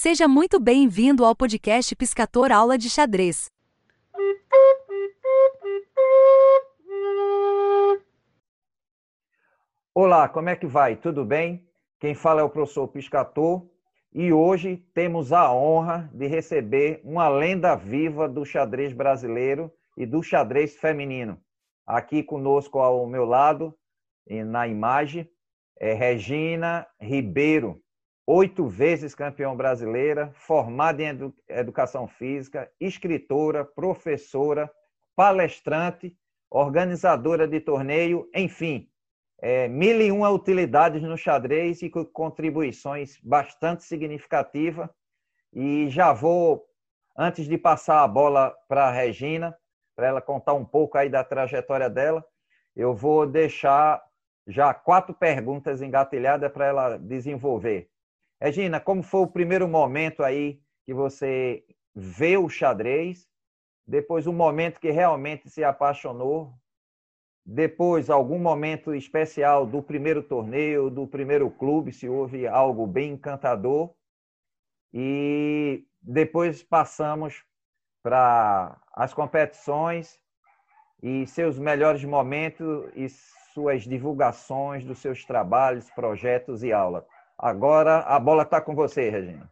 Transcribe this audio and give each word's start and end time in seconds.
Seja 0.00 0.28
muito 0.28 0.60
bem-vindo 0.60 1.24
ao 1.24 1.34
podcast 1.34 1.96
Piscator 1.96 2.52
Aula 2.52 2.78
de 2.78 2.88
Xadrez. 2.88 3.50
Olá, 9.92 10.28
como 10.28 10.50
é 10.50 10.54
que 10.54 10.68
vai? 10.68 10.94
Tudo 10.94 11.24
bem? 11.24 11.68
Quem 11.98 12.14
fala 12.14 12.42
é 12.42 12.44
o 12.44 12.48
professor 12.48 12.86
Piscator 12.86 13.66
e 14.14 14.32
hoje 14.32 14.76
temos 14.94 15.32
a 15.32 15.52
honra 15.52 16.08
de 16.14 16.28
receber 16.28 17.00
uma 17.02 17.28
lenda 17.28 17.74
viva 17.74 18.28
do 18.28 18.44
xadrez 18.44 18.92
brasileiro 18.92 19.68
e 19.96 20.06
do 20.06 20.22
xadrez 20.22 20.76
feminino. 20.76 21.42
Aqui 21.84 22.22
conosco 22.22 22.78
ao 22.78 23.04
meu 23.04 23.24
lado, 23.24 23.76
na 24.46 24.68
imagem, 24.68 25.28
é 25.76 25.92
Regina 25.92 26.86
Ribeiro, 27.00 27.82
oito 28.30 28.66
vezes 28.66 29.14
campeã 29.14 29.56
brasileira, 29.56 30.30
formada 30.34 31.02
em 31.02 31.34
educação 31.48 32.06
física, 32.06 32.70
escritora, 32.78 33.64
professora, 33.64 34.70
palestrante, 35.16 36.14
organizadora 36.50 37.48
de 37.48 37.58
torneio, 37.58 38.28
enfim, 38.34 38.86
é, 39.40 39.66
mil 39.66 39.98
e 40.02 40.12
uma 40.12 40.28
utilidades 40.28 41.02
no 41.02 41.16
xadrez 41.16 41.80
e 41.80 41.88
contribuições 41.88 43.18
bastante 43.22 43.82
significativas. 43.84 44.90
E 45.50 45.88
já 45.88 46.12
vou, 46.12 46.66
antes 47.16 47.46
de 47.46 47.56
passar 47.56 48.02
a 48.02 48.08
bola 48.08 48.54
para 48.68 48.88
a 48.88 48.92
Regina, 48.92 49.56
para 49.96 50.06
ela 50.06 50.20
contar 50.20 50.52
um 50.52 50.66
pouco 50.66 50.98
aí 50.98 51.08
da 51.08 51.24
trajetória 51.24 51.88
dela, 51.88 52.22
eu 52.76 52.94
vou 52.94 53.26
deixar 53.26 54.02
já 54.46 54.74
quatro 54.74 55.14
perguntas 55.14 55.80
engatilhadas 55.80 56.52
para 56.52 56.66
ela 56.66 56.98
desenvolver. 56.98 57.88
Regina, 58.40 58.80
como 58.80 59.02
foi 59.02 59.22
o 59.22 59.26
primeiro 59.26 59.66
momento 59.66 60.22
aí 60.22 60.60
que 60.84 60.94
você 60.94 61.64
vê 61.94 62.36
o 62.36 62.48
xadrez? 62.48 63.28
Depois, 63.84 64.26
o 64.26 64.32
momento 64.32 64.78
que 64.78 64.90
realmente 64.90 65.50
se 65.50 65.64
apaixonou? 65.64 66.54
Depois, 67.44 68.10
algum 68.10 68.38
momento 68.38 68.94
especial 68.94 69.66
do 69.66 69.82
primeiro 69.82 70.22
torneio, 70.22 70.88
do 70.88 71.06
primeiro 71.06 71.50
clube, 71.50 71.92
se 71.92 72.08
houve 72.08 72.46
algo 72.46 72.86
bem 72.86 73.12
encantador? 73.12 73.92
E 74.92 75.84
depois 76.00 76.62
passamos 76.62 77.42
para 78.02 78.80
as 78.92 79.12
competições 79.12 80.20
e 81.02 81.26
seus 81.26 81.58
melhores 81.58 82.04
momentos 82.04 82.88
e 82.94 83.08
suas 83.52 83.82
divulgações 83.82 84.84
dos 84.84 84.98
seus 84.98 85.24
trabalhos, 85.24 85.90
projetos 85.90 86.62
e 86.62 86.72
aulas. 86.72 87.04
Agora 87.38 88.00
a 88.00 88.18
bola 88.18 88.42
está 88.42 88.60
com 88.60 88.74
você, 88.74 89.08
Regina. 89.08 89.48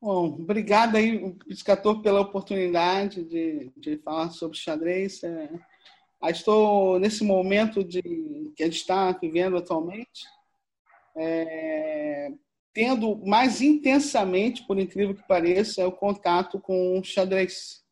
Bom, 0.00 0.26
obrigada 0.26 0.96
aí, 0.96 1.32
Piscator, 1.46 2.00
pela 2.00 2.20
oportunidade 2.20 3.24
de, 3.24 3.70
de 3.76 3.98
falar 3.98 4.30
sobre 4.30 4.56
xadrez. 4.56 5.22
É, 5.24 5.50
estou 6.30 6.98
nesse 6.98 7.22
momento 7.22 7.84
de, 7.84 8.00
que 8.56 8.62
a 8.62 8.66
gente 8.66 8.76
está 8.76 9.12
vivendo 9.12 9.56
atualmente, 9.56 10.24
é, 11.16 12.32
tendo 12.72 13.16
mais 13.26 13.60
intensamente, 13.60 14.62
por 14.66 14.78
incrível 14.78 15.16
que 15.16 15.26
pareça, 15.26 15.86
o 15.86 15.92
contato 15.92 16.58
com 16.60 16.98
o 16.98 17.04
xadrez. 17.04 17.84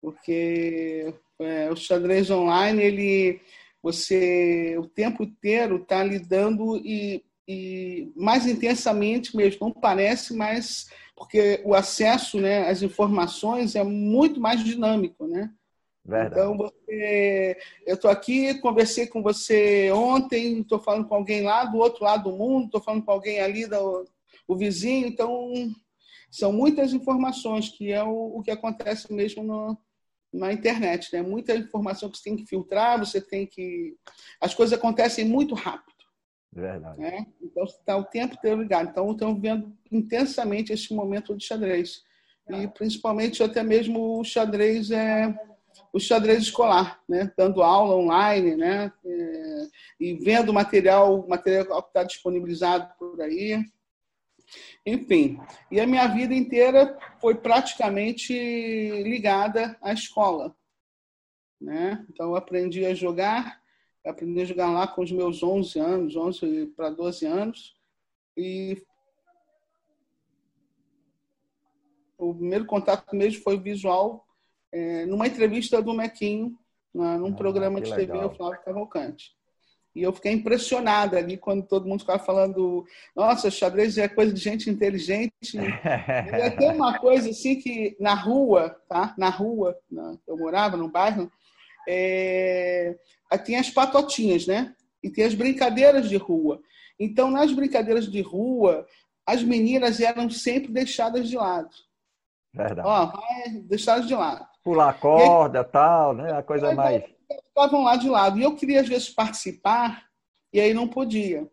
Porque 0.00 1.14
é, 1.38 1.70
o 1.70 1.76
xadrez 1.76 2.30
online, 2.30 2.82
ele, 2.82 3.40
você 3.82 4.76
o 4.78 4.88
tempo 4.88 5.22
inteiro 5.22 5.76
está 5.76 6.02
lidando 6.02 6.78
e 6.78 7.22
e 7.46 8.12
mais 8.14 8.46
intensamente 8.46 9.36
mesmo, 9.36 9.66
não 9.66 9.72
parece, 9.72 10.34
mas 10.34 10.88
porque 11.16 11.60
o 11.64 11.74
acesso 11.74 12.40
né, 12.40 12.68
às 12.68 12.82
informações 12.82 13.74
é 13.74 13.82
muito 13.84 14.40
mais 14.40 14.62
dinâmico, 14.62 15.26
né? 15.26 15.50
Verdade. 16.04 16.34
Então, 16.34 16.56
você, 16.56 17.56
eu 17.86 17.94
estou 17.94 18.10
aqui, 18.10 18.54
conversei 18.58 19.06
com 19.06 19.22
você 19.22 19.90
ontem, 19.92 20.60
estou 20.60 20.80
falando 20.80 21.06
com 21.06 21.14
alguém 21.14 21.42
lá 21.42 21.64
do 21.64 21.78
outro 21.78 22.04
lado 22.04 22.30
do 22.30 22.36
mundo, 22.36 22.66
estou 22.66 22.80
falando 22.80 23.04
com 23.04 23.12
alguém 23.12 23.40
ali, 23.40 23.66
do, 23.66 24.04
o 24.48 24.56
vizinho, 24.56 25.06
então 25.06 25.52
são 26.30 26.52
muitas 26.52 26.92
informações, 26.92 27.68
que 27.68 27.92
é 27.92 28.02
o, 28.02 28.38
o 28.38 28.42
que 28.42 28.50
acontece 28.50 29.12
mesmo 29.12 29.44
no, 29.44 29.78
na 30.32 30.52
internet, 30.52 31.10
né? 31.12 31.22
Muita 31.22 31.54
informação 31.54 32.10
que 32.10 32.16
você 32.16 32.24
tem 32.24 32.36
que 32.36 32.46
filtrar, 32.46 32.98
você 32.98 33.20
tem 33.20 33.46
que... 33.46 33.94
As 34.40 34.54
coisas 34.54 34.76
acontecem 34.76 35.24
muito 35.24 35.54
rápido. 35.54 35.91
Verdade. 36.52 37.00
Né? 37.00 37.26
Então, 37.40 37.64
está 37.64 37.96
o 37.96 38.04
tempo 38.04 38.34
inteiro 38.34 38.60
ligado. 38.60 38.90
Então, 38.90 39.10
estamos 39.10 39.40
vendo 39.40 39.72
intensamente 39.90 40.72
esse 40.72 40.94
momento 40.94 41.34
de 41.34 41.44
xadrez. 41.44 42.02
E, 42.48 42.68
principalmente, 42.68 43.42
até 43.42 43.62
mesmo 43.62 44.20
o 44.20 44.24
xadrez 44.24 44.90
é 44.90 45.34
o 45.90 45.98
xadrez 45.98 46.42
escolar, 46.42 47.00
né? 47.08 47.32
dando 47.36 47.62
aula 47.62 47.96
online, 47.96 48.56
né? 48.56 48.92
É, 49.04 49.66
e 49.98 50.14
vendo 50.14 50.52
material, 50.52 51.26
material 51.26 51.82
que 51.82 51.88
está 51.88 52.02
disponibilizado 52.02 52.92
por 52.98 53.20
aí. 53.20 53.64
Enfim, 54.84 55.38
e 55.70 55.80
a 55.80 55.86
minha 55.86 56.06
vida 56.08 56.34
inteira 56.34 56.98
foi 57.20 57.34
praticamente 57.34 58.32
ligada 59.02 59.76
à 59.80 59.92
escola. 59.92 60.54
Né? 61.60 62.04
Então, 62.10 62.34
aprendi 62.34 62.84
a 62.84 62.94
jogar 62.94 63.61
aprendi 64.04 64.40
a 64.40 64.44
jogar 64.44 64.70
lá 64.70 64.86
com 64.86 65.02
os 65.02 65.12
meus 65.12 65.42
11 65.42 65.78
anos, 65.78 66.16
11 66.16 66.66
para 66.76 66.90
12 66.90 67.26
anos. 67.26 67.76
E 68.36 68.82
o 72.18 72.34
primeiro 72.34 72.64
contato 72.66 73.14
mesmo 73.14 73.42
foi 73.42 73.58
visual, 73.58 74.26
é, 74.70 75.04
numa 75.06 75.26
entrevista 75.26 75.82
do 75.82 75.92
Mequinho, 75.92 76.56
na, 76.94 77.18
num 77.18 77.32
ah, 77.32 77.36
programa 77.36 77.80
de 77.80 77.94
TV, 77.94 78.16
o 78.18 78.30
Flávio 78.30 78.60
Cavalcante. 78.64 79.34
E 79.94 80.02
eu 80.02 80.12
fiquei 80.12 80.32
impressionada 80.32 81.18
ali 81.18 81.36
quando 81.36 81.66
todo 81.66 81.86
mundo 81.86 82.00
ficava 82.00 82.18
falando: 82.18 82.84
nossa, 83.14 83.50
xadrez 83.50 83.98
é 83.98 84.08
coisa 84.08 84.32
de 84.32 84.40
gente 84.40 84.70
inteligente. 84.70 85.32
e 85.58 86.42
até 86.42 86.70
uma 86.70 86.98
coisa 86.98 87.28
assim 87.28 87.56
que 87.56 87.94
na 88.00 88.14
rua, 88.14 88.70
tá? 88.88 89.14
Na 89.18 89.28
rua, 89.28 89.76
na, 89.90 90.16
eu 90.26 90.36
morava 90.38 90.78
num 90.78 90.90
bairro, 90.90 91.30
é, 91.88 92.96
tem 93.44 93.56
as 93.56 93.70
patotinhas, 93.70 94.46
né? 94.46 94.74
E 95.02 95.10
tem 95.10 95.24
as 95.24 95.34
brincadeiras 95.34 96.08
de 96.08 96.16
rua. 96.16 96.60
Então, 96.98 97.30
nas 97.30 97.52
brincadeiras 97.52 98.10
de 98.10 98.20
rua, 98.20 98.86
as 99.26 99.42
meninas 99.42 100.00
eram 100.00 100.30
sempre 100.30 100.72
deixadas 100.72 101.28
de 101.28 101.36
lado. 101.36 101.70
Verdade. 102.54 102.86
Ó, 102.86 103.06
vai, 103.06 103.50
deixadas 103.64 104.06
de 104.06 104.14
lado. 104.14 104.46
Pular 104.62 104.98
corda, 105.00 105.60
aí, 105.60 105.64
tal, 105.64 106.14
né? 106.14 106.32
A 106.32 106.42
coisa 106.42 106.74
mais. 106.74 107.02
Estavam 107.48 107.84
lá 107.84 107.96
de 107.96 108.08
lado. 108.08 108.38
E 108.38 108.42
eu 108.42 108.54
queria, 108.54 108.80
às 108.80 108.88
vezes, 108.88 109.08
participar, 109.08 110.04
e 110.52 110.60
aí 110.60 110.72
não 110.74 110.86
podia. 110.86 111.50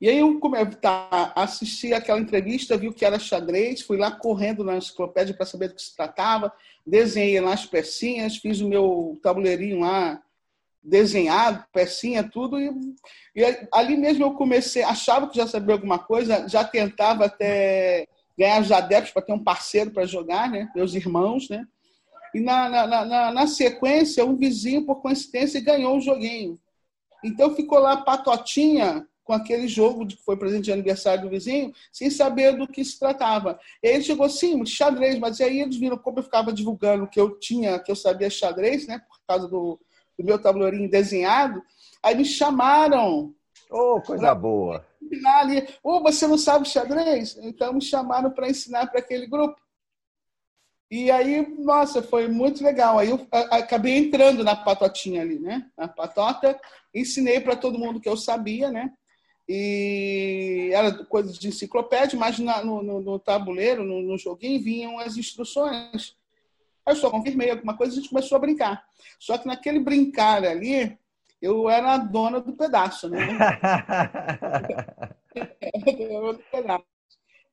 E 0.00 0.10
aí 0.10 0.18
eu 0.18 0.38
tá, 0.80 1.32
assisti 1.34 1.94
aquela 1.94 2.20
entrevista, 2.20 2.76
vi 2.76 2.88
o 2.88 2.92
que 2.92 3.04
era 3.04 3.18
xadrez, 3.18 3.80
fui 3.80 3.96
lá 3.96 4.10
correndo 4.10 4.62
na 4.62 4.76
enciclopédia 4.76 5.34
para 5.34 5.46
saber 5.46 5.68
do 5.68 5.74
que 5.74 5.82
se 5.82 5.96
tratava, 5.96 6.52
desenhei 6.86 7.40
lá 7.40 7.54
as 7.54 7.64
pecinhas, 7.64 8.36
fiz 8.36 8.60
o 8.60 8.68
meu 8.68 9.18
tabuleirinho 9.22 9.80
lá 9.80 10.20
desenhado, 10.82 11.64
pecinha, 11.72 12.22
tudo, 12.22 12.60
e, 12.60 12.70
e 13.34 13.42
ali 13.72 13.96
mesmo 13.96 14.24
eu 14.24 14.34
comecei, 14.34 14.84
achava 14.84 15.28
que 15.28 15.36
já 15.36 15.46
sabia 15.46 15.74
alguma 15.74 15.98
coisa, 15.98 16.46
já 16.46 16.62
tentava 16.62 17.24
até 17.24 18.06
ganhar 18.38 18.60
os 18.60 18.70
adeptos 18.70 19.12
para 19.12 19.22
ter 19.22 19.32
um 19.32 19.42
parceiro 19.42 19.90
para 19.90 20.06
jogar, 20.06 20.48
né? 20.48 20.70
meus 20.76 20.94
irmãos, 20.94 21.48
né? 21.48 21.66
E 22.34 22.40
na, 22.40 22.68
na, 22.68 23.04
na, 23.04 23.32
na, 23.32 23.46
sequência, 23.46 24.24
um 24.24 24.36
vizinho, 24.36 24.84
por 24.84 24.96
coincidência, 24.96 25.60
ganhou 25.60 25.96
um 25.96 26.00
joguinho. 26.00 26.60
Então 27.24 27.54
ficou 27.54 27.78
lá 27.78 27.96
patotinha 27.96 29.06
com 29.26 29.32
aquele 29.32 29.66
jogo 29.66 30.06
que 30.06 30.16
foi 30.16 30.36
presente 30.36 30.66
de 30.66 30.72
aniversário 30.72 31.24
do 31.24 31.28
vizinho, 31.28 31.74
sem 31.92 32.08
saber 32.08 32.56
do 32.56 32.66
que 32.66 32.84
se 32.84 32.96
tratava. 32.96 33.58
E 33.82 33.88
aí 33.88 33.94
ele 33.94 34.04
chegou 34.04 34.24
assim, 34.24 34.64
xadrez, 34.64 35.18
mas 35.18 35.40
aí 35.40 35.60
eles 35.60 35.76
viram 35.76 35.98
como 35.98 36.20
eu 36.20 36.22
ficava 36.22 36.52
divulgando 36.52 37.08
que 37.08 37.18
eu 37.18 37.36
tinha, 37.36 37.80
que 37.80 37.90
eu 37.90 37.96
sabia 37.96 38.30
xadrez, 38.30 38.86
né, 38.86 39.00
por 39.00 39.18
causa 39.26 39.48
do, 39.48 39.80
do 40.16 40.24
meu 40.24 40.40
tabuleirinho 40.40 40.88
desenhado, 40.88 41.60
aí 42.00 42.14
me 42.14 42.24
chamaram. 42.24 43.34
Oh, 43.68 44.00
coisa 44.00 44.32
boa! 44.32 44.86
Ali, 45.40 45.66
oh, 45.82 46.00
você 46.00 46.26
não 46.28 46.38
sabe 46.38 46.68
xadrez? 46.68 47.36
Então 47.42 47.72
me 47.72 47.82
chamaram 47.82 48.30
para 48.30 48.48
ensinar 48.48 48.86
para 48.86 49.00
aquele 49.00 49.26
grupo. 49.26 49.60
E 50.88 51.10
aí, 51.10 51.44
nossa, 51.58 52.00
foi 52.00 52.28
muito 52.28 52.62
legal. 52.62 52.96
Aí 52.96 53.10
eu 53.10 53.26
acabei 53.32 53.98
entrando 53.98 54.44
na 54.44 54.54
patotinha 54.54 55.22
ali, 55.22 55.40
né? 55.40 55.68
Na 55.76 55.88
patota, 55.88 56.56
ensinei 56.94 57.40
para 57.40 57.56
todo 57.56 57.78
mundo 57.78 58.00
que 58.00 58.08
eu 58.08 58.16
sabia, 58.16 58.70
né? 58.70 58.92
E 59.48 60.70
era 60.72 61.04
coisa 61.04 61.32
de 61.32 61.48
enciclopédia, 61.48 62.18
mas 62.18 62.38
na, 62.38 62.64
no, 62.64 62.82
no, 62.82 63.18
tabuleiro, 63.18 63.84
no, 63.84 64.02
no, 64.02 64.18
joguinho, 64.18 64.62
vinham 64.62 64.98
as 64.98 65.16
instruções. 65.16 66.16
Aí 66.84 66.94
eu 66.94 66.96
só 66.96 67.10
confirmei 67.10 67.50
alguma 67.50 67.76
coisa 67.76 67.94
e 67.94 67.98
a 67.98 68.00
gente 68.00 68.10
começou 68.10 68.36
a 68.36 68.40
brincar. 68.40 68.84
Só 69.20 69.38
que 69.38 69.46
naquele 69.46 69.78
brincar 69.78 70.44
ali, 70.44 70.98
eu 71.40 71.70
era 71.70 71.94
a 71.94 71.98
dona 71.98 72.40
do 72.40 72.54
pedaço, 72.54 73.08
né? 73.08 73.18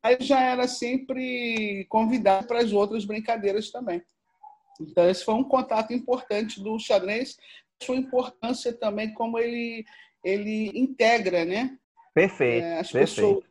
aí 0.02 0.18
já 0.20 0.42
era 0.42 0.68
sempre 0.68 1.86
convidado 1.90 2.48
para 2.48 2.60
as 2.60 2.72
outras 2.72 3.06
brincadeiras 3.06 3.70
também. 3.72 4.02
Então, 4.82 5.08
esse 5.08 5.24
foi 5.24 5.36
um 5.36 5.44
contato 5.44 5.94
importante 5.94 6.60
do 6.60 6.80
xadrez, 6.80 7.38
sua 7.82 7.96
importância 7.96 8.74
também, 8.74 9.14
como 9.14 9.38
ele, 9.38 9.86
ele 10.24 10.72
integra, 10.74 11.46
né? 11.46 11.78
Perfeito, 12.14 12.66
é, 12.66 12.84
perfeito. 12.84 13.44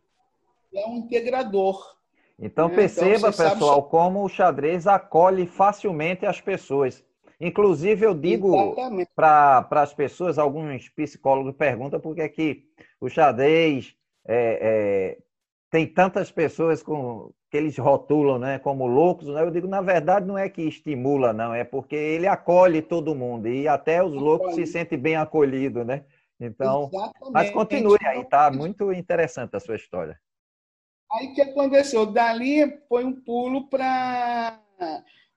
É 0.75 0.87
um 0.87 0.97
integrador. 0.99 1.97
Então, 2.39 2.69
né? 2.69 2.75
perceba, 2.75 3.29
então, 3.29 3.33
pessoal, 3.33 3.77
sabe... 3.77 3.91
como 3.91 4.25
o 4.25 4.29
xadrez 4.29 4.87
acolhe 4.87 5.47
facilmente 5.47 6.25
as 6.25 6.41
pessoas. 6.41 7.05
Inclusive, 7.41 8.07
eu 8.07 8.15
digo 8.15 8.75
para 9.17 9.67
as 9.71 9.93
pessoas, 9.93 10.39
alguns 10.39 10.89
psicólogos 10.89 11.55
perguntam 11.57 11.99
por 11.99 12.15
que, 12.15 12.29
que 12.29 12.65
o 13.01 13.09
xadrez 13.09 13.97
é, 14.25 14.59
é, 14.63 15.19
tem 15.69 15.87
tantas 15.87 16.31
pessoas 16.31 16.83
com, 16.83 17.33
que 17.51 17.57
eles 17.57 17.77
rotulam 17.77 18.39
né, 18.39 18.59
como 18.59 18.87
loucos. 18.87 19.29
Né? 19.29 19.43
Eu 19.43 19.51
digo, 19.51 19.67
na 19.67 19.81
verdade, 19.81 20.27
não 20.27 20.39
é 20.39 20.49
que 20.49 20.63
estimula, 20.63 21.33
não, 21.33 21.53
é 21.53 21.65
porque 21.65 21.97
ele 21.97 22.27
acolhe 22.27 22.81
todo 22.81 23.15
mundo 23.15 23.49
e 23.49 23.67
até 23.67 24.03
os 24.03 24.13
loucos 24.13 24.55
se 24.55 24.67
sentem 24.67 24.99
bem 24.99 25.17
acolhidos, 25.17 25.85
né? 25.85 26.05
Então, 26.45 26.91
Exatamente. 26.93 27.33
mas 27.33 27.51
continue 27.51 27.99
aí, 28.05 28.25
tá? 28.25 28.51
Muito 28.51 28.93
interessante 28.93 29.55
a 29.57 29.61
sua 29.61 29.77
história. 29.77 30.19
Aí 31.13 31.29
o 31.29 31.35
que 31.35 31.43
aconteceu? 31.43 32.07
Dali 32.07 32.81
foi 32.89 33.05
um 33.05 33.13
pulo 33.13 33.69
para 33.69 34.59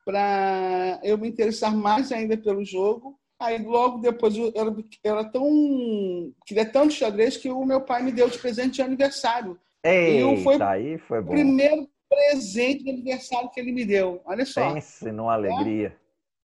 para 0.06 1.00
eu 1.04 1.18
me 1.18 1.28
interessar 1.28 1.76
mais 1.76 2.12
ainda 2.12 2.38
pelo 2.38 2.64
jogo. 2.64 3.20
Aí 3.40 3.58
logo 3.58 3.98
depois 3.98 4.38
eu 4.38 4.52
era, 4.56 4.74
era 5.04 5.24
tão 5.26 6.34
queria 6.46 6.66
tanto 6.66 6.94
xadrez 6.94 7.38
que 7.38 7.50
o 7.50 7.66
meu 7.66 7.82
pai 7.82 8.02
me 8.02 8.12
deu 8.12 8.30
de 8.30 8.38
presente 8.38 8.76
de 8.76 8.82
aniversário. 8.82 9.60
Eita, 9.84 10.34
e 10.34 10.44
foi 10.44 10.62
aí 10.62 10.98
foi 10.98 11.22
bom. 11.22 11.32
o 11.32 11.32
primeiro 11.32 11.90
presente 12.08 12.84
de 12.84 12.90
aniversário 12.92 13.50
que 13.50 13.60
ele 13.60 13.72
me 13.72 13.84
deu. 13.84 14.22
Olha 14.26 14.46
só. 14.46 14.74
Pense 14.74 15.12
numa 15.12 15.34
alegria. 15.34 15.88
É? 15.88 16.06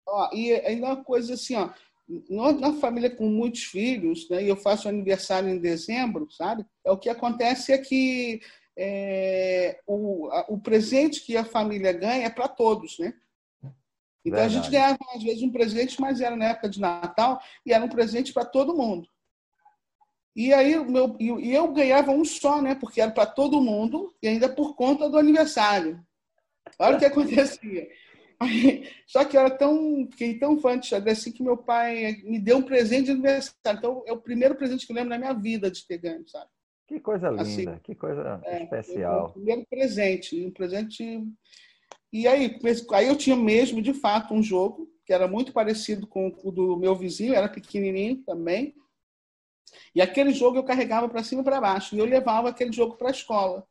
Ó, 0.07 0.29
e 0.33 0.53
ainda 0.53 0.85
uma 0.87 1.03
coisa 1.03 1.33
assim, 1.33 1.55
ó, 1.55 1.69
na 2.29 2.73
família 2.73 3.09
com 3.09 3.27
muitos 3.27 3.63
filhos, 3.63 4.29
né, 4.29 4.43
e 4.43 4.47
eu 4.47 4.55
faço 4.55 4.87
aniversário 4.87 5.49
em 5.49 5.59
dezembro, 5.59 6.29
sabe? 6.29 6.65
É 6.83 6.91
o 6.91 6.97
que 6.97 7.09
acontece 7.09 7.73
é 7.73 7.77
que 7.77 8.41
é, 8.77 9.79
o, 9.87 10.27
a, 10.31 10.45
o 10.49 10.59
presente 10.59 11.21
que 11.21 11.35
a 11.35 11.45
família 11.45 11.91
ganha 11.93 12.25
é 12.25 12.29
para 12.29 12.47
todos, 12.47 12.99
né? 12.99 13.13
Então 14.23 14.39
Verdade. 14.39 14.45
a 14.45 14.61
gente 14.61 14.71
ganhava 14.71 14.97
às 15.15 15.23
vezes 15.23 15.43
um 15.43 15.51
presente, 15.51 16.01
mas 16.01 16.19
era 16.19 16.35
na 16.35 16.45
época 16.45 16.69
de 16.69 16.81
Natal 16.81 17.39
e 17.65 17.71
era 17.71 17.85
um 17.85 17.89
presente 17.89 18.33
para 18.33 18.43
todo 18.43 18.75
mundo. 18.75 19.07
E 20.35 20.51
aí 20.53 20.77
meu, 20.83 21.15
e 21.19 21.53
eu 21.53 21.71
ganhava 21.71 22.11
um 22.11 22.25
só, 22.25 22.61
né? 22.61 22.75
Porque 22.75 22.99
era 22.99 23.11
para 23.11 23.25
todo 23.25 23.61
mundo 23.61 24.13
e 24.21 24.27
ainda 24.27 24.49
por 24.49 24.75
conta 24.75 25.09
do 25.09 25.17
aniversário. 25.17 26.03
Olha 26.79 26.97
o 26.97 26.99
que 26.99 27.05
acontecia. 27.05 27.87
Aí, 28.39 28.89
só 29.07 29.23
que 29.25 29.35
eu 29.37 29.41
era 29.41 29.49
tão, 29.49 30.07
fiquei 30.11 30.37
tão 30.37 30.59
fã 30.59 30.77
de 30.77 30.87
xadrez 30.87 31.19
assim 31.19 31.31
que 31.31 31.43
meu 31.43 31.57
pai 31.57 32.21
me 32.23 32.39
deu 32.39 32.57
um 32.57 32.63
presente 32.63 33.05
de 33.05 33.11
aniversário. 33.11 33.77
Então 33.77 34.03
é 34.05 34.13
o 34.13 34.21
primeiro 34.21 34.55
presente 34.55 34.85
que 34.85 34.91
eu 34.91 34.95
lembro 34.95 35.09
na 35.09 35.17
minha 35.17 35.33
vida 35.33 35.69
de 35.69 35.85
ter 35.85 35.97
ganho, 35.97 36.27
sabe? 36.27 36.49
Que 36.87 36.99
coisa 36.99 37.29
linda, 37.29 37.41
assim, 37.41 37.65
que 37.83 37.95
coisa 37.95 38.39
é, 38.43 38.63
especial. 38.63 39.27
O 39.27 39.33
primeiro 39.33 39.65
presente, 39.67 40.45
um 40.45 40.51
presente. 40.51 41.23
E 42.13 42.27
aí, 42.27 42.59
aí 42.93 43.07
eu 43.07 43.15
tinha 43.15 43.35
mesmo, 43.35 43.81
de 43.81 43.93
fato, 43.93 44.33
um 44.33 44.43
jogo 44.43 44.87
que 45.03 45.13
era 45.13 45.27
muito 45.27 45.51
parecido 45.51 46.05
com 46.07 46.35
o 46.43 46.51
do 46.51 46.77
meu 46.77 46.95
vizinho, 46.95 47.33
era 47.33 47.49
pequenininho 47.49 48.17
também. 48.23 48.75
E 49.93 50.01
aquele 50.01 50.31
jogo 50.31 50.57
eu 50.57 50.63
carregava 50.63 51.09
para 51.09 51.23
cima 51.23 51.41
e 51.41 51.43
para 51.43 51.61
baixo. 51.61 51.95
E 51.95 51.99
eu 51.99 52.05
levava 52.05 52.49
aquele 52.49 52.71
jogo 52.71 52.95
para 52.95 53.07
a 53.07 53.11
escola. 53.11 53.65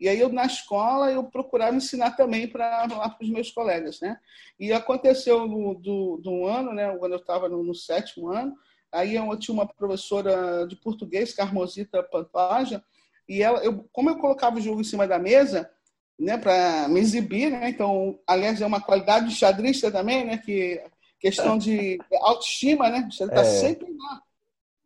E 0.00 0.08
aí 0.08 0.18
eu 0.18 0.30
na 0.30 0.46
escola 0.46 1.12
eu 1.12 1.24
procurava 1.24 1.76
ensinar 1.76 2.12
também 2.12 2.48
para 2.48 2.86
lá 2.86 3.08
para 3.10 3.22
os 3.22 3.30
meus 3.30 3.50
colegas, 3.50 4.00
né? 4.00 4.18
E 4.58 4.72
aconteceu 4.72 5.46
no, 5.46 5.74
do, 5.74 6.16
do 6.16 6.30
um 6.30 6.46
ano, 6.46 6.72
né? 6.72 6.96
Quando 6.96 7.12
eu 7.12 7.18
estava 7.18 7.48
no, 7.48 7.62
no 7.62 7.74
sétimo 7.74 8.28
ano, 8.28 8.56
Aí 8.92 9.14
eu 9.14 9.36
tinha 9.38 9.54
uma 9.54 9.66
professora 9.66 10.66
de 10.66 10.74
português, 10.76 11.32
Carmosita 11.32 12.02
Pantoja, 12.02 12.82
e 13.28 13.42
ela, 13.42 13.60
eu, 13.60 13.88
como 13.92 14.10
eu 14.10 14.18
colocava 14.18 14.56
o 14.56 14.60
jogo 14.60 14.80
em 14.80 14.84
cima 14.84 15.06
da 15.06 15.18
mesa, 15.18 15.70
né, 16.18 16.36
para 16.36 16.88
me 16.88 16.98
exibir, 16.98 17.50
né? 17.50 17.70
Então, 17.70 18.18
aliás, 18.26 18.60
é 18.60 18.66
uma 18.66 18.80
qualidade 18.80 19.28
de 19.28 19.34
xadrista 19.34 19.90
também, 19.90 20.24
né? 20.24 20.38
Que 20.38 20.82
questão 21.20 21.56
de 21.56 21.98
autoestima, 22.20 22.90
né? 22.90 23.08
Você 23.10 23.24
está 23.24 23.42
é. 23.42 23.44
sempre 23.44 23.86
lá. 23.96 24.22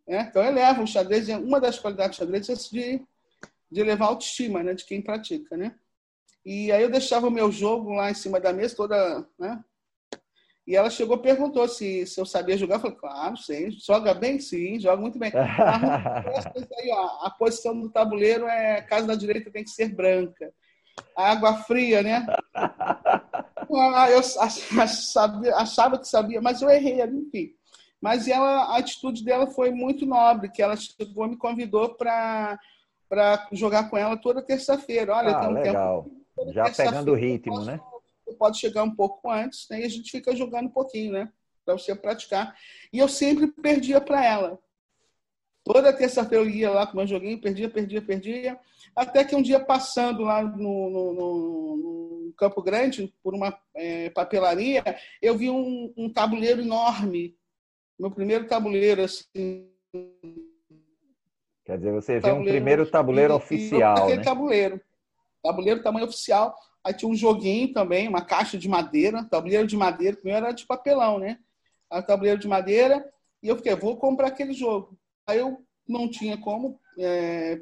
Né? 0.07 0.27
Então, 0.29 0.45
eleva 0.45 0.83
o 0.83 0.87
xadrez, 0.87 1.29
uma 1.31 1.59
das 1.59 1.79
qualidades 1.79 2.19
do 2.19 2.21
xadrez 2.21 2.49
é 2.51 2.55
de, 2.55 3.03
de 3.75 3.81
elevar 3.81 4.09
a 4.09 4.11
autoestima, 4.13 4.63
né? 4.63 4.73
De 4.73 4.85
quem 4.85 5.03
pratica, 5.03 5.57
né? 5.57 5.75
E 6.47 6.71
aí 6.71 6.83
eu 6.83 6.91
deixava 6.91 7.27
o 7.27 7.31
meu 7.31 7.51
jogo 7.51 7.93
lá 7.95 8.11
em 8.11 8.15
cima 8.15 8.39
da 8.39 8.53
mesa, 8.53 8.77
toda, 8.77 9.27
né? 9.39 9.63
E 10.67 10.77
ela 10.77 10.89
chegou 10.89 11.17
e 11.17 11.23
perguntou 11.23 11.69
se, 11.69 12.07
se 12.07 12.19
eu 12.19 12.25
sabia 12.25 12.57
jogar. 12.57 12.77
Eu 12.77 12.81
falei, 12.81 12.97
claro, 12.97 13.37
sei. 13.37 13.71
Joga 13.73 14.15
bem? 14.15 14.39
Sim, 14.39 14.79
joga 14.79 15.01
muito 15.01 15.19
bem. 15.19 15.31
aí, 15.35 16.91
ó, 16.91 17.27
a 17.27 17.31
posição 17.31 17.79
do 17.79 17.91
tabuleiro 17.91 18.47
é 18.47 18.81
casa 18.81 19.07
da 19.07 19.15
direita 19.15 19.51
tem 19.51 19.65
que 19.65 19.71
ser 19.71 19.89
branca. 19.89 20.55
A 21.17 21.33
água 21.33 21.55
fria, 21.65 22.03
né? 22.03 22.27
Ah, 23.77 24.09
eu 24.09 24.23
sabia, 24.87 25.57
achava 25.57 25.99
que 25.99 26.07
sabia, 26.07 26.41
mas 26.41 26.63
eu 26.63 26.71
errei, 26.71 27.03
enfim. 27.03 27.51
Mas 28.01 28.29
ela, 28.29 28.67
a 28.67 28.77
atitude 28.77 29.25
dela 29.25 29.49
foi 29.49 29.71
muito 29.73 30.07
nobre, 30.07 30.51
que 30.51 30.63
ela 30.63 30.77
chegou 30.77 31.27
e 31.27 31.31
me 31.31 31.37
convidou 31.37 31.95
para 31.95 32.57
jogar 33.53 33.91
com 33.91 33.97
ela 33.97 34.17
toda 34.17 34.43
terça-feira. 34.43 35.15
Olha, 35.15 35.31
ah, 35.31 35.41
tem 35.41 35.49
um 35.49 35.53
legal. 35.53 36.05
tempo. 36.37 36.53
Já 36.53 36.65
pegando 36.71 37.13
o 37.13 37.15
ritmo, 37.15 37.65
né? 37.65 37.81
pode 38.35 38.59
chegar 38.59 38.83
um 38.83 38.95
pouco 38.95 39.31
antes, 39.31 39.67
né? 39.71 39.81
E 39.81 39.85
a 39.85 39.89
gente 39.89 40.11
fica 40.11 40.35
jogando 40.35 40.67
um 40.67 40.73
pouquinho, 40.73 41.13
né? 41.13 41.33
Para 41.65 41.79
você 41.79 41.95
praticar. 41.95 42.55
E 42.93 42.99
eu 42.99 43.09
sempre 43.09 43.47
perdia 43.47 44.01
para 44.01 44.25
ela. 44.25 44.59
Toda 45.65 45.93
terça-feira 45.93 46.45
eu 46.45 46.51
ia 46.51 46.71
lá 46.71 46.87
com 46.87 46.99
meu 46.99 47.07
joguinho, 47.07 47.41
perdia, 47.41 47.71
perdia, 47.71 48.03
perdia. 48.03 48.61
Até 48.95 49.25
que 49.25 49.35
um 49.35 49.41
dia 49.41 49.59
passando 49.59 50.23
lá 50.23 50.43
no, 50.43 50.91
no, 50.91 51.13
no 51.15 52.35
Campo 52.37 52.63
Grande, 52.63 53.15
por 53.23 53.35
uma 53.35 53.59
é, 53.75 54.11
papelaria, 54.11 54.85
eu 55.23 55.37
vi 55.39 55.49
um, 55.49 55.93
um, 55.97 56.13
tabuleiro 56.13 56.61
enorme. 56.61 57.35
Meu 57.99 58.11
primeiro 58.11 58.47
tabuleiro, 58.47 59.03
assim. 59.03 59.71
Quer 61.65 61.79
dizer, 61.79 61.93
você 61.93 62.21
viu 62.21 62.35
um 62.35 62.45
primeiro 62.45 62.89
tabuleiro 62.91 63.33
e, 63.33 63.37
oficial. 63.37 63.97
E 63.97 64.01
aquele 64.01 64.17
né? 64.19 64.25
tabuleiro. 64.25 64.81
Tabuleiro 65.43 65.83
tamanho 65.83 66.07
oficial. 66.07 66.55
Aí 66.83 66.93
tinha 66.93 67.11
um 67.11 67.17
joguinho 67.17 67.73
também, 67.73 68.07
uma 68.07 68.21
caixa 68.21 68.59
de 68.59 68.69
madeira, 68.69 69.25
tabuleiro 69.25 69.67
de 69.67 69.77
madeira, 69.77 70.17
primeiro 70.17 70.45
era 70.45 70.55
de 70.55 70.67
papelão, 70.67 71.19
né? 71.19 71.39
Aí 71.91 72.03
tabuleiro 72.03 72.39
de 72.39 72.47
madeira, 72.47 73.11
e 73.43 73.49
eu 73.49 73.57
fiquei, 73.57 73.75
vou 73.75 73.97
comprar 73.97 74.29
aquele 74.29 74.53
jogo. 74.53 74.99
Aí 75.27 75.39
eu 75.39 75.63
não 75.89 76.09
tinha 76.09 76.37
como, 76.37 76.79
é, 76.99 77.61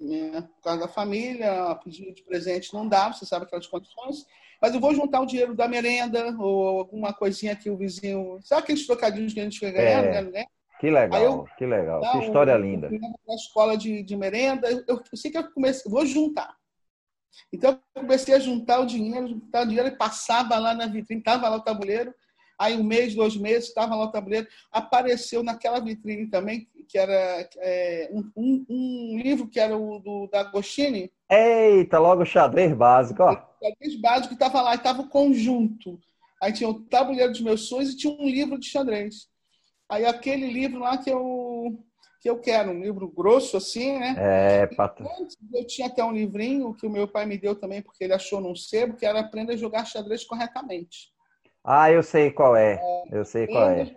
é, 0.00 0.40
por 0.40 0.62
causa 0.62 0.80
da 0.80 0.88
família, 0.88 1.74
pedir 1.84 2.12
de 2.12 2.22
presente 2.24 2.74
não 2.74 2.88
dava, 2.88 3.14
você 3.14 3.24
sabe 3.24 3.44
aquelas 3.44 3.66
condições. 3.68 4.26
Mas 4.60 4.74
eu 4.74 4.80
vou 4.80 4.94
juntar 4.94 5.20
o 5.20 5.26
dinheiro 5.26 5.54
da 5.54 5.68
merenda 5.68 6.34
ou 6.38 6.80
alguma 6.80 7.12
coisinha 7.12 7.54
que 7.54 7.70
o 7.70 7.76
vizinho. 7.76 8.40
Sabe 8.42 8.62
aqueles 8.62 8.86
trocadinhos 8.86 9.32
que 9.32 9.40
a 9.40 9.44
gente 9.44 9.58
foi 9.58 9.70
ganhando, 9.70 10.06
é, 10.06 10.22
né? 10.22 10.44
Que 10.84 10.90
legal, 10.90 11.22
eu, 11.22 11.44
que 11.56 11.64
legal. 11.64 12.02
Não, 12.02 12.12
que 12.12 12.26
história 12.26 12.54
linda. 12.58 12.90
Na 12.90 13.34
escola 13.34 13.74
de, 13.74 14.02
de 14.02 14.14
merenda, 14.14 14.70
eu, 14.70 14.84
eu, 14.86 15.02
sei 15.14 15.30
que 15.30 15.38
eu 15.38 15.50
comecei, 15.50 15.90
vou 15.90 16.04
juntar. 16.04 16.54
Então, 17.50 17.80
eu 17.94 18.02
comecei 18.02 18.34
a 18.34 18.38
juntar 18.38 18.80
o 18.80 18.86
dinheiro, 18.86 19.26
juntar 19.28 19.62
o 19.62 19.66
dinheiro 19.66 19.88
e 19.88 19.96
passava 19.96 20.58
lá 20.58 20.74
na 20.74 20.86
vitrine, 20.86 21.20
estava 21.20 21.48
lá 21.48 21.56
o 21.56 21.62
tabuleiro. 21.62 22.14
Aí, 22.58 22.76
um 22.76 22.84
mês, 22.84 23.14
dois 23.14 23.34
meses, 23.34 23.70
estava 23.70 23.96
lá 23.96 24.04
o 24.04 24.10
tabuleiro. 24.10 24.46
Apareceu 24.70 25.42
naquela 25.42 25.80
vitrine 25.80 26.28
também, 26.28 26.68
que 26.86 26.98
era 26.98 27.48
é, 27.60 28.10
um, 28.12 28.30
um, 28.36 28.66
um, 28.68 29.18
livro 29.18 29.48
que 29.48 29.58
era 29.58 29.74
o 29.74 29.98
do, 30.00 30.28
da 30.30 30.40
Agostini. 30.40 31.10
Eita, 31.30 31.98
logo 31.98 32.24
o 32.24 32.26
xadrez 32.26 32.74
básico, 32.74 33.22
ó. 33.22 33.32
O 33.32 33.66
xadrez 33.66 33.98
básico 33.98 34.34
estava 34.34 34.60
lá, 34.60 34.74
estava 34.74 35.00
o 35.00 35.08
conjunto. 35.08 35.98
Aí 36.42 36.52
tinha 36.52 36.68
o 36.68 36.78
tabuleiro 36.78 37.32
dos 37.32 37.40
meus 37.40 37.68
sonhos 37.68 37.94
e 37.94 37.96
tinha 37.96 38.12
um 38.12 38.28
livro 38.28 38.58
de 38.58 38.68
xadrez. 38.68 39.32
Aí 39.88 40.04
aquele 40.04 40.50
livro 40.50 40.80
lá 40.80 40.98
que 40.98 41.10
eu 41.10 41.78
que 42.20 42.30
eu 42.30 42.40
quero, 42.40 42.70
um 42.70 42.80
livro 42.80 43.06
grosso 43.06 43.58
assim, 43.58 43.98
né? 43.98 44.14
É, 44.16 44.66
pato. 44.68 45.04
Eu 45.52 45.66
tinha 45.66 45.88
até 45.88 46.02
um 46.02 46.10
livrinho 46.10 46.72
que 46.72 46.86
o 46.86 46.90
meu 46.90 47.06
pai 47.06 47.26
me 47.26 47.36
deu 47.36 47.54
também, 47.54 47.82
porque 47.82 48.02
ele 48.02 48.14
achou 48.14 48.40
num 48.40 48.56
sebo, 48.56 48.96
que 48.96 49.04
era 49.04 49.20
Aprenda 49.20 49.52
a 49.52 49.56
Jogar 49.56 49.84
Xadrez 49.84 50.24
Corretamente. 50.24 51.12
Ah, 51.62 51.90
eu 51.90 52.02
sei 52.02 52.30
qual 52.30 52.56
é. 52.56 52.80
é 52.82 53.04
eu 53.12 53.26
sei 53.26 53.46
qual 53.46 53.68
é. 53.68 53.94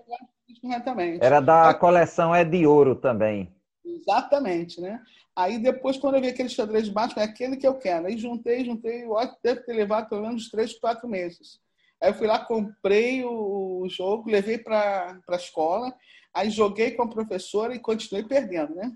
Corretamente. 0.62 1.24
Era 1.24 1.40
da 1.40 1.74
coleção 1.74 2.36
É 2.36 2.44
de 2.44 2.68
Ouro 2.68 2.96
também. 2.96 3.50
Exatamente, 3.86 4.82
né? 4.82 5.02
Aí 5.34 5.58
depois, 5.60 5.98
quando 5.98 6.16
eu 6.16 6.22
vi 6.22 6.28
aquele 6.28 6.50
xadrez 6.50 6.90
básico, 6.90 7.20
é 7.20 7.24
aquele 7.24 7.56
que 7.56 7.68
eu 7.68 7.76
quero. 7.76 8.08
Aí 8.08 8.18
juntei, 8.18 8.66
juntei, 8.66 9.04
eu 9.04 9.18
acho 9.18 9.36
que 9.36 9.44
deve 9.44 9.62
ter 9.62 9.74
levado 9.74 10.10
pelo 10.10 10.24
menos 10.24 10.50
três, 10.50 10.78
quatro 10.78 11.08
meses. 11.08 11.62
Aí 12.02 12.10
eu 12.10 12.14
fui 12.14 12.28
lá, 12.28 12.40
comprei 12.40 13.24
o 13.24 13.88
jogo, 13.90 14.30
levei 14.30 14.58
para 14.58 15.20
a 15.28 15.36
escola. 15.36 15.94
Aí 16.34 16.50
joguei 16.50 16.92
com 16.92 17.04
a 17.04 17.10
professora 17.10 17.74
e 17.74 17.80
continuei 17.80 18.24
perdendo, 18.24 18.76
né? 18.76 18.92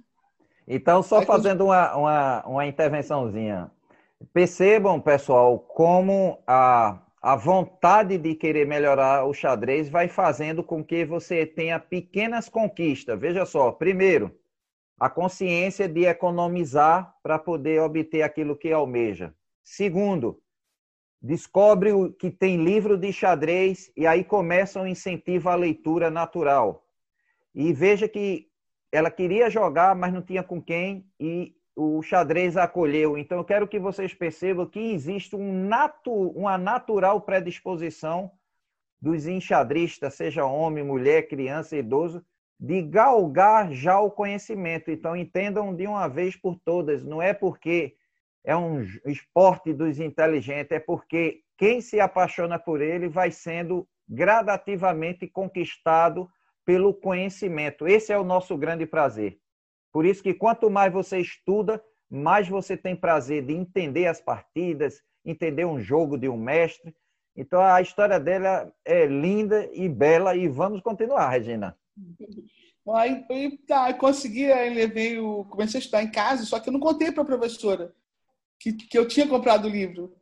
Então, 0.68 1.02
só 1.02 1.20
Aí, 1.20 1.26
fazendo 1.26 1.66
uma, 1.66 1.96
uma, 1.96 2.46
uma 2.46 2.66
intervençãozinha. 2.68 3.72
Percebam, 4.32 5.02
pessoal, 5.02 5.58
como 5.58 6.42
a, 6.46 7.00
a 7.22 7.36
vontade 7.36 8.18
de 8.18 8.36
querer 8.36 8.68
melhorar 8.68 9.26
o 9.26 9.34
xadrez 9.34 9.90
vai 9.90 10.08
fazendo 10.08 10.64
com 10.64 10.84
que 10.84 11.04
você 11.04 11.46
tenha 11.46 11.80
pequenas 11.80 12.48
conquistas. 12.48 13.20
Veja 13.20 13.46
só, 13.46 13.72
primeiro, 13.72 14.36
a 15.00 15.10
consciência 15.10 15.88
de 15.88 16.06
economizar 16.06 17.16
para 17.24 17.40
poder 17.40 17.82
obter 17.82 18.22
aquilo 18.22 18.56
que 18.56 18.72
almeja. 18.72 19.34
Segundo, 19.64 20.41
descobre 21.22 21.92
que 22.20 22.32
tem 22.32 22.64
livro 22.64 22.98
de 22.98 23.14
xadrez 23.14 23.92
e 23.96 24.08
aí 24.08 24.24
começa 24.24 24.82
um 24.82 24.88
incentivo 24.88 25.50
à 25.50 25.56
leitura 25.56 26.10
natural. 26.10 26.84
E 27.54 27.72
veja 27.74 28.08
que 28.08 28.48
ela 28.92 29.12
queria 29.12 29.50
jogar, 29.50 29.96
mas 29.96 30.12
não 30.14 30.22
tinha 30.22 30.44
com 30.44 30.62
quem 30.62 31.06
e 31.20 31.54
o 31.76 32.02
xadrez 32.02 32.58
acolheu. 32.58 33.18
Então 33.18 33.38
eu 33.38 33.46
quero 33.46 33.68
que 33.68 33.80
vocês 33.80 34.14
percebam 34.14 34.66
que 34.66 34.80
existe 34.80 35.36
um 35.36 35.54
natu, 35.68 36.30
uma 36.32 36.58
natural 36.58 37.22
predisposição 37.22 38.32
dos 39.02 39.26
enxadristas, 39.28 40.14
seja 40.14 40.46
homem, 40.46 40.84
mulher, 40.84 41.28
criança, 41.28 41.76
idoso, 41.76 42.24
de 42.60 42.84
galgar 42.84 43.74
já 43.74 44.00
o 44.00 44.12
conhecimento. 44.12 44.92
Então, 44.92 45.16
entendam 45.16 45.76
de 45.76 45.88
uma 45.88 46.08
vez 46.08 46.36
por 46.36 46.56
todas, 46.64 47.04
não 47.04 47.20
é 47.20 47.34
porque 47.34 47.96
é 48.44 48.56
um 48.56 48.82
esporte 49.06 49.74
dos 49.74 50.00
inteligentes, 50.00 50.72
é 50.72 50.80
porque 50.80 51.42
quem 51.58 51.80
se 51.80 52.00
apaixona 52.00 52.58
por 52.58 52.82
ele 52.82 53.08
vai 53.08 53.32
sendo 53.32 53.88
gradativamente 54.10 55.28
conquistado 55.28 56.28
pelo 56.66 56.94
conhecimento. 56.94 57.88
Esse 57.88 58.12
é 58.12 58.18
o 58.18 58.24
nosso 58.24 58.58
grande 58.58 58.86
prazer. 58.86 59.38
Por 59.92 60.06
isso 60.06 60.24
que 60.24 60.34
quanto 60.34 60.70
mais 60.70 60.92
você 60.92 61.20
estuda, 61.20 61.82
mais 62.10 62.48
você 62.48 62.76
tem 62.76 62.96
prazer 62.96 63.46
de 63.46 63.54
entender 63.54 64.08
as 64.08 64.20
partidas, 64.20 65.02
entender 65.24 65.66
um 65.66 65.80
jogo 65.80 66.18
de 66.18 66.28
um 66.28 66.38
mestre. 66.38 66.96
Então 67.36 67.62
a 67.62 67.82
história 67.82 68.20
dela 68.20 68.72
é 68.84 69.06
linda 69.06 69.70
e 69.74 69.88
bela 69.88 70.36
e 70.36 70.48
vamos 70.48 70.82
continuar, 70.82 71.30
Regina. 71.30 71.78
Aí, 72.96 73.58
tá, 73.68 73.94
consegui, 73.94 74.52
aí 74.52 74.74
levei 74.74 75.20
o. 75.20 75.46
Comecei 75.46 75.78
a 75.78 75.82
estudar 75.82 76.04
em 76.04 76.12
casa, 76.12 76.44
só 76.46 76.60
que 76.60 76.68
eu 76.68 76.74
não 76.74 76.80
contei 76.80 77.12
para 77.12 77.22
a 77.22 77.26
professora 77.26 77.94
que, 78.62 78.74
que 78.74 78.98
eu 78.98 79.08
tinha 79.08 79.28
comprado 79.28 79.66
o 79.66 79.70
livro. 79.70 80.16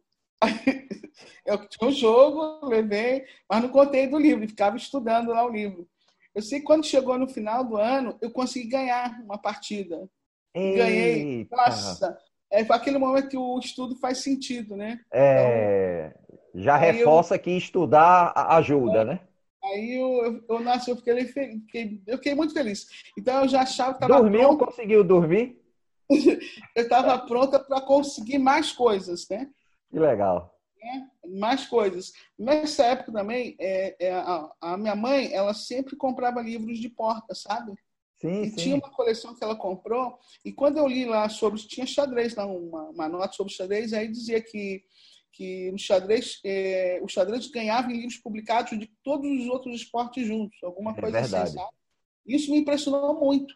Eu 1.46 1.68
tinha 1.68 1.90
um 1.90 1.92
jogo, 1.92 2.66
levei, 2.68 3.26
mas 3.50 3.64
não 3.64 3.70
contei 3.70 4.08
do 4.08 4.20
livro, 4.20 4.48
ficava 4.48 4.78
estudando 4.78 5.30
lá 5.30 5.44
o 5.44 5.52
livro. 5.52 5.88
Eu 6.34 6.42
sei 6.42 6.60
que 6.60 6.66
quando 6.66 6.86
chegou 6.86 7.18
no 7.18 7.28
final 7.28 7.64
do 7.64 7.76
ano, 7.76 8.18
eu 8.22 8.32
consegui 8.32 8.70
ganhar 8.70 9.20
uma 9.24 9.38
partida. 9.38 10.08
Eita. 10.54 10.78
Ganhei. 10.78 11.48
Nossa, 11.52 12.18
é 12.52 12.62
aquele 12.62 13.00
momento 13.00 13.30
que 13.30 13.38
o 13.38 13.60
estudo 13.60 13.96
faz 13.96 14.20
sentido, 14.20 14.76
né? 14.78 15.00
É, 15.12 16.14
então, 16.16 16.40
já 16.62 16.78
reforça 16.78 17.36
eu, 17.36 17.40
que 17.40 17.52
estudar 17.52 18.32
ajuda, 18.36 19.02
é, 19.02 19.06
né? 19.06 19.20
Aí 19.64 20.00
eu, 20.00 20.24
eu, 20.24 20.44
eu, 20.48 20.60
nossa, 20.60 20.92
eu 20.92 20.96
fiquei, 20.96 21.26
fiquei, 21.26 22.02
eu 22.08 22.18
fiquei 22.18 22.36
muito 22.36 22.54
feliz. 22.54 22.88
Então 23.18 23.42
eu 23.42 23.48
já 23.50 23.62
achava 23.62 23.98
que 23.98 24.06
estava 24.06 24.22
Dormiu? 24.22 24.42
Pronto. 24.42 24.66
Conseguiu 24.68 25.04
dormir? 25.04 25.60
eu 26.76 26.84
estava 26.84 27.18
pronta 27.20 27.60
para 27.60 27.82
conseguir 27.82 28.40
mais 28.40 28.72
coisas, 28.72 29.28
né? 29.30 29.50
Que 29.90 30.00
legal. 30.00 30.54
É, 30.82 31.30
mais 31.38 31.66
coisas. 31.66 32.12
Nessa 32.38 32.86
época 32.86 33.12
também, 33.12 33.56
é, 33.60 33.96
é, 34.00 34.14
a, 34.14 34.52
a, 34.62 34.78
minha 34.78 34.96
mãe, 34.96 35.34
ela 35.34 35.54
sempre 35.54 35.96
comprava 35.96 36.42
livros 36.42 36.80
de 36.80 36.90
porta, 36.90 37.36
sabe? 37.36 37.74
Sim, 38.18 38.42
e 38.42 38.50
sim. 38.50 38.56
tinha 38.56 38.76
uma 38.76 38.90
coleção 38.92 39.36
que 39.36 39.44
ela 39.44 39.56
comprou, 39.56 40.18
e 40.44 40.52
quando 40.52 40.78
eu 40.78 40.88
li 40.88 41.06
lá 41.06 41.30
sobre, 41.30 41.60
tinha 41.62 41.86
xadrez, 41.86 42.36
lá, 42.36 42.46
uma, 42.46 42.90
uma 42.90 43.10
nota 43.10 43.34
sobre 43.34 43.54
xadrez, 43.54 43.94
aí 43.94 44.08
dizia 44.08 44.42
que 44.42 44.84
que 45.32 45.72
no 45.72 45.78
xadrez, 45.78 46.40
é, 46.44 47.00
o 47.02 47.08
xadrez 47.08 47.48
ganhava 47.48 47.90
em 47.92 47.96
livros 47.96 48.18
publicados 48.18 48.78
de 48.78 48.92
todos 49.04 49.30
os 49.40 49.48
outros 49.48 49.82
esportes 49.82 50.28
juntos, 50.28 50.58
alguma 50.64 50.92
é 50.92 51.00
coisa 51.00 51.20
assim, 51.20 51.32
verdade. 51.32 51.50
assim, 51.50 51.58
sabe? 51.58 51.78
Isso 52.26 52.52
me 52.52 52.58
impressionou 52.58 53.18
muito. 53.18 53.54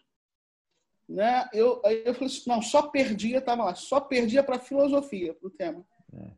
Né? 1.13 1.47
Eu, 1.53 1.79
eu 1.83 2.13
falei 2.15 2.25
assim, 2.27 2.49
não, 2.49 2.59
só 2.59 2.81
perdia, 2.81 3.37
estava 3.37 3.65
lá, 3.65 3.75
só 3.75 3.99
perdia 3.99 4.41
para 4.41 4.57
filosofia, 4.57 5.35
para 5.35 5.47
o 5.47 5.51
tema. 5.51 5.85
É. 6.11 6.31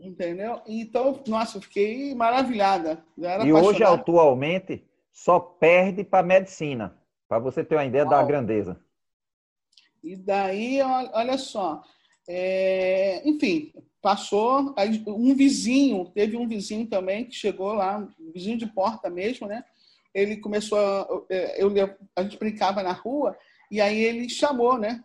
Entendeu? 0.00 0.60
Então, 0.66 1.22
nossa, 1.28 1.58
eu 1.58 1.62
fiquei 1.62 2.12
maravilhada. 2.12 3.04
e 3.16 3.24
apaixonada. 3.24 3.64
hoje, 3.64 3.84
atualmente, 3.84 4.84
só 5.12 5.38
perde 5.38 6.02
para 6.02 6.26
medicina, 6.26 6.98
para 7.28 7.38
você 7.38 7.62
ter 7.62 7.76
uma 7.76 7.84
ideia 7.84 8.04
da 8.04 8.20
grandeza. 8.24 8.80
E 10.02 10.16
daí, 10.16 10.82
olha 10.82 11.38
só, 11.38 11.80
é, 12.28 13.22
enfim, 13.24 13.72
passou, 14.02 14.74
aí 14.76 15.00
um 15.06 15.32
vizinho, 15.32 16.06
teve 16.06 16.36
um 16.36 16.48
vizinho 16.48 16.88
também 16.88 17.24
que 17.24 17.36
chegou 17.36 17.72
lá, 17.72 17.98
um 18.20 18.32
vizinho 18.32 18.58
de 18.58 18.66
porta 18.66 19.08
mesmo, 19.08 19.46
né? 19.46 19.64
Ele 20.12 20.38
começou, 20.38 20.76
a, 20.76 21.06
é, 21.30 21.62
eu, 21.62 21.72
a 22.16 22.22
gente 22.24 22.36
brincava 22.36 22.82
na 22.82 22.92
rua, 22.92 23.36
e 23.70 23.80
aí 23.80 23.98
ele 23.98 24.28
chamou, 24.28 24.78
né? 24.78 25.02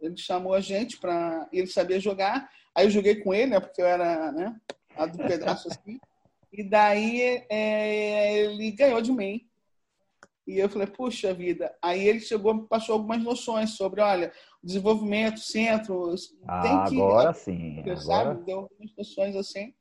Ele 0.00 0.16
chamou 0.16 0.54
a 0.54 0.60
gente 0.60 0.98
para 0.98 1.48
ele 1.52 1.66
sabia 1.66 2.00
jogar. 2.00 2.50
Aí 2.74 2.86
eu 2.86 2.90
joguei 2.90 3.16
com 3.16 3.32
ele, 3.32 3.52
né? 3.52 3.60
Porque 3.60 3.80
eu 3.80 3.86
era, 3.86 4.32
né? 4.32 4.60
A 4.96 5.06
do 5.06 5.18
pedaço 5.18 5.68
assim. 5.68 5.98
E 6.52 6.62
daí 6.62 7.44
é, 7.48 8.36
ele 8.36 8.70
ganhou 8.72 9.00
de 9.00 9.12
mim. 9.12 9.46
E 10.46 10.58
eu 10.58 10.68
falei, 10.68 10.88
puxa 10.88 11.32
vida. 11.32 11.72
Aí 11.80 12.06
ele 12.06 12.20
chegou, 12.20 12.66
passou 12.66 12.94
algumas 12.94 13.22
noções 13.22 13.70
sobre, 13.70 14.00
olha, 14.00 14.32
desenvolvimento, 14.62 15.38
centro. 15.38 16.14
Ah, 16.46 16.60
tem 16.60 16.84
que, 16.84 17.00
agora 17.00 17.32
sim. 17.32 17.78
Agora... 17.80 17.96
Sabe? 17.96 18.44
Deu 18.44 18.58
algumas 18.58 18.96
noções 18.96 19.36
assim. 19.36 19.72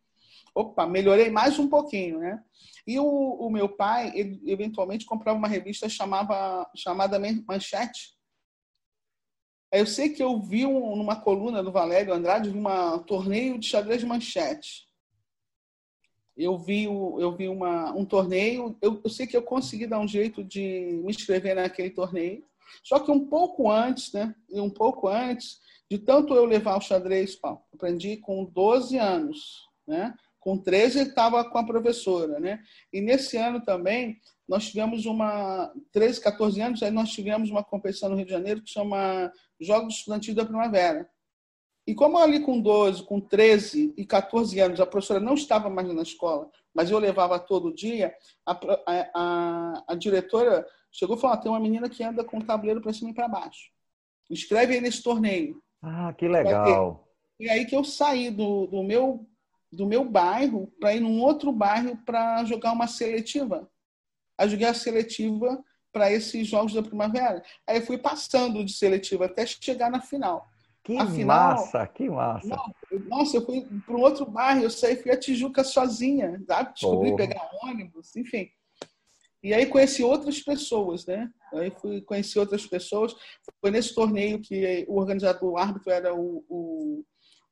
Opa, 0.53 0.85
melhorei 0.85 1.29
mais 1.29 1.57
um 1.57 1.67
pouquinho, 1.67 2.19
né? 2.19 2.43
E 2.85 2.99
o, 2.99 3.05
o 3.05 3.49
meu 3.49 3.69
pai, 3.69 4.11
ele 4.15 4.41
eventualmente 4.45 5.05
comprava 5.05 5.37
uma 5.37 5.47
revista 5.47 5.87
chamava, 5.87 6.69
chamada 6.75 7.19
Manchete. 7.47 8.15
Eu 9.71 9.85
sei 9.85 10.09
que 10.09 10.21
eu 10.21 10.41
vi 10.41 10.65
um, 10.65 10.95
numa 10.95 11.15
coluna 11.15 11.63
do 11.63 11.71
Valério 11.71 12.13
Andrade 12.13 12.49
um 12.49 12.99
torneio 13.03 13.57
de 13.57 13.67
xadrez 13.67 14.03
manchete 14.03 14.91
eu 16.37 16.57
vi, 16.57 16.85
eu 16.85 17.35
vi 17.35 17.47
uma, 17.47 17.91
um 17.91 18.05
torneio, 18.05 18.77
eu, 18.81 18.99
eu, 19.03 19.09
sei 19.09 19.27
que 19.27 19.35
eu 19.35 19.43
consegui 19.43 19.85
dar 19.85 19.99
um 19.99 20.07
jeito 20.07 20.43
de 20.43 21.01
me 21.03 21.09
inscrever 21.09 21.55
naquele 21.55 21.89
torneio, 21.89 22.43
só 22.83 22.99
que 22.99 23.11
um 23.11 23.27
pouco 23.27 23.69
antes, 23.69 24.13
né, 24.13 24.33
um 24.49 24.69
pouco 24.69 25.07
antes, 25.07 25.59
de 25.89 25.97
tanto 25.97 26.33
eu 26.33 26.45
levar 26.45 26.77
o 26.77 26.81
xadrez, 26.81 27.37
ó, 27.43 27.57
aprendi 27.73 28.17
com 28.17 28.45
12 28.45 28.97
anos, 28.97 29.67
né, 29.85 30.15
com 30.41 30.57
13 30.57 30.99
ele 30.99 31.09
estava 31.09 31.49
com 31.49 31.57
a 31.57 31.65
professora, 31.65 32.39
né, 32.39 32.59
e 32.91 32.99
nesse 32.99 33.37
ano 33.37 33.63
também, 33.63 34.19
nós 34.49 34.67
tivemos 34.67 35.05
uma, 35.05 35.71
13, 35.93 36.19
14 36.19 36.61
anos, 36.61 36.83
aí 36.83 36.91
nós 36.91 37.11
tivemos 37.11 37.49
uma 37.49 37.63
competição 37.63 38.09
no 38.09 38.17
Rio 38.17 38.25
de 38.25 38.31
Janeiro 38.31 38.61
que 38.61 38.69
chama 38.69 39.31
Jogos 39.59 39.95
Estudantis 39.95 40.35
da 40.35 40.43
Primavera, 40.43 41.09
e 41.87 41.95
como 41.95 42.17
ali 42.17 42.39
com 42.41 42.59
12, 42.59 43.03
com 43.03 43.19
13 43.19 43.93
e 43.97 44.05
14 44.05 44.59
anos 44.59 44.79
a 44.79 44.85
professora 44.85 45.19
não 45.19 45.33
estava 45.33 45.69
mais 45.69 45.87
na 45.93 46.01
escola, 46.01 46.49
mas 46.73 46.91
eu 46.91 46.99
levava 46.99 47.39
todo 47.39 47.73
dia, 47.73 48.13
a, 48.45 48.59
a, 49.15 49.83
a 49.87 49.95
diretora 49.95 50.65
chegou 50.91 51.15
e 51.15 51.19
falou: 51.19 51.35
ah, 51.35 51.39
tem 51.39 51.51
uma 51.51 51.59
menina 51.59 51.89
que 51.89 52.03
anda 52.03 52.23
com 52.23 52.37
o 52.37 52.43
tabuleiro 52.43 52.81
para 52.81 52.93
cima 52.93 53.11
e 53.11 53.13
para 53.13 53.27
baixo. 53.27 53.71
Escreve 54.29 54.75
aí 54.75 54.81
nesse 54.81 55.01
torneio. 55.01 55.61
Ah, 55.81 56.13
que 56.13 56.27
legal. 56.27 57.07
E 57.39 57.49
aí 57.49 57.65
que 57.65 57.75
eu 57.75 57.83
saí 57.83 58.29
do, 58.29 58.67
do 58.67 58.83
meu 58.83 59.27
do 59.71 59.85
meu 59.85 60.03
bairro 60.03 60.71
para 60.79 60.93
ir 60.93 60.99
num 60.99 61.21
outro 61.21 61.51
bairro 61.51 61.97
para 62.05 62.43
jogar 62.45 62.73
uma 62.73 62.87
seletiva. 62.87 63.69
Aí 64.37 64.49
joguei 64.49 64.67
a 64.67 64.73
seletiva 64.73 65.63
para 65.91 66.11
esses 66.11 66.47
jogos 66.47 66.73
da 66.73 66.81
primavera. 66.81 67.43
Aí 67.67 67.81
fui 67.81 67.97
passando 67.97 68.63
de 68.65 68.73
seletiva 68.73 69.25
até 69.25 69.45
chegar 69.45 69.89
na 69.89 70.01
final. 70.01 70.49
Que 70.83 70.97
Afinal, 70.97 71.55
massa, 71.55 71.87
que 71.87 72.09
massa. 72.09 72.47
Não, 72.47 72.73
nossa, 73.07 73.37
eu 73.37 73.45
fui 73.45 73.67
para 73.85 73.95
um 73.95 74.01
outro 74.01 74.25
bairro, 74.25 74.63
eu 74.63 74.69
saí, 74.69 74.95
fui 74.95 75.11
a 75.11 75.17
Tijuca 75.17 75.63
sozinha, 75.63 76.41
sabe? 76.47 76.73
Descobri 76.73 77.15
pegar 77.15 77.49
ônibus, 77.63 78.15
enfim. 78.15 78.49
E 79.43 79.53
aí 79.53 79.67
conheci 79.67 80.03
outras 80.03 80.39
pessoas, 80.39 81.05
né? 81.05 81.29
Aí 81.53 81.71
fui 81.71 82.01
conhecer 82.01 82.39
outras 82.39 82.65
pessoas. 82.65 83.15
Foi 83.59 83.69
nesse 83.69 83.93
torneio 83.93 84.39
que 84.39 84.85
o 84.87 84.97
organizador, 84.97 85.51
o 85.51 85.57
árbitro 85.57 85.91
era 85.91 86.15
o, 86.15 86.43
o, 86.47 87.03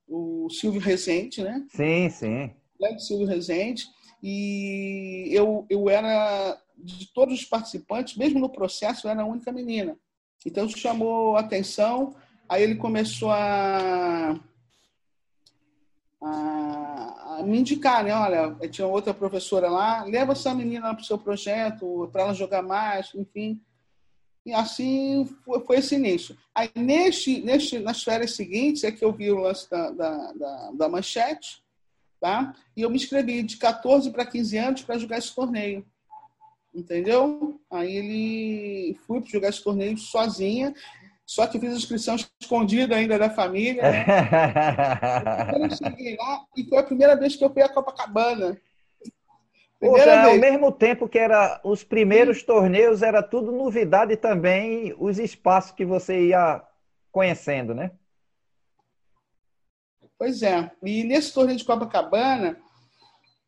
o 0.10 0.50
Silvio 0.50 0.82
Rezende, 0.82 1.44
né? 1.44 1.66
Sim, 1.70 2.10
sim. 2.10 2.52
O 2.80 3.00
Silvio 3.00 3.28
Rezende. 3.28 3.86
E 4.22 5.30
eu, 5.32 5.66
eu 5.70 5.90
era, 5.90 6.60
de 6.78 7.08
todos 7.14 7.40
os 7.40 7.46
participantes, 7.46 8.18
mesmo 8.18 8.40
no 8.40 8.50
processo, 8.50 9.08
eu 9.08 9.12
era 9.12 9.22
a 9.22 9.26
única 9.26 9.52
menina. 9.52 9.98
Então, 10.46 10.66
isso 10.66 10.78
chamou 10.78 11.38
atenção 11.38 12.16
Aí 12.50 12.64
ele 12.64 12.76
começou 12.76 13.30
a, 13.30 14.36
a, 16.20 17.38
a 17.38 17.44
me 17.44 17.60
indicar, 17.60 18.04
né? 18.04 18.12
Olha, 18.12 18.56
tinha 18.70 18.88
outra 18.88 19.14
professora 19.14 19.70
lá, 19.70 20.04
leva 20.04 20.32
essa 20.32 20.52
menina 20.56 20.92
para 20.96 21.04
o 21.04 21.06
seu 21.06 21.20
projeto, 21.20 22.10
para 22.12 22.24
ela 22.24 22.34
jogar 22.34 22.64
mais, 22.64 23.14
enfim. 23.14 23.62
E 24.46 24.54
assim 24.54 25.26
foi, 25.44 25.60
foi 25.62 25.78
esse 25.78 25.96
início. 25.96 26.38
Aí, 26.56 26.70
neste, 26.76 27.42
neste, 27.42 27.80
nas 27.80 28.04
férias 28.04 28.36
seguintes, 28.36 28.84
é 28.84 28.92
que 28.92 29.04
eu 29.04 29.12
vi 29.12 29.32
o 29.32 29.40
lance 29.40 29.70
da, 29.70 29.92
da, 29.92 30.34
da, 30.34 30.72
da 30.74 30.90
manchete, 30.90 31.62
tá? 32.20 32.54
E 32.76 32.82
eu 32.82 32.90
me 32.90 32.96
inscrevi 32.96 33.44
de 33.44 33.58
14 33.58 34.10
para 34.12 34.26
15 34.26 34.58
anos 34.58 34.82
para 34.82 34.98
jogar 34.98 35.18
esse 35.18 35.34
torneio. 35.34 35.86
Entendeu? 36.74 37.60
Aí 37.72 37.96
ele 37.96 38.98
fui 39.06 39.22
para 39.22 39.30
jogar 39.30 39.50
esse 39.50 39.64
torneio 39.64 39.98
sozinha. 39.98 40.74
Só 41.26 41.46
que 41.46 41.60
fiz 41.60 41.72
a 41.72 41.78
inscrição 41.78 42.16
escondida 42.42 42.96
ainda 42.96 43.20
da 43.20 43.30
família. 43.30 43.84
Né? 43.84 44.06
eu 45.62 45.70
cheguei 45.76 46.18
lá 46.18 46.44
e 46.58 46.64
foi 46.64 46.80
a 46.80 46.84
primeira 46.84 47.16
vez 47.16 47.36
que 47.36 47.46
eu 47.46 47.54
fui 47.54 47.62
a 47.62 47.70
Copacabana. 47.70 48.60
Poxa, 49.80 50.22
ao 50.24 50.38
mesmo 50.38 50.72
tempo 50.74 51.08
que 51.08 51.18
era 51.18 51.62
os 51.64 51.84
primeiros 51.84 52.40
Sim. 52.40 52.46
torneios, 52.46 53.02
era 53.02 53.24
tudo 53.24 53.52
novidade 53.52 54.18
também 54.18 54.94
os 55.00 55.18
espaços 55.18 55.72
que 55.72 55.86
você 55.86 56.28
ia 56.28 56.62
conhecendo, 57.12 57.74
né? 57.74 57.92
Pois 60.18 60.44
é. 60.44 60.70
E 60.84 61.04
nesse 61.06 61.34
torneio 61.34 61.58
de 61.58 61.64
Copacabana, 61.64 62.58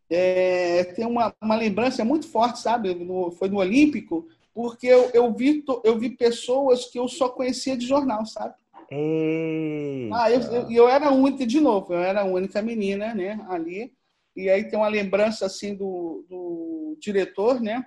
é, 0.10 0.86
tem 0.96 1.06
uma, 1.06 1.34
uma 1.42 1.56
lembrança 1.56 2.06
muito 2.06 2.30
forte, 2.30 2.60
sabe? 2.60 2.96
No, 2.96 3.32
foi 3.32 3.50
no 3.50 3.58
Olímpico, 3.58 4.26
porque 4.54 4.88
eu, 4.88 5.10
eu, 5.14 5.34
vi, 5.34 5.64
eu 5.84 6.00
vi 6.00 6.12
pessoas 6.12 6.86
que 6.86 6.98
eu 6.98 7.10
só 7.10 7.28
conhecia 7.28 7.76
de 7.76 7.86
jornal, 7.86 8.26
sabe? 8.26 8.56
Eita. 8.90 10.16
Ah, 10.16 10.32
eu, 10.32 10.42
eu, 10.42 10.72
eu 10.72 10.90
era 10.90 11.12
única, 11.12 11.46
de 11.46 11.60
novo, 11.60 11.94
eu 11.94 12.00
era 12.00 12.22
a 12.22 12.26
única 12.26 12.62
menina, 12.62 13.14
né, 13.14 13.40
ali. 13.50 13.94
E 14.36 14.50
aí 14.50 14.64
tem 14.64 14.80
uma 14.80 14.88
lembrança 14.88 15.46
assim 15.46 15.76
do, 15.76 16.26
do 16.30 16.98
diretor, 17.00 17.60
né? 17.60 17.86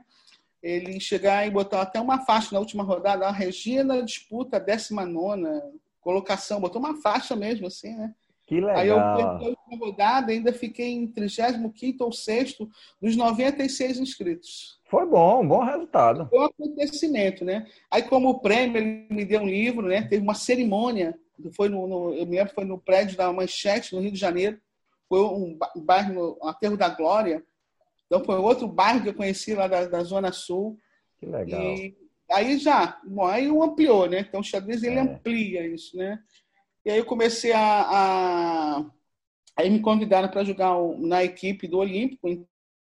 Ele 0.63 0.99
chegar 0.99 1.47
e 1.47 1.51
botar 1.51 1.83
até 1.83 2.01
uma 2.01 2.25
faixa 2.25 2.51
na 2.53 2.59
última 2.59 2.83
rodada, 2.83 3.27
a 3.27 3.33
Regina 3.33 4.03
disputa 4.03 4.57
a 4.57 4.61
19 4.61 5.45
colocação, 6.01 6.61
botou 6.61 6.81
uma 6.81 7.01
faixa 7.01 7.35
mesmo, 7.35 7.67
assim, 7.67 7.95
né? 7.97 8.15
Que 8.47 8.61
legal. 8.61 8.77
Aí 8.77 8.89
eu 8.89 8.97
perdi 8.97 9.45
a 9.45 9.49
última 9.49 9.87
rodada, 9.87 10.33
ainda 10.33 10.53
fiquei 10.53 10.91
em 10.91 11.07
35 11.07 12.05
ou 12.05 12.13
6 12.13 12.59
dos 13.01 13.17
96 13.17 13.99
inscritos. 13.99 14.79
Foi 14.85 15.07
bom, 15.07 15.47
bom 15.47 15.65
resultado. 15.65 16.29
Foi 16.29 16.41
um 16.41 16.45
acontecimento, 16.45 17.43
né? 17.43 17.67
Aí, 17.91 18.03
como 18.03 18.41
prêmio, 18.41 18.77
ele 18.77 19.07
me 19.11 19.25
deu 19.25 19.41
um 19.41 19.47
livro, 19.47 19.89
né? 19.89 20.03
Teve 20.03 20.23
uma 20.23 20.35
cerimônia, 20.35 21.19
foi 21.57 21.71
no, 21.71 21.87
no 21.87 22.15
eu 22.15 22.27
me 22.27 22.37
lembro, 22.37 22.55
foi 22.55 22.65
no 22.65 22.79
prédio 22.79 23.17
da 23.17 23.33
Manchete, 23.33 23.95
no 23.95 24.03
Rio 24.03 24.13
de 24.13 24.19
Janeiro 24.19 24.59
foi 25.15 25.21
um 25.21 25.59
bairro, 25.77 26.39
um 26.43 26.49
Aterro 26.49 26.77
da 26.77 26.89
Glória. 26.89 27.41
Então, 28.07 28.25
foi 28.25 28.37
outro 28.37 28.67
bairro 28.67 29.03
que 29.03 29.09
eu 29.11 29.15
conheci 29.15 29.55
lá 29.55 29.69
da, 29.69 29.87
da 29.87 30.03
Zona 30.03 30.33
Sul. 30.33 30.77
Que 31.21 31.27
legal. 31.27 31.61
E 31.61 31.97
aí 32.33 32.59
já, 32.59 32.99
bom, 33.05 33.25
aí 33.25 33.47
ampliou, 33.47 34.09
né? 34.09 34.27
Então, 34.29 34.41
o 34.41 34.45
xadrez, 34.45 34.83
ele 34.83 34.97
é. 34.97 35.01
amplia 35.01 35.65
isso, 35.67 35.97
né? 35.97 36.19
E 36.85 36.91
aí 36.91 36.99
eu 36.99 37.05
comecei 37.05 37.53
a... 37.53 37.61
a... 37.61 38.85
Aí 39.57 39.71
me 39.71 39.79
convidaram 39.79 40.29
para 40.29 40.43
jogar 40.43 40.75
na 40.99 41.23
equipe 41.23 41.69
do 41.69 41.79
Olímpico, 41.79 42.29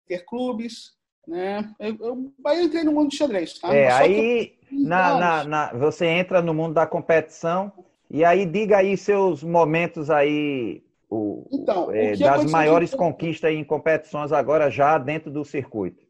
Interclubes, 0.07 0.93
né? 1.29 1.71
Eu, 1.79 1.97
eu, 2.01 2.33
aí 2.47 2.61
eu 2.61 2.65
entrei 2.65 2.83
no 2.83 2.93
mundo 2.93 3.11
do 3.11 3.15
xadrez, 3.15 3.59
tá? 3.59 3.75
É, 3.75 3.93
aí 3.93 4.57
eu... 4.71 4.81
na, 4.81 5.19
na, 5.19 5.45
na, 5.45 5.73
você 5.75 6.07
entra 6.07 6.41
no 6.41 6.55
mundo 6.55 6.73
da 6.73 6.87
competição 6.87 7.71
e 8.11 8.25
aí 8.25 8.47
diga 8.47 8.79
aí 8.79 8.97
seus 8.97 9.45
momentos 9.45 10.09
aí 10.09 10.83
o, 11.15 11.47
então, 11.53 11.93
é, 11.93 12.15
o 12.15 12.19
das 12.19 12.51
maiores 12.51 12.91
de... 12.91 12.97
conquistas 12.97 13.53
em 13.53 13.63
competições 13.63 14.33
agora 14.33 14.71
já 14.71 14.97
dentro 14.97 15.31
do 15.31 15.45
circuito? 15.45 16.03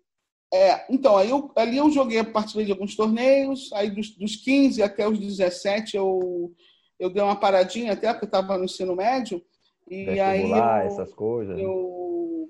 É, 0.55 0.85
então, 0.89 1.17
aí 1.17 1.29
eu, 1.29 1.51
ali 1.57 1.79
eu 1.79 1.91
joguei, 1.91 2.23
participei 2.23 2.67
de 2.67 2.71
alguns 2.71 2.95
torneios, 2.95 3.73
aí 3.73 3.91
dos, 3.91 4.11
dos 4.11 4.37
15 4.37 4.81
até 4.81 5.09
os 5.09 5.19
17 5.19 5.97
eu, 5.97 6.53
eu 7.01 7.11
dei 7.11 7.21
uma 7.21 7.35
paradinha 7.35 7.95
até, 7.95 8.13
porque 8.13 8.27
eu 8.27 8.29
estava 8.29 8.57
no 8.57 8.65
ensino 8.65 8.95
médio, 8.95 9.43
e 9.91 10.21
aí 10.21 10.49
eu, 10.49 10.57
essas 10.57 11.13
coisas. 11.13 11.59
Eu, 11.59 12.49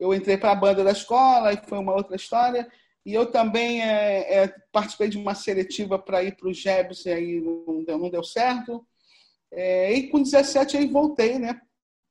eu 0.00 0.12
entrei 0.12 0.36
para 0.36 0.50
a 0.50 0.56
banda 0.56 0.82
da 0.82 0.90
escola, 0.90 1.52
e 1.52 1.58
foi 1.64 1.78
uma 1.78 1.94
outra 1.94 2.16
história, 2.16 2.66
e 3.06 3.14
eu 3.14 3.26
também 3.26 3.82
é, 3.82 4.42
é, 4.42 4.54
participei 4.72 5.08
de 5.08 5.16
uma 5.16 5.36
seletiva 5.36 5.96
para 5.96 6.24
ir 6.24 6.34
para 6.34 6.48
o 6.48 6.52
GEBS, 6.52 7.04
e 7.04 7.10
aí 7.10 7.40
não 7.40 7.84
deu, 7.84 7.98
não 7.98 8.10
deu 8.10 8.24
certo, 8.24 8.84
é, 9.52 9.92
e 9.92 10.08
com 10.08 10.20
17 10.20 10.76
aí 10.76 10.88
voltei, 10.88 11.38
né, 11.38 11.60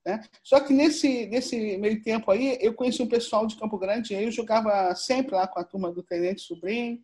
né? 0.06 0.22
Só 0.44 0.60
que 0.60 0.74
nesse, 0.74 1.28
nesse 1.28 1.78
meio 1.78 2.02
tempo 2.02 2.30
aí, 2.30 2.58
eu 2.62 2.74
conheci 2.74 3.02
um 3.02 3.08
pessoal 3.08 3.48
de 3.48 3.56
Campo 3.56 3.78
Grande, 3.78 4.13
eu 4.13 4.32
jogava 4.32 4.94
sempre 4.96 5.36
lá 5.36 5.48
com 5.48 5.60
a 5.60 5.63
turma 5.63 5.92
do 5.92 6.04
Tenente 6.04 6.42
Sobrinho, 6.42 7.00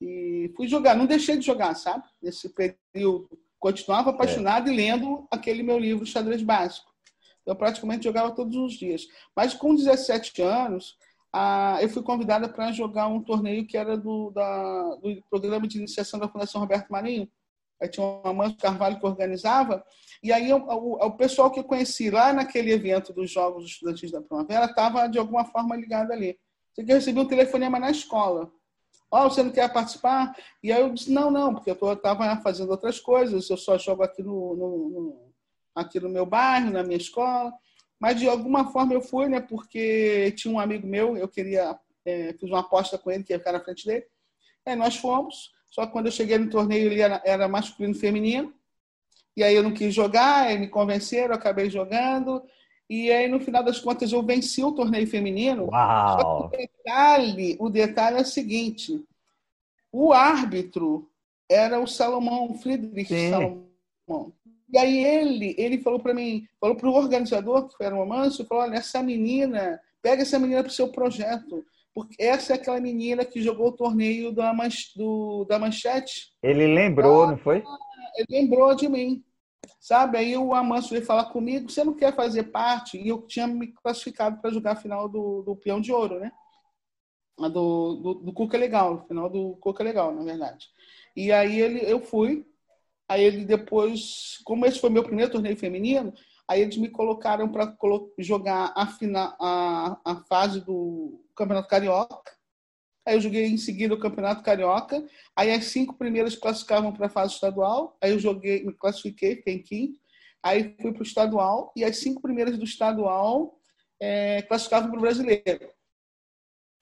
e 0.00 0.52
fui 0.56 0.68
jogar, 0.68 0.94
não 0.94 1.06
deixei 1.06 1.36
de 1.38 1.46
jogar, 1.46 1.74
sabe? 1.74 2.04
Nesse 2.22 2.50
período, 2.50 3.28
continuava 3.58 4.10
apaixonado 4.10 4.68
é. 4.68 4.72
e 4.72 4.76
lendo 4.76 5.26
aquele 5.30 5.62
meu 5.62 5.78
livro 5.78 6.04
Xadrez 6.04 6.42
Básico. 6.42 6.92
Eu 7.46 7.56
praticamente 7.56 8.04
jogava 8.04 8.34
todos 8.34 8.56
os 8.56 8.74
dias. 8.74 9.06
Mas 9.34 9.54
com 9.54 9.74
17 9.74 10.42
anos, 10.42 10.98
ah, 11.32 11.78
eu 11.80 11.88
fui 11.88 12.02
convidada 12.02 12.48
para 12.48 12.72
jogar 12.72 13.08
um 13.08 13.22
torneio 13.22 13.66
que 13.66 13.76
era 13.76 13.96
do, 13.96 14.30
da, 14.30 14.96
do 14.96 15.22
programa 15.30 15.66
de 15.66 15.78
iniciação 15.78 16.18
da 16.18 16.28
Fundação 16.28 16.60
Roberto 16.60 16.90
Marinho. 16.90 17.28
Aí 17.80 17.88
tinha 17.88 18.06
uma 18.06 18.32
Manso 18.32 18.56
Carvalho 18.56 18.98
que 18.98 19.06
organizava, 19.06 19.84
e 20.22 20.32
aí 20.32 20.52
o, 20.52 20.56
o, 20.56 21.06
o, 21.06 21.10
pessoal 21.12 21.50
que 21.50 21.60
eu 21.60 21.64
conheci 21.64 22.10
lá 22.10 22.32
naquele 22.32 22.72
evento 22.72 23.12
dos 23.12 23.30
Jogos 23.30 23.66
Estudantis 23.66 24.10
da 24.10 24.22
Primavera 24.22 24.64
estava 24.64 25.06
de 25.06 25.18
alguma 25.18 25.44
forma 25.44 25.76
ligado 25.76 26.10
ali. 26.10 26.38
Eu 26.76 26.86
recebi 26.86 27.20
um 27.20 27.28
telefonema 27.28 27.78
na 27.78 27.90
escola. 27.90 28.50
Ó, 29.10 29.24
oh, 29.24 29.30
você 29.30 29.42
não 29.42 29.50
quer 29.50 29.72
participar? 29.72 30.34
E 30.62 30.72
aí 30.72 30.80
eu 30.80 30.92
disse, 30.92 31.12
não, 31.12 31.30
não, 31.30 31.54
porque 31.54 31.70
eu 31.70 31.92
estava 31.92 32.40
fazendo 32.42 32.70
outras 32.70 32.98
coisas, 32.98 33.48
eu 33.48 33.56
só 33.56 33.78
jogo 33.78 34.02
aqui 34.02 34.22
no, 34.22 34.56
no, 34.56 34.90
no, 34.90 35.32
aqui 35.74 36.00
no 36.00 36.08
meu 36.08 36.26
bairro, 36.26 36.70
na 36.70 36.82
minha 36.82 36.96
escola. 36.96 37.52
Mas 38.00 38.18
de 38.18 38.28
alguma 38.28 38.70
forma 38.72 38.92
eu 38.92 39.00
fui, 39.00 39.28
né? 39.28 39.40
Porque 39.40 40.32
tinha 40.32 40.52
um 40.52 40.58
amigo 40.60 40.86
meu, 40.86 41.16
eu 41.16 41.28
queria, 41.28 41.78
é, 42.04 42.32
fiz 42.34 42.50
uma 42.50 42.60
aposta 42.60 42.98
com 42.98 43.10
ele, 43.10 43.22
que 43.22 43.32
ia 43.32 43.38
ficar 43.38 43.52
na 43.52 43.60
frente 43.60 43.86
dele. 43.86 44.04
Aí 44.66 44.74
nós 44.74 44.96
fomos, 44.96 45.52
só 45.76 45.84
que 45.84 45.92
quando 45.92 46.06
eu 46.06 46.12
cheguei 46.12 46.38
no 46.38 46.48
torneio 46.48 46.90
ele 46.90 47.02
era, 47.02 47.20
era 47.22 47.46
masculino 47.46 47.94
e 47.94 47.98
feminino. 47.98 48.50
E 49.36 49.44
aí 49.44 49.54
eu 49.54 49.62
não 49.62 49.74
quis 49.74 49.94
jogar, 49.94 50.46
aí 50.46 50.58
me 50.58 50.68
convenceram, 50.68 51.34
eu 51.34 51.34
acabei 51.34 51.68
jogando. 51.68 52.42
E 52.88 53.12
aí, 53.12 53.28
no 53.28 53.38
final 53.38 53.62
das 53.62 53.78
contas, 53.78 54.10
eu 54.10 54.22
venci 54.22 54.64
o 54.64 54.72
torneio 54.72 55.06
feminino. 55.06 55.66
Uau! 55.66 56.46
O 56.46 56.48
detalhe, 56.48 57.56
o 57.60 57.68
detalhe 57.68 58.16
é 58.16 58.22
o 58.22 58.24
seguinte: 58.24 59.04
o 59.92 60.14
árbitro 60.14 61.10
era 61.46 61.78
o 61.78 61.86
Salomão, 61.86 62.54
Friedrich 62.54 63.08
Sim. 63.08 63.28
Salomão. 63.28 64.32
E 64.72 64.78
aí 64.78 65.04
ele, 65.04 65.54
ele 65.58 65.76
falou 65.82 66.00
para 66.00 66.14
mim, 66.14 66.48
falou 66.58 66.74
para 66.74 66.88
o 66.88 66.94
organizador, 66.94 67.68
que 67.68 67.84
era 67.84 67.94
o 67.94 68.06
Manso, 68.06 68.46
falou: 68.46 68.64
olha, 68.64 68.76
essa 68.76 69.02
menina, 69.02 69.78
pega 70.00 70.22
essa 70.22 70.38
menina 70.38 70.62
para 70.62 70.70
o 70.70 70.74
seu 70.74 70.88
projeto 70.88 71.62
porque 71.96 72.22
essa 72.22 72.52
é 72.52 72.56
aquela 72.56 72.78
menina 72.78 73.24
que 73.24 73.40
jogou 73.40 73.68
o 73.68 73.72
torneio 73.72 74.30
da, 74.30 74.52
manch, 74.52 74.92
do, 74.94 75.46
da 75.46 75.58
manchete. 75.58 76.30
Ele 76.42 76.66
lembrou, 76.66 77.22
ah, 77.22 77.30
não 77.30 77.38
foi? 77.38 77.64
Ele 78.18 78.26
lembrou 78.28 78.74
de 78.74 78.86
mim. 78.86 79.24
Sabe? 79.80 80.18
Aí 80.18 80.36
o 80.36 80.52
Amanso 80.52 80.90
veio 80.90 81.06
falar 81.06 81.30
comigo, 81.30 81.70
você 81.70 81.82
não 81.82 81.94
quer 81.94 82.14
fazer 82.14 82.42
parte? 82.44 82.98
E 82.98 83.08
eu 83.08 83.22
tinha 83.22 83.46
me 83.46 83.68
classificado 83.68 84.42
para 84.42 84.50
jogar 84.50 84.72
a 84.72 84.76
final 84.76 85.08
do, 85.08 85.40
do 85.40 85.56
Peão 85.56 85.80
de 85.80 85.90
Ouro, 85.90 86.20
né? 86.20 86.30
Do, 87.38 87.94
do, 87.94 88.14
do 88.26 88.32
Cuca 88.34 88.58
Legal, 88.58 89.06
final 89.08 89.30
do 89.30 89.56
Cuca 89.56 89.82
Legal, 89.82 90.14
na 90.14 90.22
verdade. 90.22 90.66
E 91.16 91.32
aí 91.32 91.58
ele, 91.58 91.80
eu 91.90 92.02
fui, 92.02 92.46
aí 93.08 93.24
ele 93.24 93.46
depois, 93.46 94.38
como 94.44 94.66
esse 94.66 94.78
foi 94.78 94.90
meu 94.90 95.02
primeiro 95.02 95.32
torneio 95.32 95.56
feminino, 95.56 96.12
Aí 96.48 96.60
eles 96.60 96.76
me 96.76 96.88
colocaram 96.88 97.50
para 97.50 97.76
jogar 98.18 98.72
a, 98.76 98.86
final, 98.86 99.34
a, 99.40 99.98
a 100.04 100.16
fase 100.28 100.60
do 100.60 101.25
Campeonato 101.36 101.68
Carioca. 101.68 102.32
Aí 103.06 103.14
eu 103.14 103.20
joguei 103.20 103.46
em 103.46 103.56
seguida 103.56 103.94
o 103.94 104.00
Campeonato 104.00 104.42
Carioca. 104.42 105.06
Aí 105.36 105.52
as 105.52 105.66
cinco 105.66 105.94
primeiras 105.94 106.34
classificavam 106.34 106.92
para 106.92 107.06
a 107.06 107.10
fase 107.10 107.34
estadual. 107.34 107.96
Aí 108.02 108.10
eu 108.10 108.18
joguei, 108.18 108.64
me 108.64 108.72
classifiquei, 108.72 109.36
fiquei 109.36 109.54
em 109.54 109.62
quinto. 109.62 110.00
Aí 110.42 110.74
fui 110.80 110.92
para 110.92 111.00
o 111.00 111.06
estadual. 111.06 111.72
E 111.76 111.84
as 111.84 111.98
cinco 111.98 112.20
primeiras 112.20 112.58
do 112.58 112.64
estadual 112.64 113.56
é, 114.00 114.42
classificavam 114.42 114.90
para 114.90 114.98
o 114.98 115.02
brasileiro. 115.02 115.70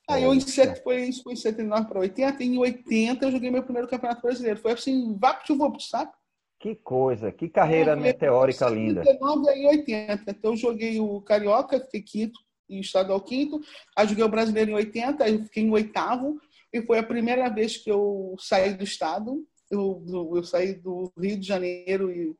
Aí 0.08 0.22
eu, 0.22 0.34
em 0.34 0.40
set, 0.40 0.82
foi, 0.82 1.10
foi 1.12 1.32
em 1.32 1.36
79 1.36 1.88
para 1.88 2.00
80. 2.00 2.42
Em 2.42 2.58
80 2.58 3.24
eu 3.24 3.30
joguei 3.30 3.50
meu 3.50 3.62
primeiro 3.62 3.88
campeonato 3.88 4.22
brasileiro. 4.22 4.60
Foi 4.60 4.72
assim, 4.72 5.16
vapt 5.18 5.52
sabe? 5.88 6.12
Que 6.60 6.74
coisa, 6.76 7.30
que 7.30 7.48
carreira 7.48 7.94
meteórica 7.94 8.68
linda. 8.68 9.04
79 9.04 9.54
e 9.54 9.66
80. 9.66 10.30
Então, 10.30 10.52
eu 10.52 10.56
joguei 10.56 10.98
o 10.98 11.20
Carioca, 11.20 11.80
fiquei 11.80 12.02
quinto, 12.02 12.40
e 12.68 12.80
estadual 12.80 13.20
quinto. 13.20 13.60
Aí, 13.96 14.08
joguei 14.08 14.24
o 14.24 14.28
Brasileiro 14.28 14.70
em 14.70 14.74
80, 14.74 15.24
aí 15.24 15.34
eu 15.34 15.44
fiquei 15.44 15.62
em 15.62 15.70
oitavo. 15.70 16.38
E 16.72 16.82
foi 16.82 16.98
a 16.98 17.02
primeira 17.02 17.48
vez 17.48 17.76
que 17.76 17.90
eu 17.90 18.34
saí 18.38 18.74
do 18.74 18.84
estado. 18.84 19.44
Eu, 19.70 20.04
eu 20.34 20.42
saí 20.44 20.74
do 20.74 21.12
Rio 21.18 21.38
de 21.38 21.46
Janeiro 21.46 22.10
e, 22.10 22.34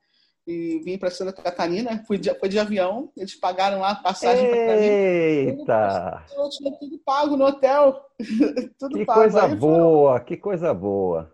e 0.46 0.80
vim 0.84 0.98
para 0.98 1.10
Santa 1.10 1.32
Catarina. 1.32 2.02
Fui 2.06 2.18
de, 2.18 2.34
foi 2.34 2.48
de 2.48 2.58
avião, 2.58 3.10
eles 3.16 3.34
pagaram 3.34 3.80
lá 3.80 3.90
a 3.90 3.96
passagem 3.96 4.48
para 4.48 4.76
mim. 4.76 4.82
Eita! 4.82 6.24
Eu 6.36 6.48
tinha 6.50 6.72
tudo 6.72 6.98
pago 6.98 7.36
no 7.36 7.46
hotel. 7.46 8.00
tudo 8.78 8.98
que 8.98 9.04
pago. 9.04 9.20
coisa 9.20 9.44
aí 9.44 9.54
boa, 9.54 10.20
que 10.20 10.36
coisa 10.36 10.74
boa. 10.74 11.33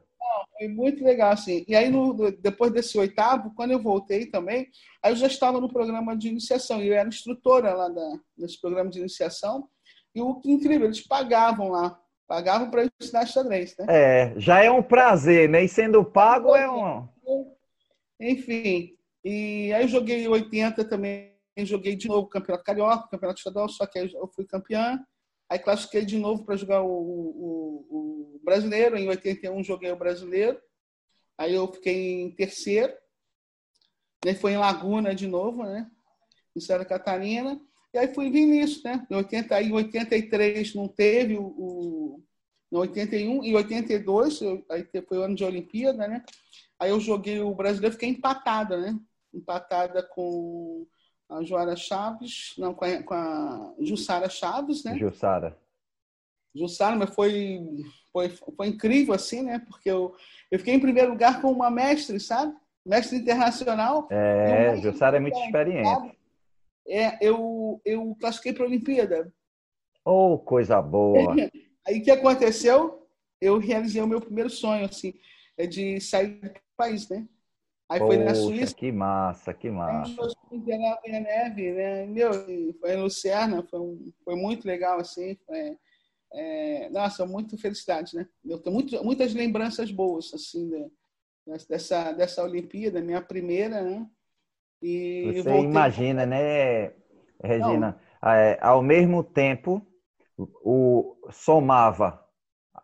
Foi 0.61 0.69
muito 0.69 1.03
legal, 1.03 1.33
assim. 1.33 1.65
E 1.67 1.75
aí, 1.75 1.89
no, 1.89 2.31
depois 2.33 2.71
desse 2.71 2.99
oitavo, 2.99 3.55
quando 3.55 3.71
eu 3.71 3.83
voltei 3.83 4.27
também, 4.27 4.69
aí 5.03 5.11
eu 5.11 5.17
já 5.17 5.27
estava 5.27 5.59
no 5.59 5.73
programa 5.73 6.15
de 6.15 6.29
iniciação. 6.29 6.83
E 6.83 6.89
eu 6.89 6.93
era 6.93 7.09
instrutora 7.09 7.73
lá 7.73 7.89
da, 7.89 8.21
nesse 8.37 8.61
programa 8.61 8.91
de 8.91 8.99
iniciação. 8.99 9.67
E 10.15 10.21
o 10.21 10.35
que 10.35 10.51
incrível, 10.51 10.87
eles 10.87 11.01
pagavam 11.01 11.71
lá. 11.71 11.99
Pagavam 12.29 12.71
para 12.71 12.87
ensinar 13.01 13.25
xadrez, 13.25 13.75
né? 13.79 13.87
É, 13.89 14.35
já 14.39 14.63
é 14.63 14.71
um 14.71 14.83
prazer, 14.83 15.49
né? 15.49 15.65
E 15.65 15.69
sendo 15.69 16.05
pago 16.05 16.55
é 16.55 16.71
um... 16.71 17.09
Enfim, 18.21 18.95
e 19.25 19.73
aí 19.73 19.85
eu 19.85 19.89
joguei 19.89 20.29
80 20.29 20.85
também, 20.85 21.33
joguei 21.61 21.97
de 21.97 22.07
novo 22.07 22.29
Campeonato 22.29 22.65
Carioca, 22.65 23.09
Campeonato 23.09 23.39
Estadual, 23.39 23.67
só 23.71 23.87
que 23.87 23.99
aí 23.99 24.13
eu 24.13 24.31
fui 24.35 24.45
campeã. 24.45 25.01
Aí 25.51 25.59
classifiquei 25.59 26.05
de 26.05 26.17
novo 26.17 26.45
para 26.45 26.57
jogar 26.57 26.83
o, 26.83 26.89
o, 26.89 27.87
o, 27.91 28.41
brasileiro. 28.45 28.97
Em 28.97 29.09
81 29.09 29.65
joguei 29.65 29.91
o 29.91 29.97
brasileiro. 29.97 30.61
Aí 31.37 31.55
eu 31.55 31.67
fiquei 31.73 32.23
em 32.23 32.31
terceiro. 32.31 32.93
Daí 34.25 34.37
foi 34.37 34.53
em 34.53 34.59
Laguna 34.59 35.13
de 35.13 35.27
novo, 35.27 35.65
né? 35.65 35.91
Em 36.57 36.61
Santa 36.61 36.85
Catarina. 36.85 37.61
E 37.93 37.99
aí 37.99 38.15
fui 38.15 38.31
vir 38.31 38.47
nisso, 38.47 38.83
né? 38.85 39.05
Em, 39.11 39.15
80, 39.17 39.63
em 39.63 39.73
83 39.73 40.75
não 40.75 40.87
teve 40.87 41.37
o, 41.37 41.43
o 41.43 42.23
em 42.73 42.77
81 42.77 43.45
e 43.45 43.55
82, 43.57 44.41
eu, 44.43 44.65
aí 44.71 44.87
foi 45.09 45.19
o 45.19 45.23
ano 45.23 45.35
de 45.35 45.43
Olimpíada, 45.43 46.07
né? 46.07 46.25
Aí 46.79 46.91
eu 46.91 47.01
joguei 47.01 47.41
o 47.41 47.53
brasileiro, 47.53 47.95
fiquei 47.95 48.09
empatada, 48.09 48.79
né? 48.79 48.97
Empatada 49.35 50.05
com 50.05 50.87
a 51.31 51.43
Joara 51.45 51.77
Chaves, 51.77 52.55
não, 52.59 52.75
com 52.75 52.85
a, 52.85 53.03
com 53.03 53.15
a 53.15 53.75
Jussara 53.79 54.29
Chaves, 54.29 54.83
né? 54.85 54.99
Jussara. 54.99 55.57
Jussara, 56.55 56.97
mas 56.97 57.15
foi, 57.15 57.61
foi, 58.13 58.29
foi 58.29 58.67
incrível, 58.67 59.15
assim, 59.15 59.43
né? 59.43 59.61
Porque 59.61 59.89
eu, 59.89 60.15
eu 60.51 60.59
fiquei 60.59 60.75
em 60.75 60.81
primeiro 60.81 61.11
lugar 61.11 61.41
com 61.41 61.53
uma 61.53 61.71
mestre, 61.71 62.19
sabe? 62.19 62.53
Mestre 62.85 63.19
internacional. 63.19 64.09
É, 64.11 64.77
Jussara 64.79 65.19
é 65.19 65.21
muito 65.21 65.39
experiente. 65.39 66.19
É, 66.89 67.25
eu, 67.25 67.81
eu 67.85 68.17
classifiquei 68.19 68.53
para 68.53 68.65
a 68.65 68.67
Olimpíada. 68.67 69.33
Oh, 70.05 70.39
coisa 70.39 70.83
boa! 70.83 71.37
Aí 71.87 72.01
o 72.01 72.03
que 72.03 72.11
aconteceu? 72.11 73.07
Eu 73.41 73.59
realizei 73.59 74.03
o 74.03 74.07
meu 74.07 74.21
primeiro 74.21 74.51
sonho, 74.51 74.85
assim, 74.85 75.15
é 75.57 75.67
de 75.67 76.01
sair 76.01 76.41
do 76.41 76.51
país, 76.77 77.09
né? 77.09 77.27
Aí 77.89 78.01
Poxa, 78.01 78.15
foi 78.15 78.25
na 78.25 78.35
Suíça. 78.35 78.75
Que 78.75 78.93
massa, 78.93 79.55
que 79.55 79.71
massa. 79.71 80.29
A 80.53 81.21
neve, 81.21 81.73
né? 81.73 82.07
Meu, 82.07 82.33
foi 82.81 82.93
em 82.93 83.03
Lucerna, 83.03 83.63
foi, 83.63 83.81
um, 83.81 84.13
foi 84.25 84.35
muito 84.35 84.67
legal, 84.67 84.99
assim. 84.99 85.37
Foi, 85.47 85.79
é, 86.33 86.89
nossa, 86.91 87.25
muito 87.25 87.57
felicidade, 87.57 88.17
né? 88.17 88.29
Eu 88.45 88.59
tenho 88.59 88.75
muito, 88.75 89.05
muitas 89.05 89.33
lembranças 89.33 89.91
boas, 89.93 90.33
assim, 90.35 90.71
dessa, 91.69 92.13
dessa 92.13 92.43
Olimpíada, 92.43 93.01
minha 93.01 93.23
primeira, 93.23 93.83
né? 93.83 94.07
E 94.83 95.33
Você 95.37 95.61
imagina, 95.61 96.27
né, 96.27 96.95
Regina? 97.43 98.01
É, 98.25 98.59
ao 98.61 98.83
mesmo 98.83 99.23
tempo, 99.23 99.87
o, 100.37 101.17
somava 101.31 102.25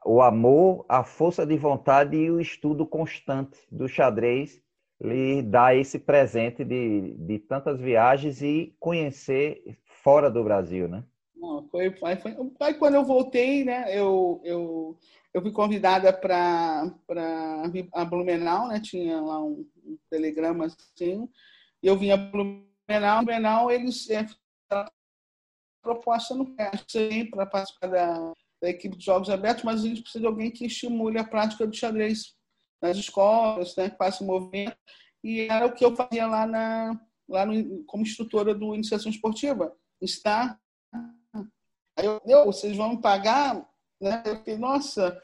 o 0.04 0.22
amor, 0.22 0.86
a 0.88 1.02
força 1.02 1.44
de 1.44 1.56
vontade 1.56 2.16
e 2.16 2.30
o 2.30 2.40
estudo 2.40 2.86
constante 2.86 3.58
do 3.70 3.88
xadrez 3.88 4.62
lhe 5.00 5.42
dá 5.42 5.74
esse 5.74 5.98
presente 5.98 6.64
de, 6.64 7.14
de 7.14 7.38
tantas 7.38 7.80
viagens 7.80 8.42
e 8.42 8.74
conhecer 8.80 9.78
fora 10.02 10.30
do 10.30 10.42
Brasil, 10.42 10.88
né? 10.88 11.04
Não, 11.36 11.68
foi, 11.68 11.90
foi, 11.92 12.16
foi, 12.16 12.74
quando 12.74 12.94
eu 12.94 13.04
voltei, 13.04 13.64
né, 13.64 13.86
eu, 13.96 14.40
eu, 14.42 14.98
eu 15.34 15.42
fui 15.42 15.52
convidada 15.52 16.12
para 16.12 16.90
a 17.92 18.04
Blumenau, 18.04 18.68
né, 18.68 18.80
tinha 18.80 19.20
lá 19.20 19.42
um, 19.44 19.68
um 19.84 19.98
telegrama 20.08 20.66
assim, 20.66 21.28
eu 21.82 21.96
vim 21.96 22.10
a 22.10 22.16
Blumenau, 22.16 23.24
Blumenau 23.24 23.70
eles 23.70 24.08
é, 24.08 24.26
proposta 25.82 26.34
no 26.34 26.56
para 27.30 27.46
participar 27.46 27.86
da, 27.88 28.32
da 28.60 28.70
equipe 28.70 28.96
de 28.96 29.04
jogos 29.04 29.30
abertos, 29.30 29.62
mas 29.62 29.84
a 29.84 29.88
gente 29.88 30.02
precisa 30.02 30.20
de 30.20 30.26
alguém 30.26 30.50
que 30.50 30.66
estimule 30.66 31.18
a 31.18 31.24
prática 31.24 31.66
do 31.66 31.76
xadrez 31.76 32.34
nas 32.80 32.96
escolas, 32.96 33.74
né, 33.76 33.90
que 33.90 33.96
faça 33.96 34.24
movimento. 34.24 34.76
E 35.22 35.40
era 35.42 35.66
o 35.66 35.72
que 35.72 35.84
eu 35.84 35.94
fazia 35.96 36.26
lá, 36.26 36.46
na, 36.46 37.00
lá 37.28 37.44
no, 37.44 37.84
como 37.84 38.02
instrutora 38.02 38.54
do 38.54 38.74
Iniciação 38.74 39.10
Esportiva. 39.10 39.74
Está. 40.00 40.58
Aí 41.96 42.04
eu, 42.04 42.20
eu, 42.26 42.44
vocês 42.44 42.76
vão 42.76 43.00
pagar? 43.00 43.66
Né? 44.00 44.22
Eu 44.46 44.58
nossa, 44.58 45.20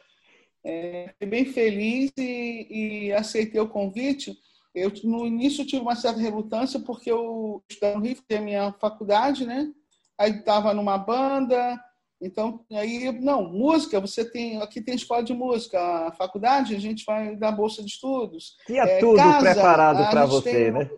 é, 0.65 1.09
fiquei 1.12 1.29
bem 1.29 1.45
feliz 1.47 2.12
e, 2.17 2.67
e, 2.71 3.12
aceitei 3.12 3.61
o 3.61 3.69
convite. 3.69 4.37
Eu, 4.75 4.91
no 5.05 5.27
início, 5.27 5.67
tive 5.67 5.83
uma 5.83 5.95
certa 5.95 6.19
relutância, 6.19 6.81
porque 6.81 7.11
eu 7.11 7.62
estudava 7.69 7.99
no 7.99 8.05
Rio, 8.05 8.17
a 8.31 8.41
minha 8.41 8.73
faculdade, 8.75 9.45
né? 9.45 9.71
Aí 10.19 10.31
estava 10.31 10.73
numa 10.73 10.97
banda, 10.97 11.79
então, 12.22 12.64
aí, 12.70 13.11
não, 13.20 13.42
música, 13.42 14.00
você 14.00 14.24
tem, 14.24 14.62
aqui 14.62 14.80
tem 14.80 14.94
escola 14.94 15.24
de 15.24 15.35
música, 15.35 15.78
a 16.06 16.12
faculdade, 16.12 16.76
a 16.76 16.78
gente 16.78 17.04
vai 17.04 17.35
dar 17.35 17.50
bolsa 17.50 17.82
de 17.82 17.90
estudos. 17.90 18.56
Tinha 18.64 18.85
é, 18.85 18.98
tudo 18.98 19.16
casa, 19.16 19.52
preparado 19.52 20.08
para 20.08 20.24
você, 20.24 20.70
né? 20.70 20.88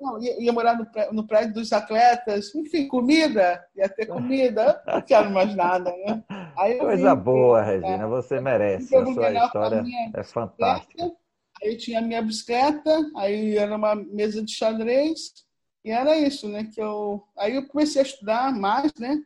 Não, 0.00 0.22
ia, 0.22 0.40
ia, 0.40 0.52
morar 0.52 0.76
no, 0.76 0.86
no, 1.12 1.26
prédio 1.26 1.54
dos 1.54 1.72
atletas, 1.72 2.54
enfim, 2.54 2.86
comida, 2.86 3.64
ia 3.74 3.88
ter 3.88 4.06
comida, 4.06 4.80
não 4.86 5.02
quero 5.02 5.30
mais 5.30 5.52
nada, 5.56 5.90
né? 5.90 6.22
Coisa 6.78 7.14
vim, 7.14 7.20
boa, 7.20 7.62
Regina, 7.62 8.06
você 8.06 8.40
merece, 8.40 8.94
a 8.94 9.04
sua 9.04 9.32
história 9.32 9.84
é 10.14 10.22
fantástica. 10.22 11.10
Aí 11.60 11.76
tinha 11.76 11.98
a 11.98 12.02
minha 12.02 12.22
bicicleta, 12.22 13.10
aí 13.16 13.56
era 13.56 13.74
uma 13.74 13.96
mesa 13.96 14.44
de 14.44 14.52
xadrez, 14.52 15.32
e 15.84 15.90
era 15.90 16.16
isso, 16.16 16.48
né? 16.48 16.68
Que 16.72 16.80
eu, 16.80 17.24
aí 17.36 17.56
eu 17.56 17.66
comecei 17.66 18.00
a 18.00 18.04
estudar 18.04 18.54
mais, 18.54 18.92
né? 18.94 19.20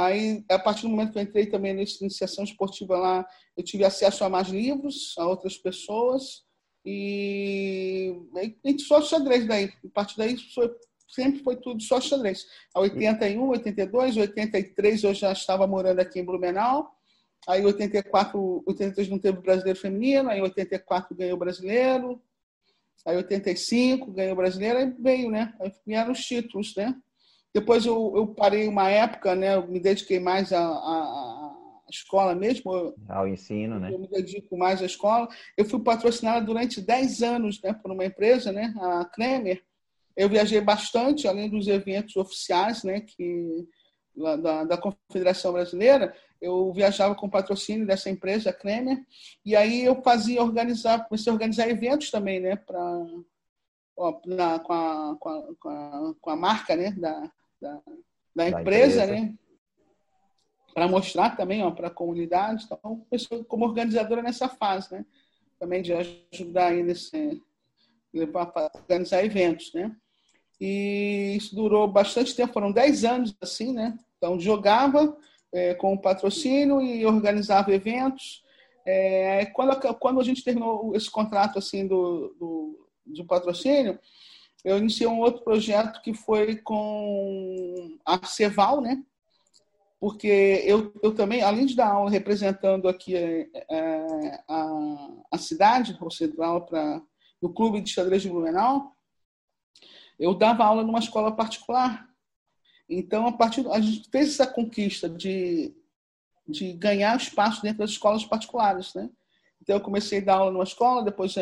Aí, 0.00 0.44
a 0.48 0.58
partir 0.60 0.82
do 0.82 0.90
momento 0.90 1.12
que 1.12 1.18
eu 1.18 1.22
entrei 1.22 1.46
também 1.46 1.74
nessa 1.74 2.04
iniciação 2.04 2.44
esportiva 2.44 2.96
lá, 2.96 3.26
eu 3.56 3.64
tive 3.64 3.84
acesso 3.84 4.22
a 4.22 4.28
mais 4.28 4.46
livros, 4.48 5.12
a 5.18 5.26
outras 5.26 5.58
pessoas, 5.58 6.44
e 6.84 8.14
aí, 8.36 8.56
só 8.78 9.02
xadrez 9.02 9.44
daí. 9.44 9.72
A 9.84 9.88
partir 9.92 10.16
daí, 10.16 10.36
foi, 10.54 10.70
sempre 11.08 11.42
foi 11.42 11.56
tudo 11.56 11.82
só 11.82 12.00
xadrez. 12.00 12.46
A 12.72 12.78
81, 12.80 13.48
82, 13.48 14.16
83 14.16 15.02
eu 15.02 15.14
já 15.14 15.32
estava 15.32 15.66
morando 15.66 15.98
aqui 15.98 16.20
em 16.20 16.24
Blumenau. 16.24 16.92
Aí, 17.48 17.64
84, 17.64 18.62
83 18.68 19.08
não 19.08 19.18
teve 19.18 19.38
o 19.38 19.42
brasileiro 19.42 19.80
feminino. 19.80 20.30
Aí, 20.30 20.40
84 20.40 21.16
ganhou 21.16 21.34
o 21.34 21.40
brasileiro. 21.40 22.22
Aí, 23.04 23.16
85 23.16 24.12
ganhou 24.12 24.34
o 24.34 24.36
brasileiro. 24.36 24.78
Aí 24.78 24.94
veio, 24.96 25.28
né? 25.28 25.52
Aí 25.60 25.72
vieram 25.84 26.12
os 26.12 26.24
títulos, 26.24 26.76
né? 26.76 26.94
Depois 27.54 27.86
eu, 27.86 28.12
eu 28.16 28.26
parei 28.28 28.68
uma 28.68 28.88
época, 28.88 29.34
né? 29.34 29.54
Eu 29.54 29.66
me 29.66 29.80
dediquei 29.80 30.20
mais 30.20 30.52
à, 30.52 30.60
à, 30.60 31.54
à 31.86 31.90
escola 31.90 32.34
mesmo. 32.34 32.94
Ao 33.08 33.26
ensino, 33.26 33.78
né? 33.78 33.92
Eu 33.92 33.98
me 33.98 34.08
dedico 34.08 34.56
mais 34.56 34.82
à 34.82 34.86
escola. 34.86 35.28
Eu 35.56 35.64
fui 35.64 35.80
patrocinada 35.80 36.44
durante 36.44 36.80
10 36.80 37.22
anos 37.22 37.60
né, 37.62 37.72
por 37.72 37.90
uma 37.90 38.04
empresa, 38.04 38.52
né? 38.52 38.74
A 38.80 39.04
Kremer. 39.04 39.62
Eu 40.16 40.28
viajei 40.28 40.60
bastante, 40.60 41.28
além 41.28 41.48
dos 41.48 41.68
eventos 41.68 42.16
oficiais, 42.16 42.82
né? 42.82 43.00
Que, 43.00 43.66
da, 44.36 44.64
da 44.64 44.76
Confederação 44.76 45.52
Brasileira, 45.52 46.14
eu 46.40 46.72
viajava 46.72 47.14
com 47.14 47.28
patrocínio 47.28 47.86
dessa 47.86 48.10
empresa, 48.10 48.50
a 48.50 48.52
Kremer, 48.52 48.98
e 49.44 49.56
aí 49.56 49.84
eu 49.84 50.02
fazia 50.02 50.42
organizar, 50.42 51.06
comecei 51.06 51.30
a 51.30 51.34
organizar 51.34 51.68
eventos 51.68 52.10
também, 52.10 52.40
né, 52.40 52.56
para 52.56 53.06
com, 53.98 54.40
a, 54.40 55.16
com, 55.18 55.28
a, 55.28 56.14
com, 56.20 56.30
a, 56.30 56.36
marca 56.36 56.76
né, 56.76 56.92
da, 56.92 57.30
da, 57.60 57.82
da 58.34 58.48
empresa, 58.48 59.06
né? 59.06 59.34
Para 60.72 60.86
mostrar 60.86 61.36
também 61.36 61.68
para 61.74 61.88
a 61.88 61.90
comunidade. 61.90 62.64
Então, 62.64 63.04
eu 63.10 63.44
como 63.44 63.64
organizadora 63.64 64.22
nessa 64.22 64.48
fase, 64.48 64.92
né? 64.92 65.04
Também 65.58 65.82
de 65.82 65.92
ajudar 65.92 66.68
aí 66.68 66.84
nesse. 66.84 67.42
para 68.32 68.70
organizar 68.74 69.24
eventos, 69.24 69.72
né? 69.74 69.94
E 70.60 71.34
isso 71.36 71.54
durou 71.54 71.88
bastante 71.88 72.34
tempo, 72.34 72.52
foram 72.52 72.70
10 72.70 73.04
anos 73.04 73.36
assim, 73.40 73.72
né? 73.72 73.98
Então, 74.16 74.38
jogava 74.38 75.16
é, 75.52 75.74
com 75.74 75.94
o 75.94 76.00
patrocínio 76.00 76.80
e 76.80 77.04
organizava 77.04 77.72
eventos. 77.72 78.44
É, 78.86 79.46
quando, 79.46 79.94
quando 79.98 80.20
a 80.20 80.24
gente 80.24 80.44
terminou 80.44 80.94
esse 80.94 81.10
contrato 81.10 81.58
assim 81.58 81.86
do, 81.86 82.34
do, 82.38 82.87
do 83.08 83.24
patrocínio, 83.24 83.98
eu 84.64 84.78
iniciei 84.78 85.06
um 85.06 85.20
outro 85.20 85.42
projeto 85.42 86.02
que 86.02 86.12
foi 86.12 86.56
com 86.56 87.96
a 88.04 88.24
Ceval, 88.26 88.80
né? 88.80 89.02
Porque 90.00 90.62
eu, 90.64 90.92
eu 91.02 91.14
também, 91.14 91.42
além 91.42 91.66
de 91.66 91.74
dar 91.74 91.88
aula 91.88 92.10
representando 92.10 92.88
aqui 92.88 93.16
é, 93.16 93.48
é 93.68 94.44
a, 94.48 95.08
a 95.32 95.38
cidade, 95.38 95.96
ou 96.00 96.44
aula 96.44 96.60
para 96.64 97.02
no 97.40 97.52
Clube 97.52 97.80
de 97.80 97.90
Xadrez 97.90 98.22
de 98.22 98.28
Blumenau, 98.28 98.92
eu 100.18 100.34
dava 100.34 100.64
aula 100.64 100.82
numa 100.82 100.98
escola 100.98 101.34
particular. 101.34 102.08
Então, 102.88 103.26
a 103.26 103.32
partir 103.32 103.66
a 103.68 103.80
gente 103.80 104.08
fez 104.10 104.30
essa 104.30 104.46
conquista 104.46 105.08
de, 105.08 105.74
de 106.46 106.72
ganhar 106.72 107.16
espaço 107.16 107.62
dentro 107.62 107.78
das 107.78 107.90
escolas 107.90 108.24
particulares, 108.24 108.94
né? 108.94 109.08
Então, 109.68 109.76
eu 109.76 109.82
comecei 109.82 110.20
a 110.20 110.24
dar 110.24 110.34
aula 110.36 110.50
numa 110.50 110.64
escola, 110.64 111.04
depois 111.04 111.34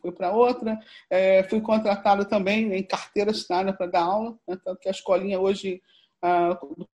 fui 0.00 0.12
para 0.12 0.30
outra. 0.30 0.78
É, 1.10 1.42
fui 1.42 1.60
contratada 1.60 2.24
também 2.24 2.72
em 2.72 2.82
carteira 2.84 3.32
assinada 3.32 3.72
para 3.72 3.88
dar 3.88 4.02
aula, 4.02 4.38
né? 4.46 4.56
tanto 4.64 4.78
que 4.78 4.86
a 4.86 4.92
escolinha 4.92 5.40
hoje, 5.40 5.82
a, 6.22 6.50
do 6.50 6.88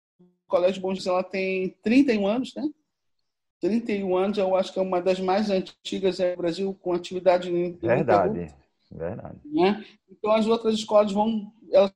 Colégio 0.46 0.80
Bom 0.80 0.94
Jesus, 0.94 1.08
ela 1.08 1.24
tem 1.24 1.70
31 1.82 2.24
anos, 2.28 2.54
né? 2.54 2.70
31 3.60 4.16
anos, 4.16 4.38
eu 4.38 4.54
acho 4.54 4.72
que 4.72 4.78
é 4.78 4.82
uma 4.82 5.02
das 5.02 5.18
mais 5.18 5.50
antigas 5.50 6.20
no 6.20 6.36
Brasil 6.36 6.78
com 6.80 6.92
atividade 6.92 7.50
Verdade, 7.82 8.54
verdade. 8.88 9.40
Né? 9.44 9.84
Então, 10.08 10.30
as 10.30 10.46
outras 10.46 10.74
escolas 10.76 11.10
vão, 11.10 11.52
elas 11.72 11.92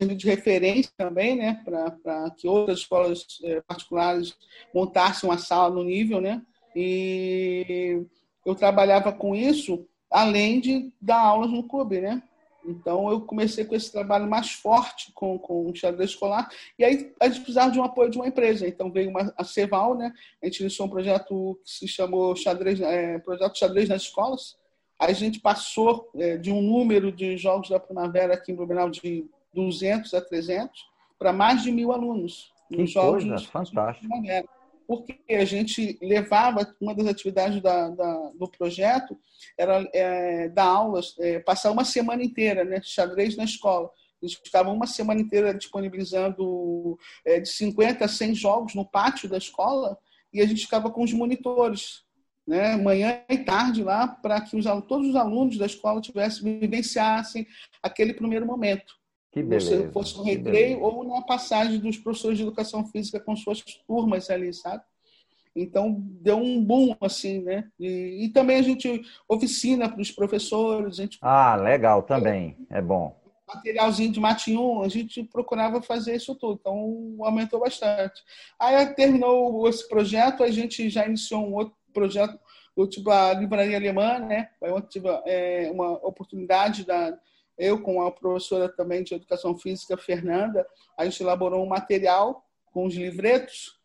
de 0.00 0.26
referência 0.26 0.90
também, 0.96 1.36
né, 1.36 1.62
para 1.64 2.30
que 2.30 2.48
outras 2.48 2.78
escolas 2.78 3.24
é, 3.44 3.60
particulares 3.60 4.36
montassem 4.74 5.28
uma 5.28 5.38
sala 5.38 5.72
no 5.72 5.84
nível, 5.84 6.20
né, 6.20 6.42
e 6.74 8.04
eu 8.44 8.54
trabalhava 8.54 9.12
com 9.12 9.34
isso, 9.34 9.86
além 10.10 10.60
de 10.60 10.92
dar 11.00 11.20
aulas 11.20 11.50
no 11.50 11.62
clube, 11.62 12.00
né? 12.00 12.22
Então, 12.64 13.10
eu 13.10 13.20
comecei 13.20 13.64
com 13.64 13.74
esse 13.74 13.90
trabalho 13.90 14.28
mais 14.28 14.52
forte 14.52 15.10
com, 15.12 15.36
com 15.38 15.68
o 15.68 15.74
xadrez 15.74 16.10
escolar. 16.10 16.48
E 16.78 16.84
aí, 16.84 17.12
a 17.20 17.26
gente 17.28 17.40
precisava 17.40 17.72
de 17.72 17.80
um 17.80 17.82
apoio 17.82 18.10
de 18.10 18.18
uma 18.18 18.28
empresa. 18.28 18.66
Então, 18.68 18.90
veio 18.90 19.10
uma, 19.10 19.32
a 19.36 19.42
Ceval, 19.42 19.96
né? 19.96 20.12
A 20.40 20.46
gente 20.46 20.60
iniciou 20.60 20.86
um 20.86 20.90
projeto 20.90 21.58
que 21.64 21.70
se 21.70 21.88
chamou 21.88 22.36
xadrez, 22.36 22.80
é, 22.80 23.18
Projeto 23.18 23.58
Xadrez 23.58 23.88
nas 23.88 24.02
Escolas. 24.02 24.56
Aí, 24.98 25.10
a 25.10 25.14
gente 25.14 25.40
passou 25.40 26.08
é, 26.14 26.36
de 26.36 26.52
um 26.52 26.62
número 26.62 27.10
de 27.10 27.36
jogos 27.36 27.68
da 27.68 27.80
primavera 27.80 28.34
aqui 28.34 28.52
em 28.52 28.54
Blumenau 28.54 28.88
de 28.88 29.26
200 29.52 30.14
a 30.14 30.20
300 30.20 30.88
para 31.18 31.32
mais 31.32 31.62
de 31.62 31.72
mil 31.72 31.90
alunos. 31.92 32.52
Que 32.68 32.86
jogos 32.86 33.24
coisa, 33.24 33.38
fantástico 33.46 34.08
porque 34.92 35.34
a 35.34 35.44
gente 35.46 35.98
levava, 36.02 36.76
uma 36.78 36.94
das 36.94 37.06
atividades 37.06 37.62
da, 37.62 37.88
da, 37.88 38.30
do 38.38 38.46
projeto 38.46 39.18
era 39.56 39.88
é, 39.94 40.50
dar 40.50 40.66
aulas, 40.66 41.14
é, 41.18 41.38
passar 41.38 41.70
uma 41.70 41.82
semana 41.82 42.22
inteira, 42.22 42.62
né, 42.62 42.78
xadrez 42.82 43.34
na 43.34 43.44
escola. 43.44 43.90
A 44.22 44.26
gente 44.26 44.42
ficava 44.44 44.70
uma 44.70 44.86
semana 44.86 45.22
inteira 45.22 45.54
disponibilizando 45.54 46.98
é, 47.24 47.40
de 47.40 47.48
50 47.48 48.04
a 48.04 48.08
100 48.08 48.34
jogos 48.34 48.74
no 48.74 48.84
pátio 48.84 49.30
da 49.30 49.38
escola 49.38 49.96
e 50.30 50.42
a 50.42 50.46
gente 50.46 50.64
ficava 50.64 50.90
com 50.90 51.02
os 51.02 51.12
monitores, 51.14 52.02
né, 52.46 52.76
manhã 52.76 53.22
e 53.30 53.38
tarde 53.38 53.82
lá, 53.82 54.06
para 54.06 54.42
que 54.42 54.54
os, 54.58 54.66
todos 54.86 55.08
os 55.08 55.16
alunos 55.16 55.56
da 55.56 55.64
escola 55.64 56.02
tivessem, 56.02 56.60
vivenciassem 56.60 57.46
aquele 57.82 58.12
primeiro 58.12 58.44
momento. 58.44 58.92
Que 59.32 59.42
beleza. 59.42 59.86
Se 59.86 59.92
fosse 59.92 60.16
no 60.18 60.24
recreio 60.24 60.82
ou 60.82 61.02
na 61.04 61.22
passagem 61.22 61.78
dos 61.78 61.96
professores 61.96 62.36
de 62.36 62.44
educação 62.44 62.84
física 62.86 63.18
com 63.18 63.34
suas 63.34 63.62
turmas 63.86 64.28
ali, 64.28 64.52
sabe? 64.52 64.84
Então, 65.56 65.96
deu 65.98 66.36
um 66.36 66.62
boom, 66.62 66.94
assim, 67.00 67.40
né? 67.40 67.68
E, 67.80 68.24
e 68.24 68.28
também 68.28 68.58
a 68.58 68.62
gente 68.62 69.02
oficina 69.28 69.88
para 69.88 70.00
os 70.00 70.10
professores. 70.10 70.98
A 70.98 71.02
gente, 71.02 71.18
ah, 71.20 71.56
legal, 71.56 72.02
também. 72.02 72.56
É 72.70 72.80
bom. 72.80 73.18
Materialzinho 73.46 74.12
de 74.12 74.20
matinho, 74.20 74.82
a 74.82 74.88
gente 74.88 75.22
procurava 75.24 75.82
fazer 75.82 76.14
isso 76.14 76.34
tudo. 76.34 76.58
Então, 76.60 77.16
aumentou 77.20 77.60
bastante. 77.60 78.22
Aí, 78.58 78.86
terminou 78.94 79.68
esse 79.68 79.86
projeto, 79.88 80.42
a 80.42 80.50
gente 80.50 80.88
já 80.88 81.06
iniciou 81.06 81.46
um 81.46 81.54
outro 81.54 81.74
projeto, 81.92 82.38
do 82.74 82.86
tipo 82.86 83.10
a 83.10 83.34
Livraria 83.34 83.76
Alemã, 83.76 84.18
né? 84.18 84.48
Eu 84.60 84.80
tive 84.80 85.08
é, 85.26 85.70
uma 85.70 85.92
oportunidade 86.06 86.86
da 86.86 87.18
eu 87.58 87.80
com 87.80 88.02
a 88.02 88.10
professora 88.10 88.68
também 88.68 89.02
de 89.02 89.14
educação 89.14 89.56
física, 89.56 89.96
Fernanda, 89.96 90.66
a 90.96 91.04
gente 91.04 91.22
elaborou 91.22 91.64
um 91.64 91.68
material 91.68 92.44
com 92.72 92.86
os 92.86 92.94
livretos, 92.94 93.78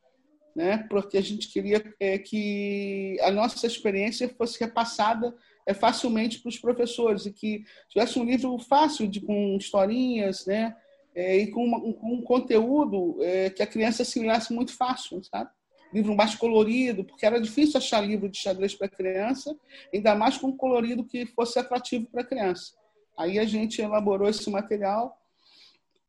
né, 0.55 0.87
porque 0.89 1.17
a 1.17 1.21
gente 1.21 1.49
queria 1.49 1.83
é, 1.99 2.17
que 2.17 3.15
a 3.21 3.29
nossa 3.29 3.67
experiência 3.67 4.27
fosse 4.27 4.59
repassada 4.59 5.35
é, 5.67 5.73
facilmente 5.73 6.39
para 6.39 6.49
os 6.49 6.57
professores 6.57 7.27
e 7.27 7.31
que 7.31 7.63
tivesse 7.89 8.17
um 8.17 8.23
livro 8.23 8.57
fácil, 8.57 9.07
de, 9.07 9.21
com 9.21 9.55
historinhas, 9.55 10.45
né, 10.47 10.75
é, 11.13 11.37
e 11.37 11.51
com, 11.51 11.63
uma, 11.63 11.79
com, 11.79 12.13
um 12.13 12.21
conteúdo 12.21 13.17
que 13.55 13.63
a 13.63 13.67
criança 13.67 14.03
assimilasse 14.03 14.53
muito 14.53 14.71
fácil, 14.75 15.23
sabe? 15.23 15.49
Livro 15.91 16.15
mais 16.15 16.35
colorido, 16.35 17.03
porque 17.03 17.25
era 17.25 17.41
difícil 17.41 17.77
achar 17.77 18.01
livro 18.01 18.29
de 18.29 18.37
xadrez 18.37 18.75
para 18.75 18.87
criança, 18.87 19.57
ainda 19.91 20.13
mais 20.13 20.37
com 20.37 20.47
um 20.47 20.57
colorido 20.57 21.03
que 21.03 21.25
fosse 21.25 21.57
atrativo 21.57 22.07
para 22.11 22.21
a 22.21 22.25
criança. 22.25 22.76
Aí 23.17 23.39
a 23.39 23.45
gente 23.45 23.81
elaborou 23.81 24.29
esse 24.29 24.49
material. 24.49 25.17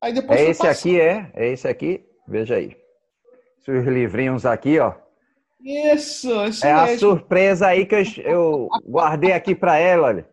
Aí 0.01 0.13
depois 0.13 0.39
é 0.39 0.45
esse 0.51 0.67
aqui, 0.67 1.01
é? 1.01 1.31
É 1.35 1.49
esse 1.49 1.67
aqui? 1.67 2.05
Veja 2.27 2.57
aí. 2.57 2.77
Esses 3.61 3.87
livrinhos 3.87 4.45
aqui, 4.47 4.79
ó. 4.79 4.93
Isso, 5.61 6.45
isso 6.45 6.65
É 6.65 6.73
mesmo. 6.73 6.95
a 6.95 6.99
surpresa 6.99 7.67
aí 7.67 7.85
que 7.85 7.95
eu, 7.95 8.03
eu 8.25 8.69
guardei 8.87 9.33
aqui 9.33 9.55
para 9.55 9.77
ela, 9.79 10.09
olha. 10.09 10.29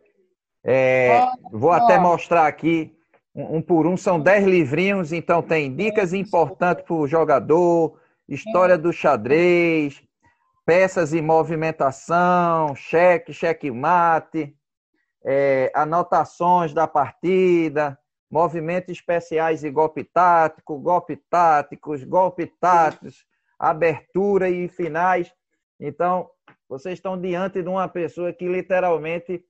É, 0.63 1.21
vou 1.51 1.71
até 1.71 1.99
mostrar 1.99 2.47
aqui, 2.47 2.91
um, 3.35 3.57
um, 3.57 3.61
por 3.61 3.85
um, 3.85 3.95
são 3.95 4.19
dez 4.19 4.43
livrinhos, 4.43 5.13
então 5.13 5.41
tem 5.41 5.75
dicas 5.75 6.11
importantes 6.11 6.83
para 6.83 6.95
o 6.95 7.07
jogador, 7.07 7.99
história 8.27 8.75
do 8.77 8.91
xadrez, 8.91 10.01
peças 10.65 11.13
e 11.13 11.21
movimentação, 11.21 12.75
cheque, 12.75 13.31
cheque 13.31 13.69
mate, 13.69 14.55
é, 15.25 15.71
anotações 15.73 16.73
da 16.73 16.87
partida, 16.87 17.97
movimentos 18.29 18.91
especiais 18.91 19.63
e 19.63 19.71
golpe 19.71 20.03
tático, 20.03 20.77
golpe 20.77 21.17
táticos, 21.29 22.03
golpe 22.03 22.45
táticos, 22.59 23.25
abertura 23.57 24.49
e 24.49 24.67
finais. 24.67 25.33
Então, 25.79 26.29
vocês 26.69 26.99
estão 26.99 27.19
diante 27.19 27.63
de 27.63 27.67
uma 27.69 27.87
pessoa 27.87 28.31
que 28.31 28.47
literalmente 28.47 29.43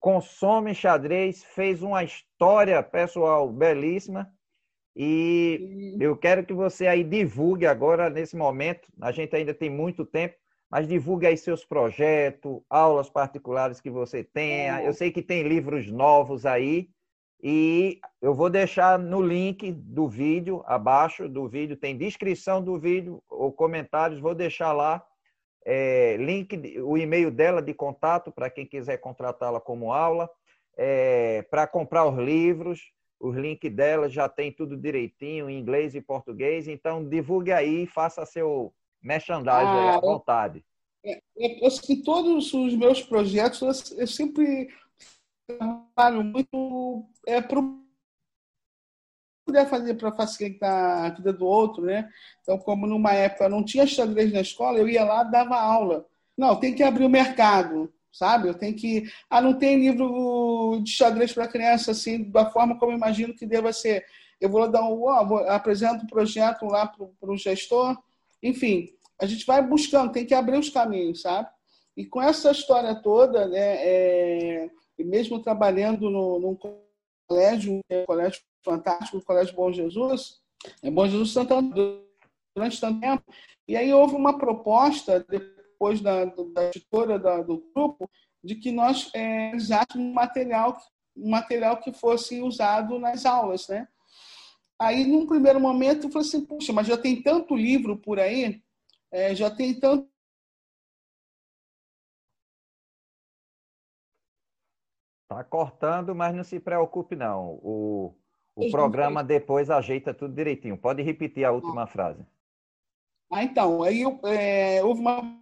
consome 0.00 0.74
xadrez, 0.74 1.44
fez 1.44 1.82
uma 1.82 2.02
história 2.02 2.82
pessoal 2.82 3.48
belíssima. 3.48 4.28
E 4.94 5.96
eu 6.00 6.16
quero 6.16 6.44
que 6.44 6.52
você 6.52 6.86
aí 6.86 7.04
divulgue 7.04 7.66
agora, 7.66 8.10
nesse 8.10 8.36
momento, 8.36 8.88
a 9.00 9.12
gente 9.12 9.34
ainda 9.34 9.54
tem 9.54 9.70
muito 9.70 10.04
tempo, 10.04 10.34
mas 10.72 10.88
divulgue 10.88 11.26
aí 11.26 11.36
seus 11.36 11.66
projetos, 11.66 12.62
aulas 12.70 13.10
particulares 13.10 13.78
que 13.78 13.90
você 13.90 14.24
tenha. 14.24 14.82
Eu 14.82 14.94
sei 14.94 15.12
que 15.12 15.20
tem 15.20 15.42
livros 15.42 15.92
novos 15.92 16.46
aí. 16.46 16.88
E 17.42 18.00
eu 18.22 18.32
vou 18.32 18.48
deixar 18.48 18.98
no 18.98 19.20
link 19.20 19.70
do 19.70 20.08
vídeo, 20.08 20.62
abaixo 20.64 21.28
do 21.28 21.46
vídeo, 21.46 21.76
tem 21.76 21.98
descrição 21.98 22.62
do 22.64 22.78
vídeo 22.78 23.22
ou 23.28 23.52
comentários, 23.52 24.18
vou 24.18 24.34
deixar 24.34 24.72
lá 24.72 25.04
é, 25.66 26.16
link, 26.16 26.80
o 26.80 26.96
e-mail 26.96 27.30
dela 27.30 27.60
de 27.60 27.74
contato 27.74 28.32
para 28.32 28.48
quem 28.48 28.64
quiser 28.64 28.96
contratá-la 28.96 29.60
como 29.60 29.92
aula, 29.92 30.30
é, 30.74 31.42
para 31.50 31.66
comprar 31.66 32.06
os 32.06 32.16
livros, 32.16 32.80
os 33.20 33.36
links 33.36 33.70
dela 33.70 34.08
já 34.08 34.26
tem 34.26 34.50
tudo 34.50 34.74
direitinho 34.76 35.50
em 35.50 35.58
inglês 35.58 35.94
e 35.94 36.00
português, 36.00 36.66
então 36.66 37.06
divulgue 37.06 37.52
aí, 37.52 37.86
faça 37.86 38.24
seu 38.24 38.72
merchandising 39.02 39.50
ah, 39.50 39.96
à 39.96 40.00
vontade. 40.00 40.64
É, 41.04 41.20
é, 41.38 41.66
assim, 41.66 42.02
todos 42.02 42.52
os 42.54 42.74
meus 42.74 43.02
projetos, 43.02 43.90
eu, 43.90 43.98
eu 43.98 44.06
sempre 44.06 44.68
trabalho 45.46 46.22
muito 46.22 47.04
é, 47.26 47.40
para 47.40 47.60
puder 49.44 49.68
fazer 49.68 49.94
para 49.94 50.12
facilitar 50.12 51.04
a 51.04 51.08
vida 51.10 51.32
do 51.32 51.46
outro, 51.46 51.84
né? 51.84 52.08
Então, 52.40 52.56
como 52.58 52.86
numa 52.86 53.12
época 53.12 53.48
não 53.48 53.64
tinha 53.64 53.86
xadrez 53.86 54.32
na 54.32 54.40
escola, 54.40 54.78
eu 54.78 54.88
ia 54.88 55.04
lá 55.04 55.24
dava 55.24 55.56
aula. 55.56 56.06
Não, 56.36 56.56
tem 56.56 56.74
que 56.74 56.82
abrir 56.82 57.04
o 57.04 57.10
mercado, 57.10 57.92
sabe? 58.10 58.48
Eu 58.48 58.54
tenho 58.54 58.74
que. 58.74 59.10
Ah, 59.28 59.40
não 59.40 59.54
tem 59.54 59.78
livro 59.78 60.80
de 60.82 60.90
xadrez 60.90 61.32
para 61.32 61.48
criança 61.48 61.90
assim, 61.90 62.22
da 62.30 62.50
forma 62.50 62.78
como 62.78 62.92
eu 62.92 62.96
imagino 62.96 63.34
que 63.34 63.46
deva 63.46 63.72
ser. 63.72 64.06
Eu 64.40 64.48
vou 64.48 64.68
dar 64.70 64.82
um. 64.82 65.02
Oh, 65.02 65.26
vou, 65.26 65.38
apresento 65.48 66.04
um 66.04 66.08
projeto 66.08 66.64
lá 66.66 66.86
para 66.86 67.30
o 67.30 67.36
gestor. 67.36 67.96
Enfim, 68.42 68.88
a 69.20 69.26
gente 69.26 69.46
vai 69.46 69.62
buscando, 69.66 70.12
tem 70.12 70.26
que 70.26 70.34
abrir 70.34 70.58
os 70.58 70.68
caminhos, 70.68 71.22
sabe? 71.22 71.48
E 71.96 72.04
com 72.04 72.20
essa 72.20 72.50
história 72.50 72.94
toda, 72.94 73.46
né, 73.46 73.76
é, 73.86 74.70
mesmo 74.98 75.42
trabalhando 75.42 76.10
no, 76.10 76.38
num 76.38 76.58
colégio, 77.28 77.74
um 77.74 78.04
colégio 78.06 78.40
fantástico, 78.64 79.18
o 79.18 79.24
Colégio 79.24 79.54
Bom 79.54 79.72
Jesus, 79.72 80.40
é 80.82 80.90
Bom 80.90 81.06
Jesus 81.06 81.32
Santana, 81.32 81.70
durante 82.54 82.80
tanto 82.80 83.00
tempo, 83.00 83.24
e 83.66 83.76
aí 83.76 83.92
houve 83.92 84.14
uma 84.14 84.38
proposta, 84.38 85.24
depois 85.28 86.00
da, 86.00 86.24
da 86.24 86.64
editora 86.66 87.18
da, 87.18 87.42
do 87.42 87.62
grupo, 87.74 88.08
de 88.42 88.56
que 88.56 88.72
nós 88.72 89.10
é, 89.14 89.54
usássemos 89.54 90.06
um 90.06 90.12
material, 90.12 90.76
um 91.16 91.30
material 91.30 91.76
que 91.78 91.92
fosse 91.92 92.40
usado 92.40 92.98
nas 92.98 93.24
aulas, 93.24 93.68
né? 93.68 93.86
Aí, 94.82 95.06
num 95.06 95.24
primeiro 95.24 95.60
momento, 95.60 96.08
eu 96.08 96.10
falei 96.10 96.26
assim, 96.26 96.44
puxa, 96.44 96.72
mas 96.72 96.88
já 96.88 96.98
tem 96.98 97.22
tanto 97.22 97.54
livro 97.54 97.96
por 97.96 98.18
aí, 98.18 98.60
é, 99.12 99.32
já 99.32 99.48
tem 99.48 99.78
tanto. 99.78 100.10
Tá 105.28 105.44
cortando, 105.44 106.16
mas 106.16 106.34
não 106.34 106.42
se 106.42 106.58
preocupe, 106.58 107.14
não. 107.14 107.60
O, 107.62 108.14
o 108.56 108.70
programa 108.72 109.22
depois 109.22 109.70
ajeita 109.70 110.12
tudo 110.12 110.34
direitinho. 110.34 110.76
Pode 110.76 111.00
repetir 111.00 111.44
a 111.44 111.52
última 111.52 111.84
ah. 111.84 111.86
frase. 111.86 112.26
Ah, 113.30 113.44
então, 113.44 113.84
aí 113.84 114.02
é, 114.24 114.82
houve 114.82 115.00
uma 115.00 115.40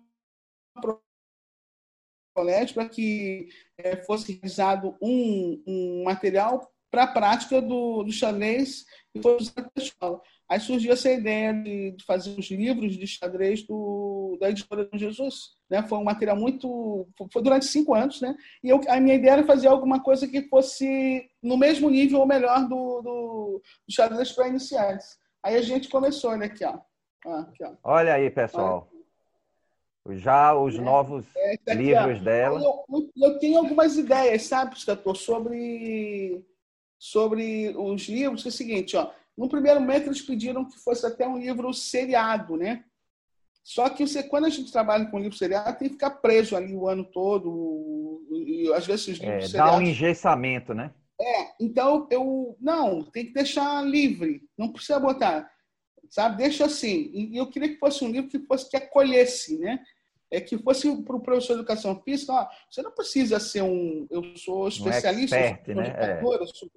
colégio 2.35 2.75
para 2.75 2.89
que 2.91 3.49
é, 3.79 3.97
fosse 4.05 4.35
realizado 4.35 4.97
um, 5.01 5.63
um 5.67 6.05
material 6.05 6.71
para 6.91 7.05
a 7.05 7.07
prática 7.07 7.61
do, 7.63 8.03
do 8.03 8.13
xadrez 8.13 8.85
e 9.15 9.21
foi 9.21 9.37
usado 9.37 9.71
na 9.77 9.83
escola. 9.83 10.21
Aí 10.49 10.59
surgiu 10.59 10.93
essa 10.93 11.11
ideia 11.11 11.53
de, 11.53 11.93
de, 11.93 12.05
fazer 12.05 12.37
os 12.37 12.51
livros 12.51 12.97
de 12.97 13.07
xadrez 13.07 13.63
do, 13.63 14.37
da 14.41 14.51
editora 14.51 14.85
do 14.85 14.99
Jesus. 14.99 15.51
Né? 15.71 15.81
Foi 15.85 15.99
um 15.99 16.05
material 16.05 16.37
muito. 16.37 17.07
Foi 17.33 17.41
durante 17.41 17.67
cinco 17.67 17.95
anos, 17.95 18.21
né? 18.21 18.35
E 18.63 18.69
eu, 18.69 18.81
a 18.89 18.99
minha 18.99 19.15
ideia 19.15 19.35
era 19.35 19.47
fazer 19.47 19.69
alguma 19.69 20.03
coisa 20.03 20.27
que 20.27 20.49
fosse 20.49 21.25
no 21.41 21.57
mesmo 21.57 21.89
nível 21.89 22.19
ou 22.19 22.27
melhor 22.27 22.69
do, 22.69 23.01
do, 23.01 23.63
do 23.87 23.95
xadrez 23.95 24.33
para 24.33 24.49
iniciantes. 24.49 25.19
Aí 25.41 25.55
a 25.55 25.63
gente 25.63 25.89
começou, 25.89 26.31
olha 26.31 26.47
aqui, 26.47 26.65
ó. 26.65 26.79
aqui, 27.41 27.65
ó. 27.65 27.73
Olha 27.85 28.15
aí, 28.15 28.29
pessoal. 28.29 28.91
Já 30.09 30.55
os 30.55 30.75
é, 30.75 30.81
novos 30.81 31.27
é, 31.37 31.53
aqui, 31.53 31.75
livros 31.75 32.21
dela. 32.23 32.61
Eu, 32.61 33.11
eu, 33.17 33.39
tenho 33.39 33.59
algumas 33.59 33.97
ideias, 33.97 34.43
sabe, 34.43 34.73
Piscator, 34.73 35.15
sobre, 35.15 36.45
sobre 37.01 37.75
os 37.77 38.07
livros, 38.09 38.43
que 38.43 38.49
é 38.49 38.51
o 38.51 38.53
seguinte, 38.53 38.97
ó 38.97 39.11
no 39.41 39.49
primeiro 39.49 39.81
momento, 39.81 40.09
eles 40.09 40.21
pediram 40.21 40.67
que 40.67 40.79
fosse 40.79 41.07
até 41.07 41.27
um 41.27 41.39
livro 41.39 41.73
seriado, 41.73 42.59
né? 42.59 42.85
Só 43.65 43.89
que 43.89 44.07
você, 44.07 44.23
quando 44.23 44.45
a 44.45 44.51
gente 44.51 44.71
trabalha 44.71 45.07
com 45.07 45.19
livro 45.19 45.35
seriado, 45.35 45.79
tem 45.79 45.89
que 45.89 45.95
ficar 45.95 46.11
preso 46.11 46.55
ali 46.55 46.75
o 46.75 46.87
ano 46.87 47.05
todo. 47.05 48.23
E 48.31 48.71
às 48.75 48.87
vezes 48.87 49.09
os 49.09 49.19
livros 49.19 49.45
é, 49.45 49.49
seriados... 49.49 49.73
Dá 49.73 49.79
um 49.79 49.83
engessamento, 49.83 50.75
né? 50.75 50.93
É, 51.19 51.53
então 51.59 52.07
eu. 52.11 52.55
Não, 52.61 53.03
tem 53.03 53.25
que 53.25 53.33
deixar 53.33 53.83
livre. 53.83 54.43
Não 54.59 54.71
precisa 54.71 55.01
botar. 55.01 55.51
Sabe? 56.11 56.37
Deixa 56.37 56.67
assim. 56.67 57.11
E 57.15 57.39
eu 57.39 57.47
queria 57.47 57.71
que 57.71 57.79
fosse 57.79 58.05
um 58.05 58.11
livro 58.11 58.29
que 58.29 58.41
fosse 58.41 58.69
que 58.69 58.77
acolhesse, 58.77 59.59
né? 59.59 59.83
É 60.31 60.41
que 60.41 60.57
fosse 60.59 60.91
para 61.03 61.17
o 61.17 61.21
professor 61.21 61.55
de 61.55 61.61
educação 61.61 62.01
física, 62.03 62.33
ó, 62.33 62.49
você 62.71 62.83
não 62.83 62.93
precisa 62.93 63.41
ser 63.41 63.63
um, 63.63 64.07
eu 64.11 64.37
sou 64.37 64.69
especialista, 64.69 65.37
um 65.37 65.41
expert, 65.41 65.77
né? 65.77 65.95
É. 65.99 66.21
Sou, 66.23 66.71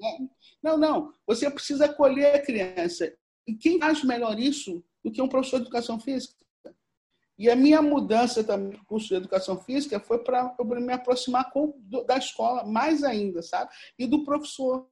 não, 0.61 0.77
não, 0.77 1.13
você 1.25 1.49
precisa 1.49 1.85
acolher 1.85 2.35
a 2.35 2.41
criança. 2.41 3.13
E 3.45 3.53
quem 3.53 3.79
faz 3.79 4.03
melhor 4.03 4.39
isso 4.39 4.83
do 5.03 5.11
que 5.11 5.21
um 5.21 5.27
professor 5.27 5.57
de 5.57 5.63
educação 5.63 5.99
física? 5.99 6.35
E 7.37 7.49
a 7.49 7.55
minha 7.55 7.81
mudança 7.81 8.43
também 8.43 8.71
para 8.71 8.85
curso 8.85 9.07
de 9.07 9.15
educação 9.15 9.59
física 9.59 9.99
foi 9.99 10.19
para 10.19 10.55
me 10.59 10.93
aproximar 10.93 11.51
com, 11.51 11.73
da 12.05 12.17
escola 12.17 12.63
mais 12.63 13.03
ainda, 13.03 13.41
sabe? 13.41 13.71
E 13.97 14.05
do 14.05 14.23
professor. 14.23 14.87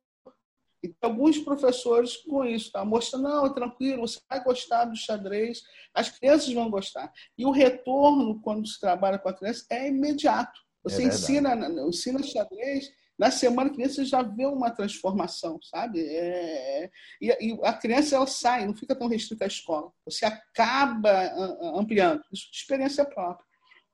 E 0.83 0.93
alguns 1.01 1.37
professores 1.37 2.17
com 2.17 2.43
isso, 2.43 2.71
tá? 2.71 2.83
mostrando, 2.83 3.23
não, 3.23 3.53
tranquilo, 3.53 4.01
você 4.01 4.19
vai 4.29 4.43
gostar 4.43 4.85
do 4.85 4.95
xadrez, 4.95 5.61
as 5.93 6.09
crianças 6.09 6.51
vão 6.51 6.71
gostar. 6.71 7.11
E 7.37 7.45
o 7.45 7.51
retorno, 7.51 8.41
quando 8.41 8.67
se 8.67 8.79
trabalha 8.79 9.19
com 9.19 9.29
a 9.29 9.33
criança, 9.33 9.65
é 9.69 9.87
imediato. 9.87 10.59
Você 10.83 11.03
é 11.03 11.05
ensina, 11.05 11.53
ensina 11.87 12.23
xadrez, 12.23 12.89
na 13.21 13.29
semana 13.29 13.69
que 13.69 13.77
vem 13.77 13.87
você 13.87 14.03
já 14.03 14.23
vê 14.23 14.47
uma 14.47 14.71
transformação, 14.71 15.59
sabe? 15.61 16.03
É, 16.03 16.89
e, 17.21 17.27
e, 17.29 17.59
a 17.63 17.71
criança 17.71 18.15
ela 18.15 18.25
sai, 18.25 18.65
não 18.65 18.75
fica 18.75 18.95
tão 18.95 19.07
restrita 19.07 19.43
à 19.43 19.47
escola. 19.47 19.91
Você 20.05 20.25
acaba 20.25 21.31
ampliando. 21.75 22.23
Isso 22.33 22.47
é 22.47 22.57
experiência 22.57 23.05
própria. 23.05 23.45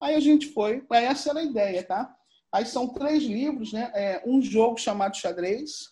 Aí 0.02 0.16
a 0.16 0.20
gente 0.22 0.48
foi, 0.54 0.82
essa 0.92 1.32
era 1.32 1.40
a 1.40 1.44
ideia, 1.44 1.84
tá? 1.84 2.16
Aí 2.54 2.66
são 2.66 2.88
três 2.88 3.24
livros, 3.24 3.74
né? 3.74 3.92
É, 3.94 4.24
um 4.26 4.42
jogo 4.42 4.78
chamado 4.78 5.18
xadrez, 5.18 5.90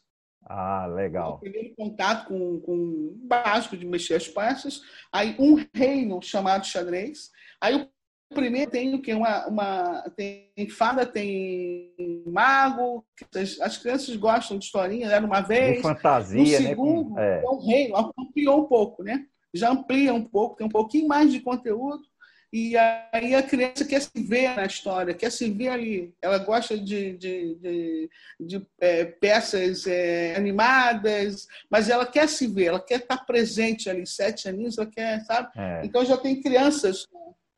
ah, 0.48 0.86
legal. 0.86 1.36
O 1.36 1.40
primeiro 1.40 1.74
contato 1.76 2.28
com, 2.28 2.60
com 2.60 2.74
o 2.74 3.20
básico 3.24 3.76
de 3.76 3.86
mexer 3.86 4.16
as 4.16 4.28
peças. 4.28 4.82
Aí 5.12 5.36
um 5.40 5.56
reino 5.74 6.22
chamado 6.22 6.66
xadrez. 6.66 7.32
Aí 7.60 7.76
o 7.76 7.90
primeiro 8.34 8.70
tem 8.70 8.94
o 8.94 9.02
que 9.02 9.12
uma, 9.14 9.48
uma 9.48 10.02
tem 10.16 10.52
fada, 10.70 11.04
tem 11.04 11.94
mago. 12.28 13.04
As, 13.36 13.60
as 13.60 13.78
crianças 13.78 14.16
gostam 14.16 14.60
de 14.60 14.66
historinha, 14.66 15.08
era 15.08 15.26
uma 15.26 15.42
vez. 15.42 15.78
De 15.78 15.82
fantasia, 15.82 16.60
no 16.60 16.64
né? 16.64 16.70
segundo, 16.70 17.16
né? 17.16 17.42
É. 17.42 17.50
um 17.50 17.66
reino, 17.66 18.14
ampliou 18.18 18.62
um 18.62 18.68
pouco, 18.68 19.04
né? 19.04 19.26
Já 19.52 19.72
amplia 19.72 20.14
um 20.14 20.24
pouco, 20.24 20.58
tem 20.58 20.68
um 20.68 20.70
pouquinho 20.70 21.08
mais 21.08 21.32
de 21.32 21.40
conteúdo. 21.40 22.04
E 22.52 22.78
aí 23.12 23.36
a 23.36 23.44
criança 23.44 23.84
quer 23.86 24.02
se 24.02 24.12
ver 24.16 24.56
na 24.56 24.66
história, 24.66 25.14
quer 25.14 25.32
se 25.32 25.50
ver 25.50 25.70
ali. 25.70 26.14
Ela 26.22 26.38
gosta 26.38 26.78
de, 26.78 27.18
de, 27.18 27.56
de, 27.56 28.10
de 28.40 28.68
é, 28.80 29.06
peças 29.06 29.86
é, 29.88 30.36
animadas, 30.36 31.48
mas 31.70 31.90
ela 31.90 32.06
quer 32.06 32.30
se 32.30 32.48
ver, 32.48 32.66
ela 32.66 32.80
quer 32.80 33.00
estar 33.00 33.26
presente 33.26 33.90
ali, 33.90 34.06
sete 34.06 34.48
aninhos, 34.48 34.78
ela 34.78 34.88
quer, 34.88 35.24
sabe? 35.26 35.50
É. 35.56 35.82
Então 35.84 36.06
já 36.06 36.18
tem 36.18 36.42
crianças, 36.42 37.06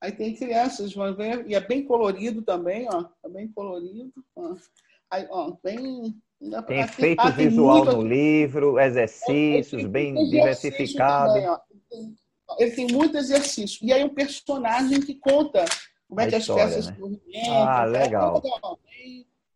aí 0.02 0.12
tem 0.12 0.36
crianças, 0.36 0.94
vão 0.94 1.16
ver, 1.16 1.46
e 1.48 1.54
é 1.54 1.60
bem 1.60 1.84
colorido 1.84 2.42
também, 2.42 2.88
ó, 2.92 3.06
é 3.24 3.30
bem 3.30 3.48
colorido. 3.48 4.12
Ó. 4.36 4.56
Aí, 5.10 5.26
ó, 5.30 5.56
bem, 5.64 6.16
tem 6.68 6.80
efeito 6.80 7.32
visual 7.32 7.86
muito... 7.86 7.98
no 7.98 8.04
livro, 8.04 8.80
exercícios 8.80 9.86
bem 9.86 10.14
diversificados. 10.30 11.44
Ele 12.60 12.72
tem 12.72 12.88
muito 12.88 13.18
exercício. 13.18 13.86
E 13.86 13.92
aí 13.92 14.04
um 14.04 14.14
personagem 14.14 15.02
que 15.02 15.16
conta 15.16 15.66
como 16.08 16.22
é 16.22 16.28
que 16.28 16.36
história, 16.38 16.64
as 16.64 16.74
peças 16.74 16.98
né? 16.98 17.18
Ah, 17.50 17.84
legal. 17.84 18.42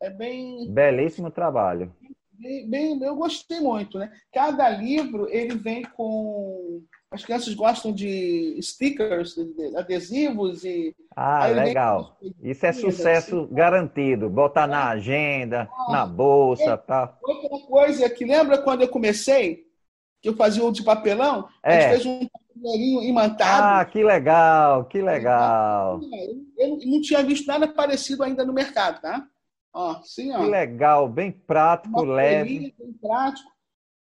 É 0.01 0.09
bem. 0.09 0.69
Belíssimo 0.71 1.31
trabalho. 1.31 1.93
Bem, 2.31 2.67
bem, 2.67 3.03
eu 3.03 3.15
gostei 3.15 3.59
muito, 3.59 3.99
né? 3.99 4.11
Cada 4.33 4.67
livro 4.69 5.29
ele 5.29 5.55
vem 5.55 5.83
com 5.83 6.81
as 7.11 7.23
crianças 7.23 7.53
gostam 7.53 7.91
de 7.91 8.57
stickers, 8.61 9.35
de 9.35 9.75
adesivos 9.77 10.63
e. 10.63 10.95
Ah, 11.15 11.45
legal. 11.47 12.17
Isso 12.41 12.65
é 12.65 12.71
sucesso 12.71 13.41
assim. 13.41 13.53
garantido. 13.53 14.29
Botar 14.29 14.65
na 14.65 14.89
agenda, 14.89 15.69
ah, 15.71 15.91
na 15.91 16.05
bolsa, 16.05 16.71
é, 16.71 16.77
tá? 16.77 17.17
Outra 17.21 17.67
coisa 17.67 18.09
que 18.09 18.25
lembra 18.25 18.57
quando 18.59 18.81
eu 18.81 18.87
comecei, 18.87 19.67
que 20.21 20.29
eu 20.29 20.35
fazia 20.35 20.63
o 20.63 20.71
de 20.71 20.83
papelão, 20.83 21.47
é. 21.61 21.75
a 21.75 21.79
gente 21.79 21.89
fez 21.89 22.05
um 22.05 22.27
papelzinho 22.61 23.01
imantado. 23.03 23.63
Ah, 23.63 23.85
que 23.85 24.03
legal, 24.03 24.85
que 24.85 25.01
legal. 25.01 25.99
Eu 26.57 26.77
não 26.85 27.01
tinha 27.01 27.23
visto 27.23 27.47
nada 27.47 27.67
parecido 27.67 28.23
ainda 28.23 28.45
no 28.45 28.53
mercado, 28.53 29.01
tá? 29.01 29.25
Ó, 29.73 30.01
sim, 30.03 30.31
ó. 30.33 30.39
Que 30.39 30.45
legal, 30.45 31.09
bem 31.09 31.31
prático, 31.31 32.03
leve. 32.03 32.73
Bem 32.77 32.93
prático, 33.01 33.49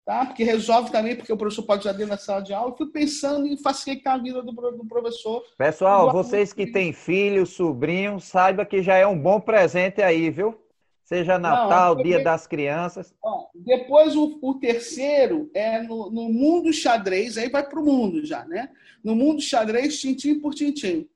tá? 0.05 0.25
Porque 0.25 0.43
resolve 0.43 0.91
também, 0.91 1.15
porque 1.15 1.33
o 1.33 1.37
professor 1.37 1.63
pode 1.63 1.83
já 1.83 1.91
dentro 1.91 2.09
na 2.09 2.17
sala 2.17 2.41
de 2.41 2.53
aula. 2.53 2.71
Eu 2.71 2.77
fui 2.77 2.87
pensando 2.87 3.45
em 3.47 3.57
facilitar 3.57 4.15
a 4.15 4.17
vida 4.17 4.41
do, 4.41 4.51
do 4.51 4.85
professor. 4.85 5.43
Pessoal, 5.57 6.11
vocês 6.11 6.53
que 6.53 6.67
têm 6.67 6.93
filhos, 6.93 7.49
sobrinhos, 7.49 8.25
saiba 8.25 8.65
que 8.65 8.81
já 8.81 8.95
é 8.95 9.07
um 9.07 9.17
bom 9.17 9.39
presente 9.39 10.01
aí, 10.01 10.29
viu? 10.29 10.64
Seja 11.05 11.37
Natal, 11.37 11.95
Não, 11.95 12.03
Dia 12.03 12.23
das 12.23 12.47
Crianças. 12.47 13.13
Ó, 13.21 13.47
depois 13.53 14.15
o, 14.15 14.39
o, 14.41 14.55
terceiro 14.55 15.51
é 15.53 15.79
no, 15.79 16.09
no 16.09 16.29
mundo 16.29 16.73
xadrez, 16.73 17.37
aí 17.37 17.47
vai 17.47 17.63
para 17.63 17.79
o 17.79 17.85
mundo 17.85 18.25
já, 18.25 18.43
né? 18.45 18.71
No 19.03 19.15
mundo 19.15 19.39
xadrez, 19.39 19.99
tintim 20.01 20.39
por 20.39 20.55
tintim. 20.55 21.07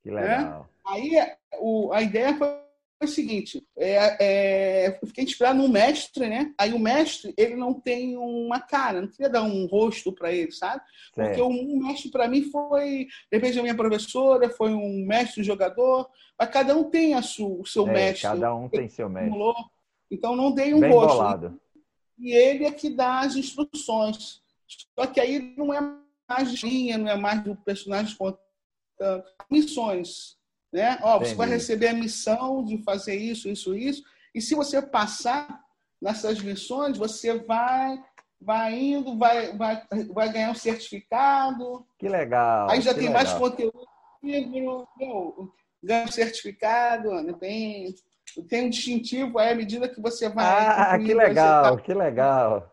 Que 0.00 0.12
legal. 0.12 0.60
Né? 0.60 0.64
Aí 0.86 1.10
o, 1.58 1.92
a 1.92 2.00
ideia 2.00 2.36
foi 2.38 2.61
o 3.04 3.08
seguinte: 3.08 3.66
é, 3.76 4.16
é, 4.20 4.98
eu 5.02 5.06
fiquei 5.06 5.24
inspirado 5.24 5.60
no 5.60 5.68
mestre, 5.68 6.28
né? 6.28 6.52
Aí 6.58 6.72
o 6.72 6.78
mestre, 6.78 7.34
ele 7.36 7.56
não 7.56 7.74
tem 7.74 8.16
uma 8.16 8.60
cara, 8.60 9.00
não 9.00 9.08
queria 9.08 9.28
dar 9.28 9.42
um 9.42 9.66
rosto 9.66 10.12
para 10.12 10.32
ele, 10.32 10.52
sabe? 10.52 10.82
Certo. 11.14 11.28
Porque 11.28 11.42
o 11.42 11.78
mestre, 11.80 12.10
para 12.10 12.28
mim, 12.28 12.42
foi. 12.42 13.06
De 13.30 13.38
repente, 13.38 13.58
a 13.58 13.62
minha 13.62 13.76
professora, 13.76 14.50
foi 14.50 14.72
um 14.72 15.04
mestre 15.06 15.42
jogador, 15.42 16.08
mas 16.38 16.50
cada 16.50 16.76
um 16.76 16.90
tem 16.90 17.14
a 17.14 17.22
sua, 17.22 17.60
o 17.60 17.66
seu 17.66 17.86
é, 17.88 17.92
mestre. 17.92 18.22
Cada 18.22 18.54
um 18.54 18.68
tem 18.68 18.88
seu 18.88 19.08
mestre. 19.08 19.38
Então, 20.10 20.36
não 20.36 20.52
dei 20.52 20.74
um 20.74 20.80
Bem 20.80 20.92
rosto. 20.92 21.16
Bolado. 21.16 21.60
E 22.18 22.32
ele 22.32 22.64
é 22.64 22.70
que 22.70 22.90
dá 22.90 23.20
as 23.20 23.34
instruções. 23.34 24.40
Só 24.98 25.06
que 25.06 25.20
aí 25.20 25.54
não 25.56 25.72
é 25.72 25.80
mais 26.28 26.62
linha, 26.62 26.98
não 26.98 27.08
é 27.08 27.16
mais 27.16 27.42
do 27.42 27.56
personagem 27.56 28.16
contando 28.16 28.38
missões. 29.50 30.36
Né? 30.72 30.98
Ó, 31.02 31.18
você 31.18 31.34
vai 31.34 31.48
receber 31.48 31.88
a 31.88 31.94
missão 31.94 32.64
de 32.64 32.82
fazer 32.82 33.14
isso, 33.14 33.48
isso, 33.48 33.74
isso. 33.74 34.02
E 34.34 34.40
se 34.40 34.54
você 34.54 34.80
passar 34.80 35.60
nessas 36.00 36.40
missões, 36.40 36.96
você 36.96 37.38
vai 37.38 38.02
vai 38.44 38.74
indo, 38.74 39.16
vai, 39.16 39.56
vai, 39.56 39.82
vai 40.10 40.32
ganhar 40.32 40.50
um 40.50 40.54
certificado. 40.54 41.86
Que 41.98 42.08
legal. 42.08 42.68
Aí 42.70 42.80
já 42.80 42.92
tem 42.92 43.08
legal. 43.08 43.22
mais 43.22 43.32
conteúdo, 43.32 43.86
ganha 45.82 46.04
um 46.04 46.10
certificado, 46.10 47.10
né? 47.22 47.32
tem, 47.38 47.94
tem 48.48 48.66
um 48.66 48.70
distintivo 48.70 49.38
aí 49.38 49.52
à 49.52 49.54
medida 49.54 49.88
que 49.88 50.00
você 50.00 50.28
vai. 50.28 50.44
Ah, 50.44 50.98
que 50.98 51.14
legal, 51.14 51.76
tá... 51.76 51.82
que 51.82 51.94
legal. 51.94 52.70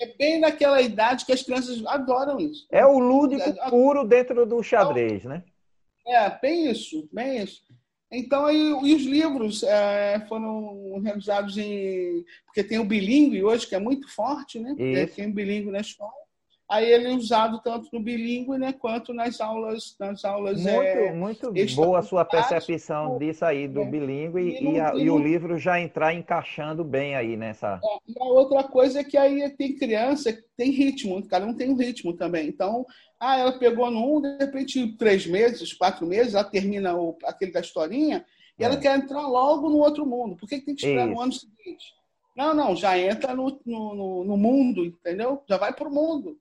É 0.00 0.06
bem 0.16 0.40
naquela 0.40 0.80
idade 0.80 1.24
que 1.24 1.32
as 1.32 1.42
crianças 1.42 1.84
adoram 1.86 2.40
isso. 2.40 2.66
É 2.70 2.84
o 2.84 2.98
lúdico 2.98 3.54
puro 3.70 4.04
dentro 4.04 4.44
do 4.44 4.62
xadrez, 4.62 5.24
né? 5.24 5.44
É, 6.06 6.38
bem 6.40 6.70
isso, 6.70 7.08
bem 7.12 7.42
isso. 7.42 7.62
Então, 8.10 8.46
aí, 8.46 8.56
e 8.56 8.94
os 8.94 9.02
livros 9.02 9.62
é, 9.62 10.24
foram 10.28 11.00
realizados 11.00 11.58
em. 11.58 12.24
Porque 12.46 12.62
tem 12.62 12.78
o 12.78 12.84
bilíngue 12.84 13.42
hoje, 13.42 13.66
que 13.66 13.74
é 13.74 13.80
muito 13.80 14.08
forte, 14.08 14.60
né? 14.60 14.74
Isso. 14.78 15.16
Tem 15.16 15.28
o 15.28 15.34
bilíngue 15.34 15.70
na 15.70 15.80
escola. 15.80 16.12
Aí 16.74 16.92
ele 16.92 17.06
é 17.06 17.12
usado 17.12 17.60
tanto 17.60 17.88
no 17.92 18.00
bilíngue, 18.00 18.58
né, 18.58 18.72
quanto 18.72 19.14
nas 19.14 19.40
aulas, 19.40 19.94
nas 20.00 20.24
aulas. 20.24 20.60
Muito, 20.60 20.72
é, 20.74 21.12
muito 21.12 21.52
boa 21.76 22.00
a 22.00 22.02
sua 22.02 22.24
percepção 22.24 23.16
disso 23.16 23.44
aí 23.44 23.68
do 23.68 23.82
é, 23.82 23.84
bilíngue 23.84 24.40
e, 24.40 24.72
e, 24.72 24.80
a, 24.80 24.92
e, 24.96 25.08
o 25.08 25.16
livro 25.16 25.56
já 25.56 25.80
entrar 25.80 26.12
encaixando 26.12 26.82
bem 26.82 27.14
aí 27.14 27.36
nessa. 27.36 27.80
É, 27.80 28.10
e 28.10 28.14
a 28.20 28.24
outra 28.24 28.64
coisa 28.64 28.98
é 28.98 29.04
que 29.04 29.16
aí 29.16 29.48
tem 29.50 29.76
criança 29.76 30.36
tem 30.56 30.72
ritmo, 30.72 31.24
cada 31.28 31.46
um 31.46 31.54
tem 31.54 31.70
um 31.70 31.76
ritmo 31.76 32.12
também. 32.12 32.48
Então, 32.48 32.84
ah, 33.20 33.38
ela 33.38 33.52
pegou 33.52 33.88
no 33.88 34.16
um, 34.16 34.20
de 34.20 34.36
repente, 34.38 34.96
três 34.96 35.28
meses, 35.28 35.72
quatro 35.72 36.04
meses, 36.04 36.34
ela 36.34 36.42
termina 36.42 36.96
o, 36.96 37.16
aquele 37.24 37.52
da 37.52 37.60
historinha, 37.60 38.24
e 38.58 38.64
ela 38.64 38.74
é. 38.74 38.80
quer 38.80 38.96
entrar 38.96 39.28
logo 39.28 39.68
no 39.68 39.78
outro 39.78 40.04
mundo. 40.04 40.34
Por 40.34 40.48
que, 40.48 40.58
que 40.58 40.66
tem 40.66 40.74
que 40.74 40.84
esperar 40.84 41.06
Isso. 41.06 41.14
no 41.14 41.20
ano 41.20 41.32
seguinte? 41.32 41.94
Não, 42.36 42.52
não, 42.52 42.74
já 42.74 42.98
entra 42.98 43.32
no, 43.32 43.60
no, 43.64 44.24
no 44.24 44.36
mundo, 44.36 44.84
entendeu? 44.84 45.40
Já 45.48 45.56
vai 45.56 45.72
para 45.72 45.88
o 45.88 45.94
mundo. 45.94 46.36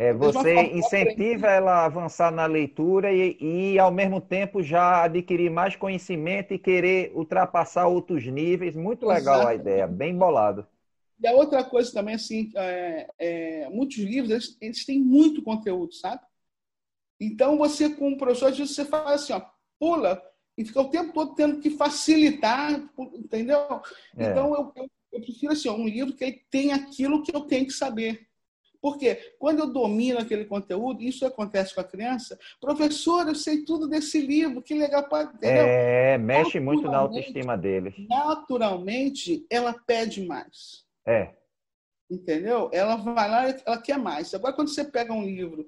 É, 0.00 0.12
você 0.12 0.62
incentiva 0.74 1.48
ela 1.48 1.72
a 1.72 1.86
avançar 1.86 2.30
na 2.30 2.46
leitura 2.46 3.12
e, 3.12 3.36
e, 3.40 3.78
ao 3.80 3.90
mesmo 3.90 4.20
tempo, 4.20 4.62
já 4.62 5.02
adquirir 5.02 5.50
mais 5.50 5.74
conhecimento 5.74 6.54
e 6.54 6.58
querer 6.58 7.10
ultrapassar 7.16 7.88
outros 7.88 8.24
níveis. 8.24 8.76
Muito 8.76 9.04
legal 9.04 9.34
Exato. 9.40 9.48
a 9.48 9.54
ideia, 9.56 9.88
bem 9.88 10.16
bolado. 10.16 10.64
E 11.20 11.26
a 11.26 11.32
outra 11.32 11.64
coisa 11.64 11.92
também, 11.92 12.14
assim, 12.14 12.52
é, 12.54 13.08
é, 13.18 13.68
muitos 13.70 13.96
livros, 13.96 14.30
eles, 14.30 14.56
eles, 14.60 14.86
têm 14.86 15.00
muito 15.00 15.42
conteúdo, 15.42 15.92
sabe? 15.92 16.22
Então, 17.20 17.58
você, 17.58 17.90
com 17.90 18.12
o 18.12 18.16
professor, 18.16 18.50
às 18.50 18.56
vezes 18.56 18.76
você 18.76 18.84
faz 18.84 19.22
assim, 19.22 19.32
ó, 19.32 19.42
pula, 19.80 20.22
e 20.56 20.64
fica 20.64 20.80
o 20.80 20.90
tempo 20.90 21.12
todo 21.12 21.34
tendo 21.34 21.58
que 21.58 21.70
facilitar, 21.70 22.88
entendeu? 23.14 23.58
É. 24.16 24.30
Então, 24.30 24.54
eu, 24.54 24.72
eu, 24.76 24.90
eu 25.14 25.20
prefiro, 25.20 25.52
assim, 25.54 25.68
ó, 25.68 25.74
um 25.74 25.88
livro 25.88 26.14
que 26.14 26.44
tem 26.48 26.72
aquilo 26.72 27.24
que 27.24 27.34
eu 27.34 27.40
tenho 27.40 27.66
que 27.66 27.72
saber. 27.72 28.27
Porque 28.80 29.34
quando 29.38 29.60
eu 29.60 29.72
domino 29.72 30.20
aquele 30.20 30.44
conteúdo, 30.44 31.02
isso 31.02 31.26
acontece 31.26 31.74
com 31.74 31.80
a 31.80 31.84
criança, 31.84 32.38
professor, 32.60 33.26
eu 33.26 33.34
sei 33.34 33.64
tudo 33.64 33.88
desse 33.88 34.20
livro, 34.20 34.62
que 34.62 34.74
legal. 34.74 35.02
Entendeu? 35.34 35.64
É, 35.66 36.18
mexe 36.18 36.60
muito 36.60 36.88
na 36.90 36.98
autoestima 36.98 37.56
deles. 37.56 37.94
Naturalmente, 38.08 39.46
ela 39.50 39.74
pede 39.86 40.24
mais. 40.24 40.84
É. 41.06 41.34
Entendeu? 42.10 42.70
Ela 42.72 42.96
vai 42.96 43.28
lá, 43.28 43.48
ela 43.66 43.82
quer 43.82 43.98
mais. 43.98 44.32
Agora, 44.32 44.54
quando 44.54 44.68
você 44.68 44.84
pega 44.84 45.12
um 45.12 45.24
livro 45.24 45.66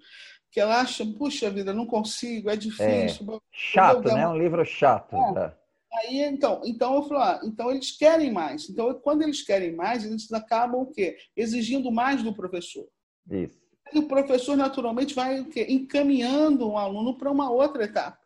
que 0.51 0.61
ela 0.61 0.81
acha, 0.81 1.05
puxa 1.07 1.51
vida, 1.51 1.73
não 1.73 1.87
consigo, 1.87 2.51
é 2.51 2.57
difícil. 2.57 3.35
É. 3.35 3.39
Chato, 3.53 4.05
né? 4.05 4.27
Um 4.27 4.37
livro 4.37 4.65
chato. 4.65 5.15
É. 5.15 5.33
Tá. 5.35 5.57
Aí, 5.93 6.21
então, 6.23 6.61
então 6.65 6.95
eu 6.95 7.03
falo, 7.03 7.21
ah, 7.21 7.41
então 7.45 7.71
eles 7.71 7.97
querem 7.97 8.33
mais. 8.33 8.69
Então, 8.69 8.95
quando 8.95 9.23
eles 9.23 9.43
querem 9.43 9.75
mais, 9.75 10.05
eles 10.05 10.33
acabam 10.33 10.83
o 10.83 10.87
quê? 10.87 11.17
Exigindo 11.37 11.91
mais 11.91 12.23
do 12.23 12.35
professor. 12.35 12.89
Isso. 13.29 13.61
E 13.93 13.99
o 13.99 14.07
professor, 14.07 14.57
naturalmente, 14.57 15.15
vai 15.15 15.45
encaminhando 15.69 16.67
o 16.67 16.73
um 16.73 16.79
aluno 16.79 17.17
para 17.17 17.31
uma 17.31 17.51
outra 17.51 17.85
etapa. 17.85 18.19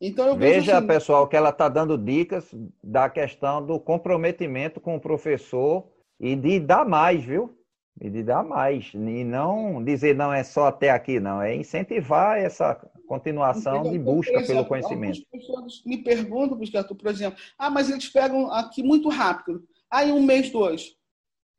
Então, 0.00 0.26
eu 0.28 0.36
Veja, 0.36 0.78
assim, 0.78 0.86
pessoal, 0.86 1.28
que 1.28 1.36
ela 1.36 1.50
está 1.50 1.68
dando 1.68 1.98
dicas 1.98 2.48
da 2.82 3.10
questão 3.10 3.64
do 3.64 3.78
comprometimento 3.78 4.80
com 4.80 4.96
o 4.96 5.00
professor 5.00 5.86
e 6.18 6.34
de 6.34 6.58
dar 6.58 6.86
mais, 6.86 7.22
viu? 7.22 7.54
E 8.00 8.08
de 8.08 8.22
dar 8.22 8.42
mais. 8.42 8.92
E 8.94 9.24
não 9.24 9.84
dizer, 9.84 10.14
não, 10.14 10.32
é 10.32 10.42
só 10.42 10.68
até 10.68 10.90
aqui, 10.90 11.20
não. 11.20 11.42
É 11.42 11.54
incentivar 11.54 12.38
essa 12.38 12.74
continuação 13.06 13.82
de 13.90 13.98
busca 13.98 14.32
exemplo, 14.32 14.46
pelo 14.46 14.66
conhecimento. 14.66 15.18
As 15.18 15.40
pessoas 15.40 15.82
me 15.84 15.98
perguntam, 15.98 16.56
por 16.56 17.08
exemplo, 17.08 17.38
ah, 17.58 17.68
mas 17.68 17.90
eles 17.90 18.08
pegam 18.08 18.50
aqui 18.50 18.82
muito 18.82 19.08
rápido. 19.10 19.64
Aí, 19.90 20.10
um 20.12 20.22
mês, 20.22 20.48
dois 20.48 20.96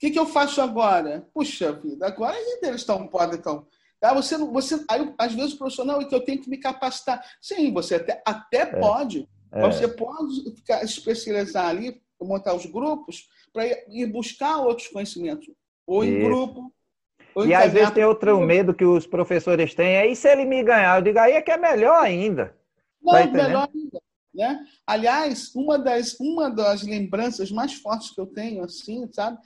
que, 0.02 0.10
que 0.10 0.18
eu 0.18 0.26
faço 0.26 0.60
agora? 0.60 1.28
Puxa 1.32 1.72
vida, 1.74 2.08
agora 2.08 2.36
ainda 2.36 2.68
eles 2.70 2.82
estão, 2.82 3.08
podem 3.08 3.38
então. 3.38 3.68
Ah, 4.02 4.16
você, 4.16 4.36
você, 4.36 4.84
aí, 4.89 5.14
às 5.16 5.32
vezes 5.32 5.54
o 5.54 5.60
profissional 5.60 6.02
é 6.02 6.06
que 6.06 6.16
eu 6.16 6.26
tenho 6.26 6.41
que 6.41 6.49
me 6.49 6.58
capacitar. 6.58 7.24
Sim, 7.39 7.72
você 7.72 7.95
até, 7.95 8.20
até 8.26 8.62
é. 8.62 8.66
pode. 8.66 9.30
É. 9.52 9.62
Você 9.62 9.88
pode 9.88 10.56
ficar, 10.56 10.84
especializar 10.84 11.68
ali, 11.68 12.02
montar 12.20 12.56
os 12.56 12.66
grupos, 12.66 13.30
para 13.54 13.68
ir, 13.68 13.86
ir, 13.89 14.08
buscar 14.08 14.58
outros 14.58 14.88
conhecimentos. 14.88 15.47
Ou 15.86 16.04
em 16.04 16.18
Isso. 16.18 16.26
grupo. 16.26 16.74
Ou 17.36 17.45
e 17.45 17.54
às 17.54 17.72
vezes 17.72 17.91
tem 17.91 18.04
outro 18.04 18.39
medo 18.41 18.74
que 18.74 18.84
os 18.84 19.06
professores 19.06 19.76
têm, 19.76 19.97
é 19.97 20.08
e 20.08 20.16
se 20.16 20.28
ele 20.28 20.45
me 20.45 20.64
ganhar? 20.64 20.97
Eu 20.97 21.04
digo, 21.04 21.20
aí 21.20 21.34
é 21.34 21.41
que 21.43 21.52
é 21.52 21.58
melhor 21.58 22.04
ainda. 22.04 22.58
Não, 22.99 23.14
tá 23.14 23.28
melhor 23.28 23.70
ainda. 23.72 24.02
Né? 24.34 24.66
Aliás, 24.88 25.54
uma 25.54 25.78
das, 25.78 26.20
uma 26.20 26.49
das 26.49 26.82
lembranças 26.82 27.52
mais 27.52 27.74
fortes 27.74 28.10
que 28.10 28.20
eu 28.20 28.26
tenho, 28.26 28.64
assim, 28.64 29.08
sabe? 29.14 29.38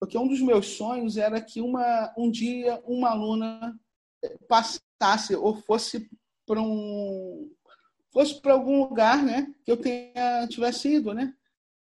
Porque 0.00 0.16
um 0.16 0.28
dos 0.28 0.40
meus 0.40 0.66
sonhos 0.76 1.16
era 1.16 1.40
que 1.40 1.60
uma, 1.60 2.12
um 2.16 2.30
dia 2.30 2.80
uma 2.86 3.10
aluna 3.10 3.78
passasse 4.48 5.34
ou 5.34 5.56
fosse 5.56 6.08
para 6.46 6.60
um 6.60 7.50
fosse 8.12 8.40
para 8.40 8.52
algum 8.52 8.80
lugar, 8.80 9.22
né, 9.22 9.52
que 9.64 9.70
eu 9.70 9.76
tenha 9.76 10.46
tivesse 10.48 10.94
ido, 10.94 11.12
né? 11.12 11.34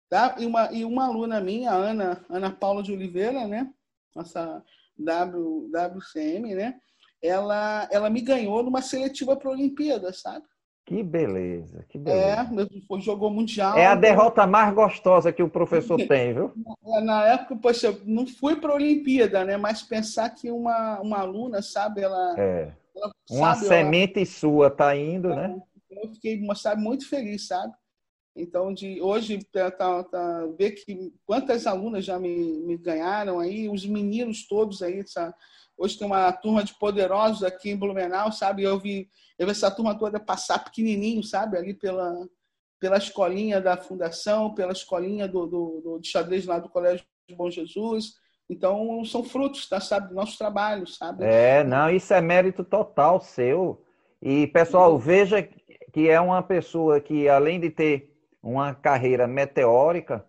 Tá? 0.09 0.36
E 0.38 0.46
uma 0.46 0.72
e 0.72 0.84
uma 0.84 1.07
aluna 1.07 1.40
minha, 1.40 1.72
Ana 1.72 2.24
Ana 2.28 2.50
Paula 2.50 2.82
de 2.82 2.92
Oliveira, 2.92 3.46
né, 3.46 3.72
nossa 4.14 4.64
w, 4.98 5.70
WCM, 5.70 6.54
né? 6.54 6.80
Ela 7.20 7.88
ela 7.90 8.09
me 8.09 8.20
ganhou 8.20 8.62
numa 8.62 8.82
seletiva 8.82 9.36
para 9.36 9.50
a 9.50 9.52
Olimpíada, 9.52 10.12
sabe? 10.12 10.46
Que 10.87 11.03
beleza, 11.03 11.84
que 11.89 11.99
beleza. 11.99 12.49
É, 12.49 13.01
jogou 13.01 13.28
mundial. 13.28 13.76
É 13.76 13.87
a 13.87 13.97
derrota 13.97 14.47
mais 14.47 14.72
gostosa 14.72 15.32
que 15.32 15.43
o 15.43 15.49
professor 15.49 15.99
tem, 16.07 16.32
viu? 16.32 16.53
Na 17.03 17.24
época, 17.26 17.57
poxa, 17.57 17.99
não 18.05 18.24
fui 18.24 18.55
para 18.55 18.70
a 18.70 18.76
Olimpíada, 18.76 19.45
né? 19.45 19.57
Mas 19.57 19.82
pensar 19.82 20.30
que 20.30 20.49
uma, 20.49 21.01
uma 21.01 21.18
aluna, 21.18 21.61
sabe, 21.61 22.03
ela. 22.03 22.37
É. 22.39 22.72
Ela, 22.95 23.12
uma 23.28 23.55
sabe, 23.57 23.66
semente 23.66 24.20
ela, 24.20 24.70
tá 24.70 24.95
está 24.95 24.97
indo, 24.97 25.30
né? 25.30 25.61
Eu 25.91 26.14
fiquei, 26.14 26.41
sabe, 26.55 26.80
muito 26.80 27.09
feliz, 27.09 27.49
sabe? 27.49 27.72
Então, 28.37 28.72
de 28.72 29.01
hoje, 29.01 29.41
tá, 29.51 29.72
tá, 29.72 30.05
tá, 30.05 30.47
ver 30.57 30.70
que 30.72 31.12
quantas 31.26 31.66
alunas 31.66 32.05
já 32.05 32.16
me, 32.16 32.61
me 32.61 32.76
ganharam 32.76 33.41
aí, 33.41 33.68
os 33.68 33.84
meninos 33.84 34.47
todos 34.47 34.82
aí, 34.82 35.05
sabe? 35.05 35.34
Hoje 35.77 35.99
tem 35.99 36.07
uma 36.07 36.33
turma 36.33 36.64
de 36.64 36.74
poderosos 36.74 37.43
aqui 37.43 37.70
em 37.70 37.77
Blumenau, 37.77 38.33
sabe? 38.33 38.62
Eu 38.62 38.79
vi, 38.79 39.09
eu 39.39 39.47
vi 39.47 39.53
essa 39.53 39.70
turma 39.70 39.99
toda 39.99 40.18
passar 40.18 40.64
pequenininho, 40.64 41.22
sabe? 41.22 41.59
Ali 41.59 41.74
pela, 41.74 42.14
pela 42.81 42.97
escolinha 42.97 43.61
da 43.61 43.77
fundação, 43.77 44.55
pela 44.55 44.72
escolinha 44.72 45.29
do, 45.29 45.47
do, 45.47 45.81
do 45.83 45.99
de 45.99 46.09
xadrez 46.09 46.47
lá 46.47 46.59
do 46.59 46.68
Colégio 46.68 47.05
de 47.29 47.35
Bom 47.35 47.51
Jesus. 47.51 48.14
Então, 48.49 49.05
são 49.05 49.24
frutos, 49.24 49.68
tá, 49.68 49.81
sabe, 49.81 50.09
do 50.09 50.14
nosso 50.14 50.39
trabalho, 50.39 50.87
sabe? 50.87 51.24
É, 51.24 51.64
não, 51.64 51.91
isso 51.91 52.14
é 52.14 52.20
mérito 52.20 52.62
total 52.62 53.20
seu. 53.20 53.85
E, 54.22 54.47
pessoal, 54.47 54.97
veja 54.99 55.43
que 55.93 56.09
é 56.09 56.20
uma 56.20 56.43
pessoa 56.43 57.01
que, 57.01 57.29
além 57.29 57.61
de 57.61 57.70
ter 57.70 58.16
uma 58.43 58.72
carreira 58.74 59.27
meteórica, 59.27 60.24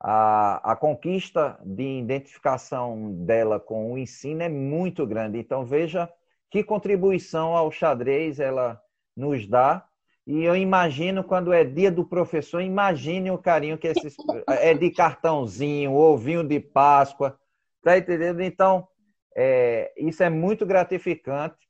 a, 0.00 0.72
a 0.72 0.76
conquista 0.76 1.58
de 1.64 1.98
identificação 1.98 3.12
dela 3.24 3.58
com 3.58 3.92
o 3.92 3.98
ensino 3.98 4.42
é 4.42 4.48
muito 4.48 5.06
grande. 5.06 5.38
Então, 5.38 5.64
veja 5.64 6.08
que 6.50 6.62
contribuição 6.62 7.56
ao 7.56 7.70
xadrez 7.70 8.38
ela 8.38 8.80
nos 9.16 9.46
dá. 9.46 9.86
E 10.26 10.42
eu 10.42 10.56
imagino, 10.56 11.22
quando 11.22 11.52
é 11.52 11.64
dia 11.64 11.90
do 11.90 12.04
professor, 12.04 12.60
imagine 12.60 13.30
o 13.30 13.38
carinho 13.38 13.78
que 13.78 13.86
esses, 13.86 14.16
é 14.48 14.74
de 14.74 14.90
cartãozinho, 14.90 15.94
ovinho 15.94 16.42
de 16.42 16.58
Páscoa, 16.58 17.38
tá 17.82 17.96
entendendo? 17.96 18.42
Então, 18.42 18.88
é, 19.36 19.92
isso 19.96 20.22
é 20.22 20.30
muito 20.30 20.66
gratificante. 20.66 21.65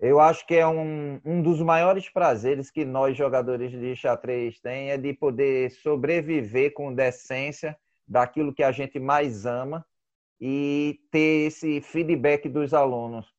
Eu 0.00 0.20
acho 0.20 0.46
que 0.46 0.54
é 0.54 0.66
um, 0.66 1.20
um 1.24 1.40
dos 1.40 1.60
maiores 1.60 2.08
prazeres 2.08 2.70
que 2.70 2.84
nós, 2.84 3.16
jogadores 3.16 3.70
de 3.70 3.94
xadrez, 3.94 4.60
tem 4.60 4.90
é 4.90 4.96
de 4.96 5.12
poder 5.12 5.70
sobreviver 5.70 6.74
com 6.74 6.94
decência 6.94 7.76
daquilo 8.06 8.52
que 8.52 8.62
a 8.62 8.72
gente 8.72 8.98
mais 8.98 9.46
ama 9.46 9.84
e 10.40 11.00
ter 11.10 11.46
esse 11.46 11.80
feedback 11.80 12.48
dos 12.48 12.74
alunos. 12.74 13.32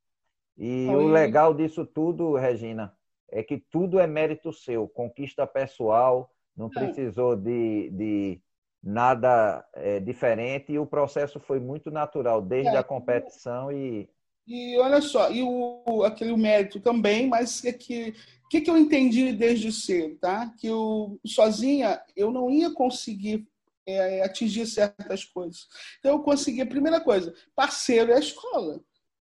E 0.57 0.87
Oi. 0.87 0.95
o 0.95 1.07
legal 1.07 1.53
disso 1.53 1.85
tudo, 1.85 2.35
Regina, 2.35 2.95
é 3.29 3.43
que 3.43 3.57
tudo 3.57 3.99
é 3.99 4.07
mérito 4.07 4.53
seu, 4.53 4.87
conquista 4.87 5.45
pessoal, 5.45 6.31
não 6.55 6.69
precisou 6.69 7.35
de, 7.35 7.89
de 7.91 8.41
nada 8.81 9.65
é, 9.73 9.99
diferente 9.99 10.71
e 10.71 10.79
o 10.79 10.85
processo 10.85 11.39
foi 11.39 11.59
muito 11.59 11.91
natural, 11.91 12.41
desde 12.41 12.75
a 12.77 12.83
competição 12.83 13.71
e 13.71 14.09
e 14.47 14.77
olha 14.77 15.01
só, 15.01 15.31
e 15.31 15.41
o, 15.41 16.03
aquele 16.03 16.35
mérito 16.35 16.79
também, 16.79 17.27
mas 17.27 17.63
é 17.65 17.73
que 17.73 18.13
o 18.45 18.47
que, 18.47 18.61
que 18.61 18.69
eu 18.69 18.77
entendi 18.77 19.33
desde 19.33 19.71
cedo, 19.71 20.17
tá? 20.17 20.53
Que 20.57 20.67
eu 20.67 21.19
sozinha 21.25 21.99
eu 22.15 22.31
não 22.31 22.49
ia 22.49 22.71
conseguir 22.71 23.47
é, 23.87 24.23
atingir 24.23 24.67
certas 24.67 25.25
coisas. 25.25 25.67
Então 25.99 26.13
eu 26.13 26.19
consegui 26.19 26.61
a 26.61 26.67
primeira 26.67 27.01
coisa, 27.01 27.33
parceiro 27.55 28.11
é 28.11 28.15
a 28.15 28.19
escola. 28.19 28.79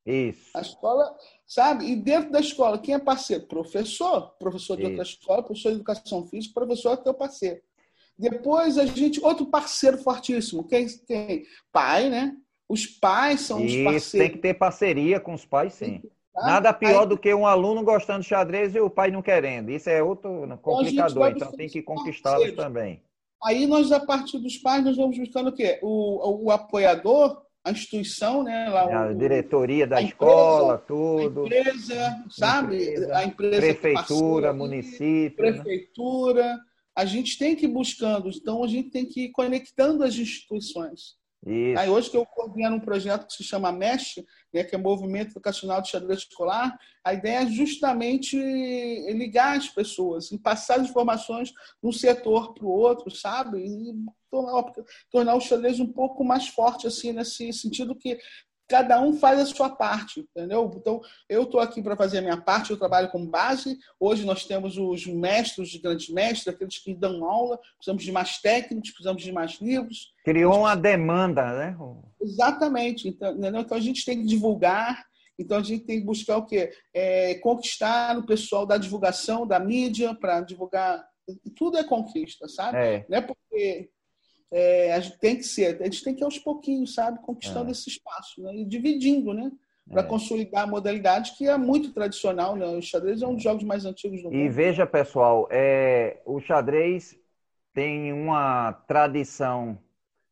Isso. 0.06 0.56
A 0.56 0.62
escola, 0.62 1.18
sabe? 1.46 1.86
E 1.86 1.96
dentro 1.96 2.32
da 2.32 2.40
escola, 2.40 2.80
quem 2.80 2.96
é 2.96 3.00
parceiro? 3.00 3.46
Professor, 3.46 4.32
professor 4.40 4.78
de 4.78 4.84
Isso. 4.84 4.92
outra 4.92 5.04
escola, 5.04 5.44
professor 5.44 5.70
de 5.70 5.76
educação 5.76 6.26
física, 6.28 6.54
professor 6.54 6.94
é 6.94 6.98
teu 6.98 7.14
parceiro. 7.14 7.62
Depois 8.18 8.78
a 8.78 8.86
gente, 8.86 9.24
outro 9.24 9.46
parceiro 9.48 9.98
fortíssimo, 9.98 10.68
quem 10.68 10.88
tem? 10.88 11.46
Pai, 11.72 12.10
né? 12.10 12.36
Os 12.70 12.86
pais 12.86 13.42
são 13.42 13.64
os 13.64 13.72
Isso, 13.72 13.84
parceiros. 13.84 14.12
tem 14.12 14.30
que 14.30 14.38
ter 14.42 14.54
parceria 14.54 15.20
com 15.20 15.34
os 15.34 15.46
pais, 15.46 15.74
sim. 15.74 16.02
Nada 16.36 16.72
pior 16.72 17.06
do 17.06 17.18
que 17.18 17.34
um 17.34 17.48
aluno 17.48 17.84
gostando 17.84 18.22
de 18.22 18.28
xadrez 18.28 18.76
e 18.76 18.80
o 18.80 18.90
pai 18.90 19.10
não 19.10 19.22
querendo. 19.24 19.72
Isso 19.72 19.90
é 19.90 20.04
outro 20.04 20.30
complicador, 20.62 21.20
vai 21.20 21.32
então 21.32 21.52
tem 21.52 21.68
que 21.68 21.80
os 21.80 21.86
conquistá-los 21.86 22.52
também. 22.52 23.02
Aí 23.44 23.66
nós, 23.66 23.92
a 23.92 24.00
partir 24.00 24.38
dos 24.40 24.58
pais, 24.58 24.84
nós 24.84 24.98
vamos 24.98 25.18
buscando 25.18 25.50
o 25.50 25.54
quê? 25.54 25.80
O, 25.82 26.46
o 26.46 26.52
apoiador, 26.52 27.42
a 27.64 27.72
instituição, 27.72 28.44
né? 28.44 28.70
Lá, 28.70 29.06
A 29.06 29.12
o, 29.12 29.16
diretoria 29.16 29.88
da 29.88 29.98
a 29.98 30.02
escola, 30.02 30.76
a 30.76 30.78
tudo, 30.78 31.46
empresa, 31.46 32.24
sabe? 32.30 32.76
Empresa, 32.84 33.18
a 33.18 33.24
empresa 33.26 33.58
prefeitura, 33.60 34.54
município. 34.54 35.44
né? 35.44 35.52
prefeitura. 35.54 36.60
A 36.96 37.06
gente 37.06 37.38
tem 37.38 37.56
que 37.56 37.66
ir 37.66 37.70
buscando, 37.70 38.30
então 38.30 38.64
a 38.64 38.68
gente 38.68 38.90
tem 38.90 39.06
que 39.06 39.26
ir 39.26 39.30
conectando 39.30 40.04
as 40.04 40.16
instituições. 40.16 41.16
Isso. 41.46 41.80
Aí 41.80 41.90
hoje 41.90 42.10
que 42.10 42.18
eu 42.18 42.26
coordeno 42.26 42.76
um 42.76 42.80
projeto 42.80 43.28
que 43.28 43.34
se 43.34 43.44
chama 43.44 43.72
MESH, 43.72 44.24
né, 44.54 44.64
que 44.64 44.76
é 44.76 44.78
Movimento 44.78 45.32
Educacional 45.32 45.82
de 45.82 45.90
Xadrez 45.90 46.20
Escolar, 46.20 46.78
a 47.04 47.14
ideia 47.14 47.44
é 47.44 47.48
justamente 47.48 48.36
ligar 49.14 49.58
as 49.58 49.70
pessoas 49.70 50.32
e 50.32 50.38
passar 50.38 50.80
as 50.80 50.90
informações 50.90 51.50
de 51.50 51.56
um 51.84 51.92
setor 51.92 52.54
para 52.54 52.66
o 52.66 52.70
outro, 52.70 53.10
sabe? 53.12 53.60
E 53.60 53.94
tornar, 54.30 54.74
tornar 55.12 55.36
o 55.36 55.42
xadrez 55.42 55.80
um 55.80 55.92
pouco 55.92 56.24
mais 56.24 56.48
forte, 56.48 56.88
assim, 56.88 57.14
nesse 57.14 57.54
sentido 57.54 57.96
que 57.96 58.20
cada 58.68 59.02
um 59.02 59.14
faz 59.14 59.40
a 59.40 59.46
sua 59.46 59.70
parte, 59.70 60.20
entendeu? 60.20 60.70
Então, 60.76 61.02
eu 61.30 61.44
estou 61.44 61.60
aqui 61.60 61.82
para 61.82 61.96
fazer 61.96 62.18
a 62.18 62.22
minha 62.22 62.38
parte, 62.38 62.72
eu 62.72 62.78
trabalho 62.78 63.10
como 63.10 63.26
base. 63.26 63.78
Hoje 64.00 64.26
nós 64.26 64.46
temos 64.46 64.78
os 64.78 65.06
mestres, 65.06 65.74
os 65.74 65.80
grandes 65.80 66.10
mestres, 66.10 66.48
aqueles 66.54 66.78
que 66.78 66.94
dão 66.94 67.24
aula, 67.24 67.58
precisamos 67.78 68.04
de 68.04 68.12
mais 68.12 68.40
técnicos, 68.40 68.92
precisamos 68.92 69.24
de 69.24 69.32
mais 69.32 69.60
livros. 69.62 70.14
Criou 70.24 70.60
uma 70.60 70.76
demanda, 70.76 71.44
né? 71.54 71.78
Exatamente. 72.22 73.08
Então, 73.08 73.32
entendeu? 73.32 73.62
então 73.62 73.78
a 73.78 73.82
gente 73.82 74.04
tem 74.04 74.20
que 74.20 74.26
divulgar, 74.26 75.06
então 75.40 75.58
a 75.58 75.64
gente 75.64 75.86
tem 75.86 76.00
que 76.00 76.06
buscar 76.06 76.38
o 76.38 76.46
quê? 76.46 76.72
É, 76.94 77.36
conquistar 77.36 78.18
o 78.18 78.26
pessoal 78.26 78.66
da 78.66 78.78
divulgação, 78.78 79.48
da 79.48 79.60
mídia, 79.60 80.14
para 80.14 80.42
divulgar. 80.42 81.06
Tudo 81.56 81.78
é 81.78 81.84
conquista, 81.84 82.48
sabe? 82.48 82.78
É. 82.78 83.06
Não 83.08 83.18
é 83.18 83.22
porque 83.22 83.90
é, 84.52 84.94
a 84.94 85.00
gente 85.00 85.18
tem 85.20 85.36
que 85.36 85.44
ser, 85.44 85.82
a 85.82 85.86
gente 85.86 86.04
tem 86.04 86.16
que 86.16 86.22
ir 86.22 86.26
aos 86.26 86.40
pouquinhos, 86.40 86.94
sabe? 86.94 87.20
Conquistando 87.22 87.70
É. 87.70 87.72
esse 87.72 87.90
espaço, 87.90 88.42
né? 88.42 88.56
E 88.56 88.66
dividindo, 88.66 89.34
né? 89.34 89.52
Para 89.90 90.04
É. 90.04 90.08
consolidar 90.08 90.64
a 90.64 90.68
modalidade 90.68 91.34
que 91.38 91.48
é 91.48 91.58
muito 91.58 91.92
tradicional, 91.94 92.56
né? 92.56 92.66
O 92.68 92.82
xadrez 92.82 93.22
é 93.22 93.28
um 93.28 93.34
dos 93.36 93.44
jogos 93.44 93.64
mais 93.64 93.86
antigos 93.86 94.22
do 94.22 94.32
E 94.32 94.38
mundo. 94.38 94.52
veja, 94.54 94.86
pessoal, 94.86 95.48
é, 95.52 96.22
o 96.26 96.40
xadrez 96.40 97.18
tem 97.74 98.12
uma 98.14 98.74
tradição 98.88 99.78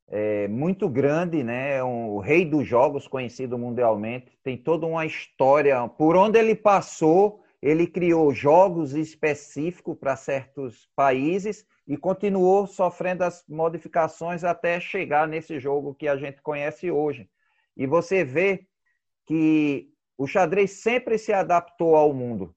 é, 0.07 0.47
muito 0.47 0.87
grande, 0.87 1.43
né? 1.43 1.77
É 1.77 1.83
um- 1.83 2.11
o 2.11 2.19
rei 2.19 2.45
dos 2.45 2.67
jogos, 2.67 3.07
conhecido 3.07 3.57
mundialmente, 3.57 4.37
tem 4.43 4.57
toda 4.57 4.85
uma 4.85 5.05
história. 5.05 5.87
Por 5.87 6.15
onde 6.15 6.37
ele 6.37 6.55
passou, 6.55 7.43
ele 7.61 7.87
criou 7.87 8.31
jogos 8.33 8.93
específicos 8.93 9.97
para 9.97 10.15
certos 10.15 10.87
países 10.95 11.65
e 11.87 11.95
continuou 11.95 12.65
sofrendo 12.65 13.23
as 13.23 13.43
modificações 13.47 14.43
até 14.43 14.79
chegar 14.79 15.27
nesse 15.27 15.59
jogo 15.59 15.93
que 15.93 16.07
a 16.07 16.17
gente 16.17 16.41
conhece 16.41 16.89
hoje. 16.89 17.29
E 17.77 17.85
você 17.85 18.23
vê 18.23 18.65
que 19.25 19.89
o 20.17 20.25
xadrez 20.25 20.81
sempre 20.81 21.17
se 21.17 21.31
adaptou 21.31 21.95
ao 21.95 22.13
mundo. 22.13 22.55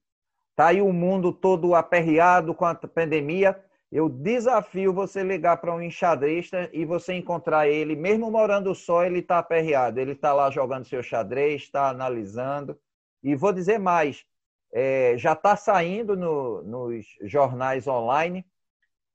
Tá 0.56 0.68
aí 0.68 0.80
o 0.80 0.92
mundo 0.92 1.32
todo 1.32 1.74
aperreado 1.74 2.54
com 2.54 2.64
a 2.64 2.74
pandemia. 2.74 3.58
Eu 3.90 4.08
desafio 4.08 4.92
você 4.92 5.22
ligar 5.22 5.58
para 5.58 5.74
um 5.74 5.80
enxadrista 5.80 6.68
e 6.72 6.84
você 6.84 7.14
encontrar 7.14 7.68
ele, 7.68 7.96
mesmo 7.96 8.30
morando 8.30 8.74
só, 8.74 9.04
ele 9.04 9.20
está 9.20 9.38
aperreado. 9.38 10.00
Ele 10.00 10.12
está 10.12 10.32
lá 10.32 10.50
jogando 10.50 10.84
seu 10.86 11.02
xadrez, 11.02 11.62
está 11.62 11.88
analisando. 11.88 12.78
E 13.22 13.34
vou 13.34 13.52
dizer 13.52 13.78
mais: 13.78 14.24
é, 14.72 15.14
já 15.16 15.32
está 15.32 15.56
saindo 15.56 16.16
no- 16.16 16.62
nos 16.62 17.06
jornais 17.22 17.86
online 17.86 18.44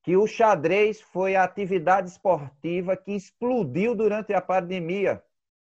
que 0.04 0.18
o 0.18 0.28
xadrez 0.28 1.02
foi 1.02 1.36
a 1.36 1.44
atividade 1.46 2.10
esportiva 2.10 2.96
que 2.96 3.14
explodiu 3.14 3.96
durante 3.96 4.34
a 4.34 4.42
pandemia. 4.42 5.24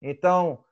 Então, 0.02 0.64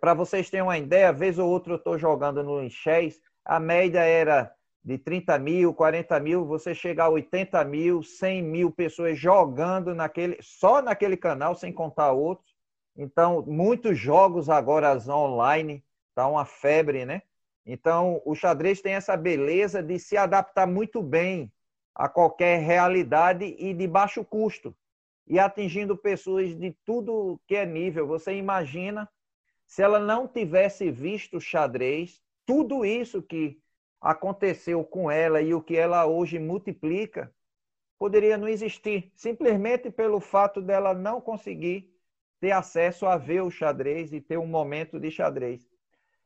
para 0.00 0.14
vocês 0.14 0.48
terem 0.48 0.64
uma 0.64 0.78
ideia, 0.78 1.12
vez 1.12 1.38
ou 1.38 1.48
outra 1.48 1.74
eu 1.74 1.76
estou 1.76 1.98
jogando 1.98 2.42
no 2.42 2.62
Enxés, 2.62 3.20
a 3.44 3.60
média 3.60 4.00
era 4.00 4.50
de 4.82 4.96
30 4.96 5.38
mil, 5.38 5.74
40 5.74 6.18
mil, 6.20 6.44
você 6.46 6.74
chega 6.74 7.04
a 7.04 7.08
80 7.08 7.62
mil, 7.64 8.02
100 8.02 8.42
mil 8.42 8.70
pessoas 8.70 9.18
jogando 9.18 9.94
naquele, 9.94 10.38
só 10.40 10.80
naquele 10.80 11.16
canal, 11.16 11.54
sem 11.54 11.72
contar 11.72 12.12
outros. 12.12 12.56
Então, 12.96 13.44
muitos 13.46 13.98
jogos 13.98 14.48
agora 14.48 14.96
online, 15.08 15.84
tá 16.14 16.26
uma 16.26 16.44
febre, 16.44 17.04
né? 17.04 17.22
Então, 17.64 18.22
o 18.24 18.34
xadrez 18.34 18.80
tem 18.80 18.94
essa 18.94 19.16
beleza 19.16 19.82
de 19.82 19.98
se 19.98 20.16
adaptar 20.16 20.66
muito 20.66 21.02
bem 21.02 21.52
a 21.94 22.08
qualquer 22.08 22.60
realidade 22.60 23.44
e 23.58 23.74
de 23.74 23.86
baixo 23.86 24.24
custo, 24.24 24.74
e 25.26 25.38
atingindo 25.38 25.96
pessoas 25.96 26.54
de 26.54 26.76
tudo 26.84 27.40
que 27.46 27.54
é 27.54 27.64
nível. 27.64 28.06
Você 28.06 28.34
imagina 28.34 29.08
se 29.66 29.82
ela 29.82 29.98
não 29.98 30.26
tivesse 30.26 30.90
visto 30.90 31.40
xadrez, 31.40 32.20
tudo 32.44 32.84
isso 32.84 33.22
que 33.22 33.58
aconteceu 34.00 34.84
com 34.84 35.10
ela 35.10 35.40
e 35.40 35.54
o 35.54 35.62
que 35.62 35.76
ela 35.76 36.04
hoje 36.06 36.38
multiplica, 36.38 37.32
poderia 37.98 38.36
não 38.36 38.48
existir, 38.48 39.12
simplesmente 39.14 39.90
pelo 39.90 40.18
fato 40.18 40.60
dela 40.60 40.92
não 40.92 41.20
conseguir 41.20 41.88
ter 42.40 42.50
acesso 42.50 43.06
a 43.06 43.16
ver 43.16 43.42
o 43.42 43.50
xadrez 43.50 44.12
e 44.12 44.20
ter 44.20 44.36
um 44.36 44.46
momento 44.46 44.98
de 44.98 45.08
xadrez. 45.08 45.70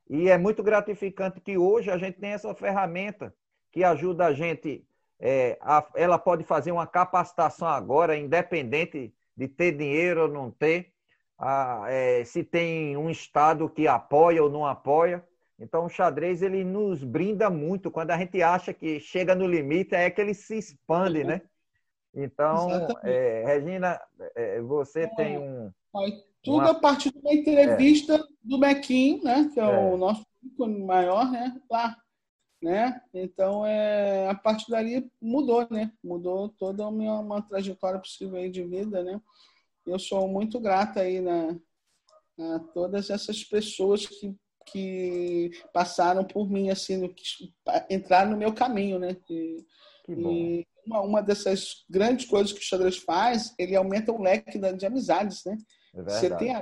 E 0.09 0.27
é 0.27 0.37
muito 0.37 0.63
gratificante 0.63 1.39
que 1.39 1.57
hoje 1.57 1.91
a 1.91 1.97
gente 1.97 2.19
tem 2.19 2.31
essa 2.31 2.53
ferramenta 2.55 3.31
que 3.71 3.83
ajuda 3.83 4.25
a 4.25 4.33
gente. 4.33 4.83
É, 5.19 5.57
a, 5.61 5.85
ela 5.95 6.19
pode 6.19 6.43
fazer 6.43 6.71
uma 6.71 6.85
capacitação 6.85 7.67
agora, 7.67 8.17
independente 8.17 9.13
de 9.35 9.47
ter 9.47 9.71
dinheiro 9.71 10.23
ou 10.23 10.27
não 10.27 10.51
ter, 10.51 10.91
a, 11.37 11.85
é, 11.87 12.23
se 12.23 12.43
tem 12.43 12.97
um 12.97 13.09
Estado 13.09 13.69
que 13.69 13.87
apoia 13.87 14.43
ou 14.43 14.49
não 14.49 14.65
apoia. 14.65 15.23
Então, 15.59 15.85
o 15.85 15.89
xadrez 15.89 16.41
ele 16.41 16.63
nos 16.63 17.03
brinda 17.03 17.49
muito. 17.49 17.89
Quando 17.89 18.11
a 18.11 18.17
gente 18.17 18.41
acha 18.43 18.73
que 18.73 18.99
chega 18.99 19.33
no 19.33 19.47
limite, 19.47 19.95
é 19.95 20.09
que 20.09 20.21
ele 20.21 20.33
se 20.33 20.57
expande, 20.57 21.23
né? 21.23 21.41
Então, 22.13 22.87
é, 23.03 23.43
Regina, 23.45 23.99
é, 24.35 24.61
você 24.61 25.07
tem 25.15 25.37
um. 25.37 25.71
Tudo 26.43 26.63
uma... 26.63 26.71
a 26.71 26.75
partir 26.75 27.11
de 27.11 27.19
uma 27.19 27.33
entrevista 27.33 28.15
é. 28.15 28.23
do 28.43 28.57
Mequim, 28.57 29.21
né? 29.23 29.49
Que 29.53 29.59
é, 29.59 29.63
é, 29.63 29.77
o 29.77 29.97
nosso 29.97 30.25
maior, 30.85 31.29
né? 31.31 31.59
Lá. 31.69 31.95
Né? 32.61 32.99
Então, 33.13 33.65
é, 33.65 34.27
a 34.27 34.33
partir 34.33 34.71
dali 34.71 35.09
mudou, 35.21 35.67
né? 35.69 35.91
Mudou 36.03 36.49
toda 36.49 36.85
a 36.85 36.91
minha 36.91 37.13
uma 37.13 37.41
trajetória 37.41 37.99
possível 37.99 38.37
aí 38.37 38.49
de 38.49 38.63
vida, 38.63 39.03
né? 39.03 39.21
Eu 39.85 39.99
sou 39.99 40.27
muito 40.27 40.59
grata 40.59 41.01
aí 41.01 41.21
na, 41.21 41.55
a 42.39 42.59
todas 42.73 43.09
essas 43.09 43.43
pessoas 43.43 44.07
que, 44.07 44.35
que 44.65 45.51
passaram 45.71 46.23
por 46.25 46.49
mim, 46.49 46.69
assim, 46.69 47.07
que 47.09 47.53
entraram 47.89 48.31
no 48.31 48.37
meu 48.37 48.53
caminho, 48.53 48.97
né? 48.97 49.15
E, 49.29 49.65
e 50.09 50.67
uma, 50.85 51.01
uma 51.01 51.21
dessas 51.21 51.85
grandes 51.89 52.25
coisas 52.25 52.51
que 52.51 52.59
o 52.59 52.63
xadrez 52.63 52.97
faz, 52.97 53.53
ele 53.59 53.75
aumenta 53.75 54.11
o 54.11 54.21
leque 54.21 54.57
de 54.57 54.85
amizades, 54.85 55.43
né? 55.45 55.57
É 55.93 56.03
Você 56.03 56.35
tem 56.35 56.55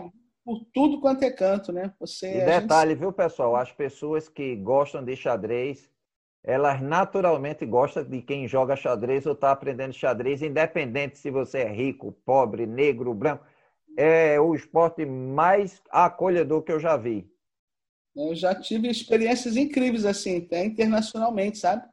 por 0.45 0.63
tudo 0.71 1.01
quanto 1.01 1.23
é 1.23 1.31
canto, 1.31 1.73
né? 1.73 1.91
Você, 1.99 2.37
e 2.37 2.45
detalhe, 2.45 2.91
gente... 2.91 2.99
viu, 2.99 3.11
pessoal? 3.11 3.55
As 3.55 3.71
pessoas 3.71 4.29
que 4.29 4.55
gostam 4.55 5.03
de 5.03 5.15
xadrez, 5.15 5.89
elas 6.43 6.79
naturalmente 6.79 7.65
gostam 7.65 8.03
de 8.03 8.21
quem 8.21 8.47
joga 8.47 8.75
xadrez 8.75 9.25
ou 9.25 9.33
está 9.33 9.51
aprendendo 9.51 9.91
xadrez, 9.91 10.43
independente 10.43 11.17
se 11.17 11.31
você 11.31 11.59
é 11.61 11.71
rico, 11.71 12.11
pobre, 12.23 12.67
negro, 12.67 13.11
branco. 13.15 13.43
É 13.97 14.39
o 14.39 14.53
esporte 14.53 15.05
mais 15.05 15.81
acolhedor 15.89 16.61
que 16.61 16.71
eu 16.71 16.79
já 16.79 16.95
vi. 16.95 17.27
Eu 18.15 18.35
já 18.35 18.53
tive 18.53 18.87
experiências 18.87 19.57
incríveis, 19.57 20.05
assim, 20.05 20.37
até 20.37 20.63
internacionalmente, 20.63 21.57
sabe? 21.57 21.83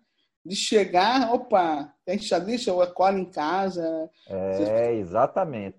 De 0.44 0.54
chegar, 0.54 1.32
opa, 1.32 1.94
tem 2.04 2.18
xadrez, 2.18 2.66
eu 2.66 2.82
acolho 2.82 3.18
em 3.18 3.24
casa. 3.24 4.10
É, 4.28 4.94
exatamente. 4.94 5.78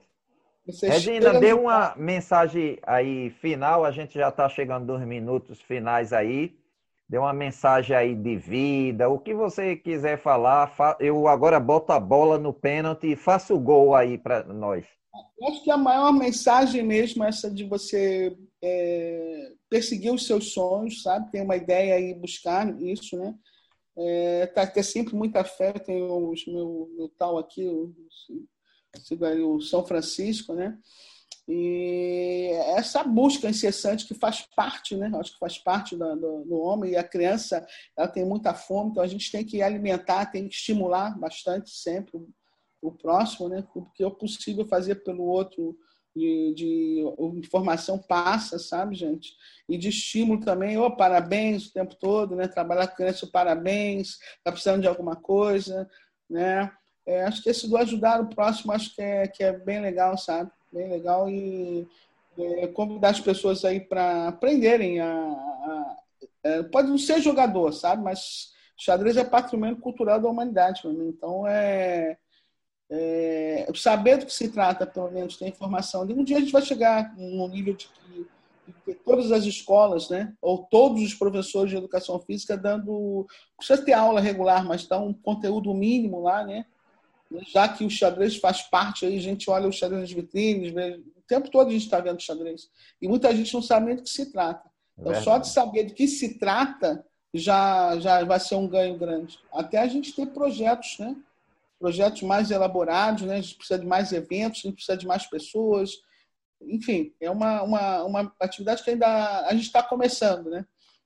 Você 0.66 0.88
Regina, 0.88 1.40
dê 1.40 1.52
uma 1.54 1.94
mensagem 1.98 2.80
aí 2.84 3.30
final, 3.32 3.84
a 3.84 3.92
gente 3.92 4.14
já 4.14 4.30
está 4.30 4.48
chegando 4.48 4.94
nos 4.94 5.06
minutos 5.06 5.62
finais 5.62 6.14
aí. 6.14 6.56
Dê 7.08 7.18
uma 7.18 7.34
mensagem 7.34 7.96
aí 7.96 8.16
de 8.16 8.38
vida, 8.38 9.10
o 9.10 9.20
que 9.20 9.34
você 9.34 9.76
quiser 9.76 10.18
falar. 10.18 10.74
Eu 11.00 11.28
agora 11.28 11.60
boto 11.60 11.92
a 11.92 12.00
bola 12.00 12.40
no 12.40 12.54
pênalti 12.54 13.12
e 13.12 13.16
faço 13.16 13.54
o 13.54 13.60
gol 13.60 13.94
aí 13.94 14.18
para 14.18 14.44
nós. 14.46 14.88
Eu 15.40 15.48
acho 15.50 15.64
que 15.64 15.70
a 15.70 15.78
maior 15.78 16.12
mensagem 16.14 16.82
mesmo 16.82 17.24
é 17.24 17.28
essa 17.28 17.52
de 17.52 17.66
você 17.66 18.36
é, 18.64 19.52
perseguir 19.70 20.14
os 20.14 20.26
seus 20.26 20.54
sonhos, 20.54 21.04
sabe? 21.04 21.30
Ter 21.30 21.42
uma 21.42 21.58
ideia 21.58 22.00
e 22.00 22.14
buscar 22.14 22.82
isso, 22.82 23.18
né? 23.18 23.36
É, 23.96 24.48
tá, 24.48 24.66
ter 24.66 24.82
sempre 24.82 25.14
muita 25.14 25.44
fé. 25.44 25.74
Tenho 25.74 26.32
os 26.32 26.48
meu, 26.48 26.90
meu 26.98 27.10
tal 27.10 27.38
aqui, 27.38 27.68
o, 27.68 27.94
o 29.46 29.62
São 29.62 29.86
Francisco, 29.86 30.54
né? 30.54 30.78
E 31.48 32.52
essa 32.78 33.04
busca 33.04 33.50
incessante 33.50 34.08
que 34.08 34.14
faz 34.14 34.48
parte, 34.56 34.96
né? 34.96 35.12
Acho 35.16 35.34
que 35.34 35.40
faz 35.40 35.58
parte 35.58 35.96
do, 35.96 36.16
do, 36.16 36.46
do, 36.46 36.58
homem 36.60 36.92
e 36.92 36.96
a 36.96 37.04
criança 37.04 37.66
ela 37.98 38.08
tem 38.08 38.26
muita 38.26 38.54
fome, 38.54 38.92
então 38.92 39.04
a 39.04 39.08
gente 39.08 39.30
tem 39.30 39.44
que 39.44 39.62
alimentar, 39.62 40.28
tem 40.28 40.48
que 40.48 40.56
estimular 40.56 41.20
bastante 41.20 41.70
sempre 41.70 42.18
o, 42.82 42.92
próximo, 42.92 43.50
né? 43.50 43.66
O 43.76 43.86
que 43.92 44.04
é 44.06 44.10
possível 44.10 44.66
fazer 44.66 45.04
pelo 45.04 45.24
outro 45.24 45.78
de, 46.16 46.54
de, 46.56 47.04
informação 47.40 47.98
passa, 47.98 48.58
sabe, 48.58 48.96
gente? 48.96 49.34
E 49.68 49.78
de 49.78 49.90
estímulo 49.90 50.40
também, 50.40 50.78
oh, 50.78 50.96
parabéns 50.96 51.68
o 51.68 51.74
tempo 51.74 51.96
todo, 51.96 52.36
né? 52.36 52.48
Trabalhar 52.48 52.88
com 52.88 52.96
criança, 52.96 53.28
parabéns, 53.28 54.18
está 54.38 54.52
precisando 54.52 54.82
de 54.82 54.88
alguma 54.88 55.18
coisa, 55.18 55.90
né? 56.30 56.72
É, 57.06 57.24
acho 57.24 57.44
que 57.44 57.50
esse 57.50 57.68
do 57.68 57.78
ajudar 57.78 58.22
o 58.22 58.30
próximo, 58.30 58.72
acho 58.72 58.96
que 58.96 59.02
é, 59.02 59.28
que 59.28 59.44
é 59.44 59.52
bem 59.52 59.82
legal, 59.82 60.18
sabe? 60.18 60.50
Bem 60.72 60.90
legal 60.90 61.30
e 61.30 61.88
é, 62.38 62.68
convidar 62.68 63.10
as 63.10 63.20
pessoas 63.20 63.64
aí 63.66 63.80
para 63.80 64.30
aprenderem 64.30 65.00
a, 65.00 65.12
a, 65.12 65.12
a, 65.14 65.98
é, 66.44 66.64
pode 66.64 66.88
não 66.88 66.98
ser 66.98 67.22
jogador, 67.22 67.72
sabe? 67.74 68.02
Mas 68.04 68.54
xadrez 68.78 69.18
é 69.18 69.24
patrimônio 69.24 69.78
cultural 69.78 70.20
da 70.20 70.30
humanidade. 70.30 70.82
Então 70.86 71.46
é, 71.48 72.18
é, 72.90 73.68
saber 73.76 74.18
do 74.18 74.26
que 74.26 74.34
se 74.34 74.50
trata, 74.50 74.86
pelo 74.86 75.12
menos 75.12 75.38
ter 75.38 75.48
informação. 75.48 76.04
Um 76.04 76.24
dia 76.24 76.38
a 76.38 76.40
gente 76.40 76.52
vai 76.52 76.62
chegar 76.62 77.16
no 77.18 77.48
nível 77.48 77.76
de 77.76 77.88
que, 77.88 78.28
de 78.68 78.74
que, 78.86 78.94
todas 78.94 79.32
as 79.32 79.46
escolas, 79.46 80.10
né, 80.10 80.34
ou 80.42 80.60
todos 80.60 81.02
os 81.02 81.14
professores 81.14 81.72
de 81.72 81.78
educação 81.78 82.20
física 82.20 82.56
dando, 82.56 83.28
precisa 83.58 83.84
ter 83.84 83.94
aula 83.94 84.22
regular, 84.22 84.66
mas 84.66 84.88
dá 84.88 85.00
um 85.00 85.14
conteúdo 85.14 85.74
mínimo 85.74 86.22
lá, 86.22 86.44
né? 86.46 86.66
Já 87.48 87.68
que 87.68 87.86
o 87.86 87.90
xadrez 87.90 88.38
faz 88.38 88.62
parte, 88.62 89.06
aí 89.06 89.18
a 89.18 89.22
gente 89.22 89.50
olha 89.50 89.68
o 89.68 89.72
xadrez 89.72 90.02
nas 90.02 90.12
vitrines, 90.12 90.74
o 90.74 91.22
tempo 91.28 91.50
todo 91.50 91.70
a 91.70 91.72
gente 91.72 91.84
está 91.84 92.00
vendo 92.00 92.22
xadrez. 92.22 92.70
E 93.02 93.08
muita 93.08 93.36
gente 93.36 93.54
não 93.54 93.62
sabe 93.62 93.88
nem 93.88 93.96
do 93.96 94.04
que 94.04 94.10
se 94.10 94.32
trata. 94.32 94.70
Então, 94.98 95.16
só 95.22 95.38
de 95.38 95.48
saber 95.48 95.86
do 95.86 95.94
que 95.94 96.08
se 96.08 96.38
trata 96.38 97.06
já, 97.34 98.00
já 98.00 98.24
vai 98.24 98.40
ser 98.40 98.56
um 98.56 98.68
ganho 98.68 98.98
grande. 98.98 99.40
Até 99.52 99.80
a 99.80 99.88
gente 99.88 100.14
ter 100.14 100.28
projetos, 100.28 100.98
né? 101.00 101.16
Projetos 101.80 102.22
mais 102.22 102.52
elaborados, 102.52 103.24
né? 103.24 103.36
A 103.38 103.42
gente 103.42 103.56
precisa 103.56 103.80
de 103.80 103.86
mais 103.86 104.12
eventos, 104.12 104.60
a 104.60 104.68
gente 104.68 104.76
precisa 104.76 104.98
de 104.98 105.08
mais 105.08 105.26
pessoas. 105.26 105.92
Enfim, 106.62 107.14
é 107.20 107.30
uma, 107.30 107.64
uma, 107.64 108.04
uma 108.04 108.36
atividade 108.40 108.84
que 108.84 108.92
ainda 108.92 109.48
a 109.48 109.54
gente 109.54 109.66
está 109.66 109.82
começando, 109.82 110.50
né? 110.50 110.66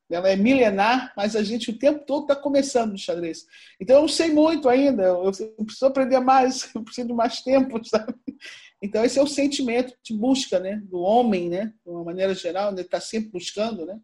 Ela 0.10 0.30
é 0.30 0.36
milenar, 0.36 1.14
mas 1.18 1.36
a 1.36 1.44
gente 1.44 1.70
o 1.70 1.78
tempo 1.78 2.06
todo 2.06 2.24
está 2.24 2.36
começando 2.36 2.92
no 2.92 2.98
xadrez. 2.98 3.46
Então 3.80 3.98
eu 3.98 4.02
não 4.04 4.08
sei 4.08 4.32
muito 4.32 4.70
ainda, 4.70 5.04
eu 5.04 5.32
preciso 5.66 5.86
aprender 5.86 6.20
mais, 6.20 6.70
eu 6.76 6.84
preciso 6.84 7.08
de 7.08 7.14
mais 7.14 7.42
tempo, 7.42 7.80
sabe? 7.86 8.14
Então 8.82 9.04
esse 9.04 9.20
é 9.20 9.22
o 9.22 9.28
sentimento 9.28 9.94
de 10.04 10.14
busca, 10.14 10.60
né, 10.60 10.82
do 10.86 11.00
homem, 11.00 11.50
né, 11.50 11.74
de 11.86 11.92
uma 11.92 12.06
maneira 12.06 12.34
geral, 12.34 12.72
ele 12.72 12.82
está 12.82 13.02
sempre 13.02 13.32
buscando, 13.32 13.86
né? 13.86 14.00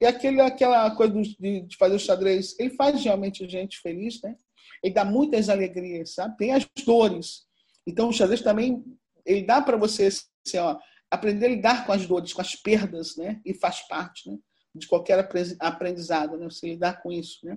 E 0.00 0.04
aquele, 0.04 0.42
aquela 0.42 0.90
coisa 0.90 1.14
de, 1.14 1.62
de 1.62 1.76
fazer 1.78 1.94
o 1.94 2.00
xadrez, 2.00 2.54
ele 2.58 2.70
faz 2.70 3.02
realmente 3.02 3.44
a 3.44 3.48
gente 3.48 3.78
feliz, 3.78 4.20
né? 4.20 4.36
Ele 4.82 4.92
dá 4.92 5.06
muitas 5.06 5.48
alegrias, 5.48 6.14
sabe? 6.14 6.36
Tem 6.36 6.52
as 6.52 6.66
dores. 6.84 7.46
Então 7.86 8.10
o 8.10 8.12
xadrez 8.12 8.42
também 8.42 8.84
ele 9.24 9.42
dá 9.42 9.62
para 9.62 9.76
você 9.76 10.08
assim, 10.08 10.58
ó, 10.58 10.78
aprender 11.10 11.46
a 11.46 11.48
lidar 11.48 11.86
com 11.86 11.92
as 11.92 12.06
dores, 12.06 12.32
com 12.32 12.42
as 12.42 12.54
perdas, 12.54 13.16
né? 13.16 13.40
E 13.44 13.54
faz 13.54 13.86
parte, 13.88 14.30
né? 14.30 14.36
De 14.76 14.86
qualquer 14.86 15.28
aprendizado, 15.60 16.36
né? 16.36 16.44
Você 16.48 16.68
lidar 16.68 17.02
com 17.02 17.10
isso, 17.10 17.44
né? 17.44 17.56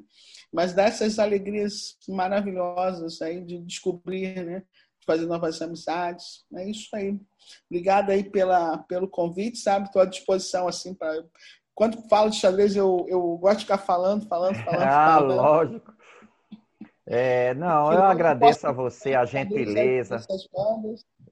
Mas 0.51 0.73
dá 0.73 0.85
essas 0.85 1.19
alegrias 1.19 1.97
maravilhosas 2.07 3.21
aí 3.21 3.41
de 3.41 3.59
descobrir, 3.59 4.43
né? 4.43 4.63
De 4.99 5.05
fazer 5.05 5.25
novas 5.25 5.61
amizades. 5.61 6.45
É 6.55 6.69
isso 6.69 6.89
aí. 6.95 7.19
Obrigada 7.69 8.13
aí 8.13 8.23
pela, 8.23 8.77
pelo 8.79 9.07
convite, 9.07 9.57
sabe? 9.57 9.87
Estou 9.87 10.01
à 10.01 10.05
disposição, 10.05 10.67
assim, 10.67 10.93
para... 10.93 11.23
Quando 11.75 12.09
falo 12.09 12.29
de 12.29 12.37
xadrez, 12.37 12.75
eu, 12.75 13.05
eu 13.07 13.37
gosto 13.37 13.59
de 13.59 13.65
ficar 13.65 13.77
falando, 13.77 14.27
falando, 14.27 14.55
falando. 14.65 14.83
ah, 14.83 15.15
falando. 15.15 15.35
lógico. 15.37 15.93
É, 17.11 17.55
não, 17.55 17.91
eu 17.91 18.03
agradeço 18.03 18.67
a 18.67 18.71
você 18.71 19.15
a 19.15 19.25
gentileza. 19.25 20.21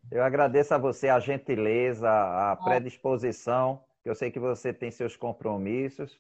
Eu 0.10 0.24
agradeço 0.24 0.74
a 0.74 0.78
você 0.78 1.08
a 1.10 1.20
gentileza, 1.20 2.10
a 2.10 2.54
ah. 2.54 2.56
predisposição 2.56 3.84
eu 4.08 4.16
sei 4.16 4.32
que 4.32 4.40
você 4.40 4.74
tem 4.74 4.90
seus 4.92 5.16
compromissos, 5.16 6.20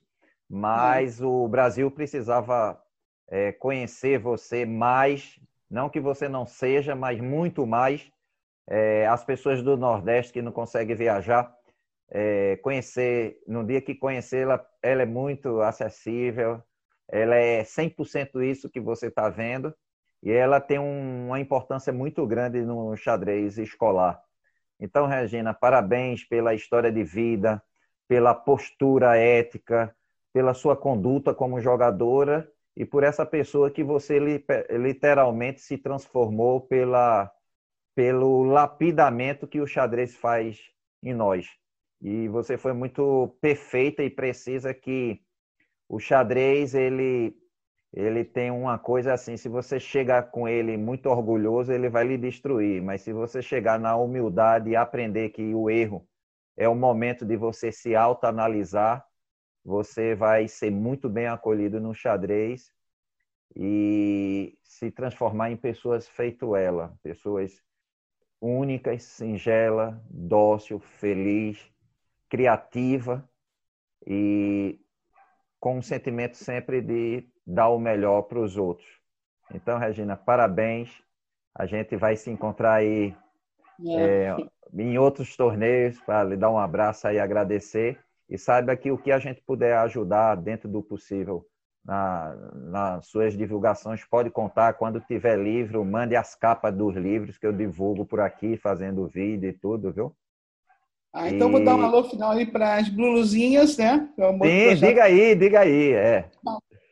mas 0.49 1.21
o 1.21 1.47
Brasil 1.47 1.89
precisava 1.91 2.81
é, 3.27 3.51
conhecer 3.51 4.19
você 4.19 4.65
mais, 4.65 5.39
não 5.69 5.89
que 5.89 5.99
você 5.99 6.27
não 6.29 6.45
seja, 6.45 6.95
mas 6.95 7.19
muito 7.19 7.65
mais. 7.65 8.11
É, 8.69 9.07
as 9.07 9.23
pessoas 9.23 9.61
do 9.63 9.77
Nordeste 9.77 10.33
que 10.33 10.41
não 10.41 10.51
conseguem 10.51 10.95
viajar, 10.95 11.53
é, 12.09 12.57
conhecer, 12.57 13.41
no 13.47 13.65
dia 13.65 13.81
que 13.81 13.95
conhecê-la, 13.95 14.65
ela 14.81 15.01
é 15.01 15.05
muito 15.05 15.61
acessível, 15.61 16.61
ela 17.07 17.35
é 17.35 17.63
100% 17.63 18.41
isso 18.43 18.69
que 18.69 18.79
você 18.79 19.07
está 19.07 19.29
vendo, 19.29 19.73
e 20.21 20.31
ela 20.31 20.59
tem 20.59 20.79
um, 20.79 21.27
uma 21.27 21.39
importância 21.39 21.93
muito 21.93 22.25
grande 22.25 22.61
no 22.61 22.95
xadrez 22.97 23.57
escolar. 23.57 24.21
Então, 24.79 25.07
Regina, 25.07 25.53
parabéns 25.53 26.23
pela 26.23 26.53
história 26.53 26.91
de 26.91 27.03
vida, 27.03 27.61
pela 28.08 28.34
postura 28.34 29.18
ética, 29.18 29.95
pela 30.34 30.53
sua 30.53 30.76
conduta 30.76 31.34
como 31.34 31.60
jogadora 31.60 32.49
e 32.76 32.86
por 32.86 33.03
essa 33.03 33.26
pessoa 33.26 33.72
que 33.72 33.84
você 33.84 34.20
literalmente 34.70 35.62
se 35.62 35.78
transformou 35.78 36.62
pela, 36.62 37.32
pelo 37.95 38.43
lapidamento 38.43 39.47
que 39.47 39.60
o 39.60 39.68
xadrez 39.68 40.16
faz 40.16 40.60
em 41.03 41.14
nós. 41.14 41.47
E 42.01 42.28
você 42.28 42.58
foi 42.58 42.74
muito 42.74 43.36
perfeita 43.41 44.03
e 44.03 44.10
precisa 44.10 44.74
que 44.74 45.20
o 45.89 45.99
xadrez 45.99 46.76
ele 46.76 47.36
ele 47.93 48.24
tem 48.24 48.51
uma 48.51 48.78
coisa 48.78 49.14
assim, 49.14 49.38
se 49.38 49.47
você 49.49 49.80
chegar 49.80 50.30
com 50.30 50.47
ele 50.47 50.78
muito 50.78 51.08
orgulhoso, 51.10 51.72
ele 51.72 51.89
vai 51.89 52.05
lhe 52.05 52.18
destruir, 52.18 52.82
mas 52.82 53.01
se 53.01 53.14
você 53.14 53.41
chegar 53.41 53.80
na 53.80 53.95
humildade 53.95 54.70
e 54.70 54.76
aprender 54.76 55.30
que 55.30 55.55
o 55.55 55.70
erro 55.70 56.08
é 56.58 56.68
o 56.68 56.76
momento 56.76 57.24
de 57.24 57.38
você 57.38 57.72
se 57.72 57.95
autoanalisar. 57.95 59.05
Você 59.64 60.16
vai 60.16 60.47
ser 60.47 60.72
muito 60.72 61.08
bem 61.08 61.28
acolhido 61.28 61.80
no 61.80 61.93
xadrez 61.93 62.74
e 63.55 64.58
se 64.64 64.89
transformar 64.91 65.51
em 65.51 65.58
pessoas 65.58 66.08
feito 66.08 66.55
ela, 66.55 66.97
pessoas 67.03 67.64
únicas, 68.41 69.03
singela, 69.03 70.01
dócil, 70.10 70.80
feliz, 70.80 71.72
criativa 72.30 73.28
e 74.05 74.80
com 75.60 75.78
um 75.78 75.82
sentimento 75.82 76.38
sempre 76.38 76.82
de 76.82 77.28
dar 77.45 77.70
o 77.70 77.80
melhor 77.80 78.24
para 78.24 78.39
os 78.39 78.58
outros. 78.58 78.88
Então, 79.53 79.78
Regina, 79.78 80.16
parabéns. 80.16 81.03
A 81.55 81.66
gente 81.66 81.95
vai 81.95 82.16
se 82.16 82.30
encontrar 82.30 82.76
aí 82.76 83.16
é. 83.86 84.25
É, 84.25 84.36
em 84.73 84.97
outros 84.97 85.36
torneios 85.36 85.99
para 86.01 86.23
lhe 86.23 86.36
dar 86.36 86.51
um 86.51 86.57
abraço 86.57 87.07
e 87.07 87.19
agradecer. 87.19 87.99
E 88.30 88.38
saiba 88.38 88.75
que 88.75 88.91
o 88.91 88.97
que 88.97 89.11
a 89.11 89.19
gente 89.19 89.41
puder 89.41 89.78
ajudar 89.78 90.36
dentro 90.36 90.67
do 90.67 90.82
possível 90.82 91.45
na, 91.88 92.36
nas 92.53 93.07
suas 93.07 93.38
divulgações, 93.38 94.03
pode 94.03 94.30
contar. 94.30 94.73
Quando 94.73 94.99
tiver 94.99 95.38
livro, 95.38 95.86
mande 95.86 96.15
as 96.15 96.36
capas 96.36 96.75
dos 96.75 96.95
livros 96.95 97.38
que 97.38 97.47
eu 97.47 97.53
divulgo 97.53 98.05
por 98.05 98.19
aqui, 98.19 98.57
fazendo 98.57 99.07
vídeo 99.07 99.49
e 99.49 99.53
tudo, 99.53 99.93
viu? 99.93 100.13
Ah, 101.13 101.30
então 101.30 101.47
e... 101.47 101.51
vou 101.53 101.63
dar 101.63 101.75
um 101.75 101.86
alô 101.86 102.03
final 102.03 102.32
aí 102.32 102.45
para 102.45 102.75
as 102.75 102.89
Bluluzinhas, 102.89 103.78
né? 103.78 104.09
Sim, 104.17 104.75
diga 104.75 105.03
aí, 105.05 105.34
diga 105.34 105.61
aí, 105.61 105.93
é. 105.93 106.30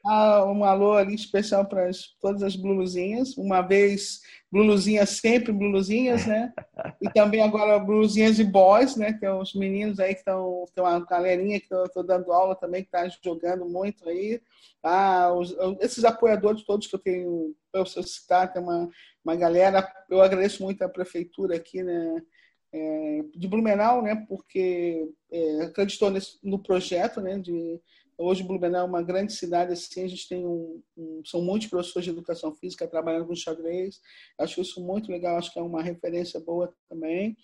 Ah, 0.08 0.46
um 0.46 0.64
alô 0.64 0.94
ali 0.94 1.16
especial 1.16 1.66
para 1.66 1.90
todas 2.22 2.44
as 2.44 2.56
Bluluzinhas. 2.56 3.36
Uma 3.38 3.64
vez 3.64 4.22
Bluluzinhas, 4.52 5.10
sempre 5.10 5.52
Bluluzinhas, 5.52 6.28
né? 6.28 6.54
E 7.02 7.10
também 7.10 7.42
agora 7.42 7.80
Bluluzinhas 7.80 8.38
e 8.38 8.44
Boys, 8.44 8.96
né? 8.96 9.14
Tem 9.14 9.30
os 9.30 9.56
meninos 9.56 10.00
aí 10.00 10.14
que 10.14 10.20
estão, 10.20 10.66
tem 10.76 10.84
uma 10.84 11.00
galerinha 11.04 11.60
que 11.60 11.74
estou 11.74 12.04
dando 12.04 12.32
aula 12.32 12.56
também, 12.56 12.84
que 12.84 12.88
está 12.96 13.10
jogando 13.24 13.68
muito 13.68 14.08
aí. 14.08 14.40
Ah, 14.84 15.34
os, 15.34 15.56
esses 15.82 16.06
apoiadores 16.06 16.64
todos 16.64 16.86
que 16.86 16.94
eu 16.94 17.00
tenho, 17.00 17.56
eu 17.74 17.86
citar, 17.88 18.54
tem 18.54 18.62
uma, 18.62 18.88
uma 19.24 19.36
galera. 19.36 19.92
Eu 20.08 20.22
agradeço 20.22 20.62
muito 20.62 20.84
a 20.84 20.90
prefeitura 20.90 21.56
aqui, 21.56 21.82
né? 21.82 22.22
É, 22.72 23.22
de 23.36 23.48
Blumenau, 23.48 24.04
né? 24.04 24.24
Porque 24.30 25.10
é, 25.32 25.62
acreditou 25.64 26.12
nesse, 26.12 26.38
no 26.44 26.60
projeto, 26.60 27.20
né? 27.22 27.40
De 27.40 27.82
Hoje, 28.18 28.44
Blumenau 28.44 28.82
é 28.82 28.90
uma 28.90 29.02
grande 29.02 29.34
cidade, 29.34 29.74
assim, 29.74 30.04
a 30.04 30.08
gente 30.08 30.30
tem 30.30 30.46
um, 30.46 30.82
um, 30.98 31.22
são 31.26 31.42
muitos 31.42 31.68
professores 31.68 32.06
de 32.06 32.12
educação 32.12 32.54
física 32.56 32.88
trabalhando 32.88 33.28
com 33.28 33.36
xadrez. 33.36 34.00
Acho 34.40 34.62
isso 34.62 34.82
muito 34.82 35.12
legal, 35.12 35.38
acho 35.38 35.52
que 35.52 35.60
é 35.60 35.62
uma 35.62 35.82
referência 35.82 36.40
boa 36.40 36.74
também. 36.90 37.36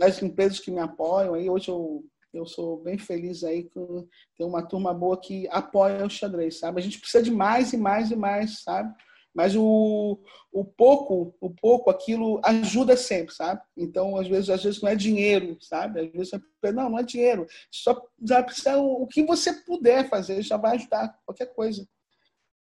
As 0.00 0.22
empresas 0.22 0.60
que 0.60 0.70
me 0.70 0.78
apoiam, 0.78 1.34
aí 1.34 1.50
hoje 1.50 1.68
eu, 1.68 2.04
eu 2.32 2.46
sou 2.46 2.80
bem 2.80 2.96
feliz 2.96 3.42
aí 3.42 3.64
com 3.70 4.06
ter 4.36 4.44
uma 4.44 4.62
turma 4.62 4.94
boa 4.94 5.20
que 5.20 5.48
apoia 5.48 6.06
o 6.06 6.10
xadrez, 6.10 6.60
sabe? 6.60 6.80
A 6.80 6.84
gente 6.84 7.00
precisa 7.00 7.22
de 7.22 7.32
mais 7.32 7.72
e 7.72 7.76
mais 7.76 8.12
e 8.12 8.16
mais, 8.16 8.62
sabe? 8.62 8.94
Mas 9.34 9.56
o, 9.56 10.20
o 10.52 10.64
pouco, 10.64 11.34
o 11.40 11.50
pouco, 11.50 11.90
aquilo 11.90 12.40
ajuda 12.44 12.96
sempre, 12.96 13.34
sabe? 13.34 13.60
Então, 13.76 14.16
às 14.16 14.28
vezes, 14.28 14.48
às 14.48 14.62
vezes 14.62 14.80
não 14.80 14.88
é 14.88 14.94
dinheiro, 14.94 15.58
sabe? 15.60 16.00
Às 16.00 16.12
vezes 16.12 16.30
você 16.30 16.72
não, 16.72 16.90
não 16.90 16.98
é 16.98 17.02
dinheiro. 17.02 17.46
Só 17.70 18.00
já 18.22 18.42
precisa 18.42 18.78
o 18.78 19.06
que 19.08 19.24
você 19.24 19.52
puder 19.52 20.08
fazer 20.08 20.40
já 20.42 20.56
vai 20.56 20.76
ajudar 20.76 21.18
qualquer 21.26 21.52
coisa, 21.52 21.84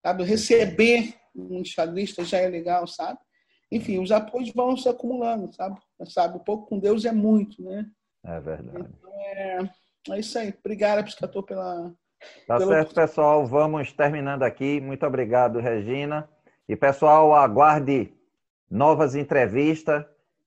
sabe? 0.03 0.23
Receber 0.23 1.13
um 1.35 1.59
enxadrista 1.59 2.25
já 2.25 2.39
é 2.39 2.47
legal, 2.47 2.87
sabe? 2.87 3.19
Enfim, 3.71 3.99
os 3.99 4.11
apoios 4.11 4.51
vão 4.51 4.75
se 4.75 4.89
acumulando, 4.89 5.53
sabe? 5.53 5.79
Sabe, 6.07 6.37
o 6.37 6.39
pouco 6.39 6.67
com 6.67 6.79
Deus 6.79 7.05
é 7.05 7.11
muito, 7.11 7.63
né? 7.63 7.85
É 8.25 8.39
verdade. 8.39 8.87
Então, 8.99 9.11
é, 9.13 9.69
é 10.09 10.19
isso 10.19 10.37
aí. 10.39 10.53
Obrigado, 10.59 11.03
Piscator, 11.03 11.43
pela. 11.43 11.93
Tá 12.47 12.59
certo, 12.59 12.95
pessoal. 12.95 13.45
Vamos 13.45 13.91
terminando 13.93 14.43
aqui. 14.43 14.81
Muito 14.81 15.05
obrigado, 15.05 15.59
Regina. 15.59 16.29
E, 16.67 16.77
pessoal, 16.77 17.33
aguarde 17.33 18.09
novas 18.71 19.15
entrevistas, 19.15 20.05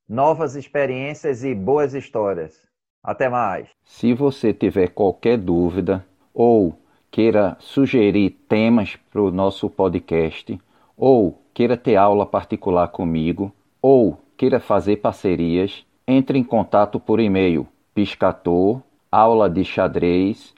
novas 0.09 0.57
experiências 0.57 1.45
e 1.45 1.55
boas 1.55 1.93
histórias. 1.93 2.67
Até 3.03 3.29
mais. 3.29 3.69
Se 3.85 4.14
você 4.14 4.53
tiver 4.55 4.89
qualquer 4.89 5.37
dúvida 5.37 6.05
ou 6.33 6.75
queira 7.11 7.57
sugerir 7.61 8.31
temas 8.49 8.97
para 9.11 9.21
o 9.21 9.31
nosso 9.31 9.69
podcast, 9.69 10.59
ou 10.97 11.43
queira 11.53 11.77
ter 11.77 11.97
aula 11.97 12.25
particular 12.25 12.89
comigo, 12.89 13.53
ou 13.83 14.19
queira 14.39 14.59
fazer 14.59 14.97
parcerias, 14.97 15.85
entre 16.09 16.39
em 16.39 16.45
contato 16.45 16.99
por 16.99 17.21
e-mail 17.21 17.67
piscator 17.95 18.83
aula 19.12 19.49
de 19.49 19.64
xadrez 19.64 20.55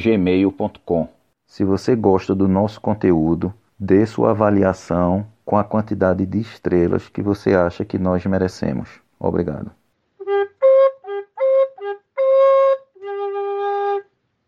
gmail.com. 0.00 1.08
Se 1.46 1.64
você 1.64 1.94
gosta 1.94 2.34
do 2.34 2.48
nosso 2.48 2.80
conteúdo, 2.80 3.52
dê 3.84 4.06
sua 4.06 4.30
avaliação 4.30 5.26
com 5.44 5.58
a 5.58 5.64
quantidade 5.64 6.24
de 6.24 6.40
estrelas 6.40 7.10
que 7.10 7.20
você 7.20 7.54
acha 7.54 7.84
que 7.84 7.98
nós 7.98 8.24
merecemos. 8.24 8.88
Obrigado. 9.20 9.70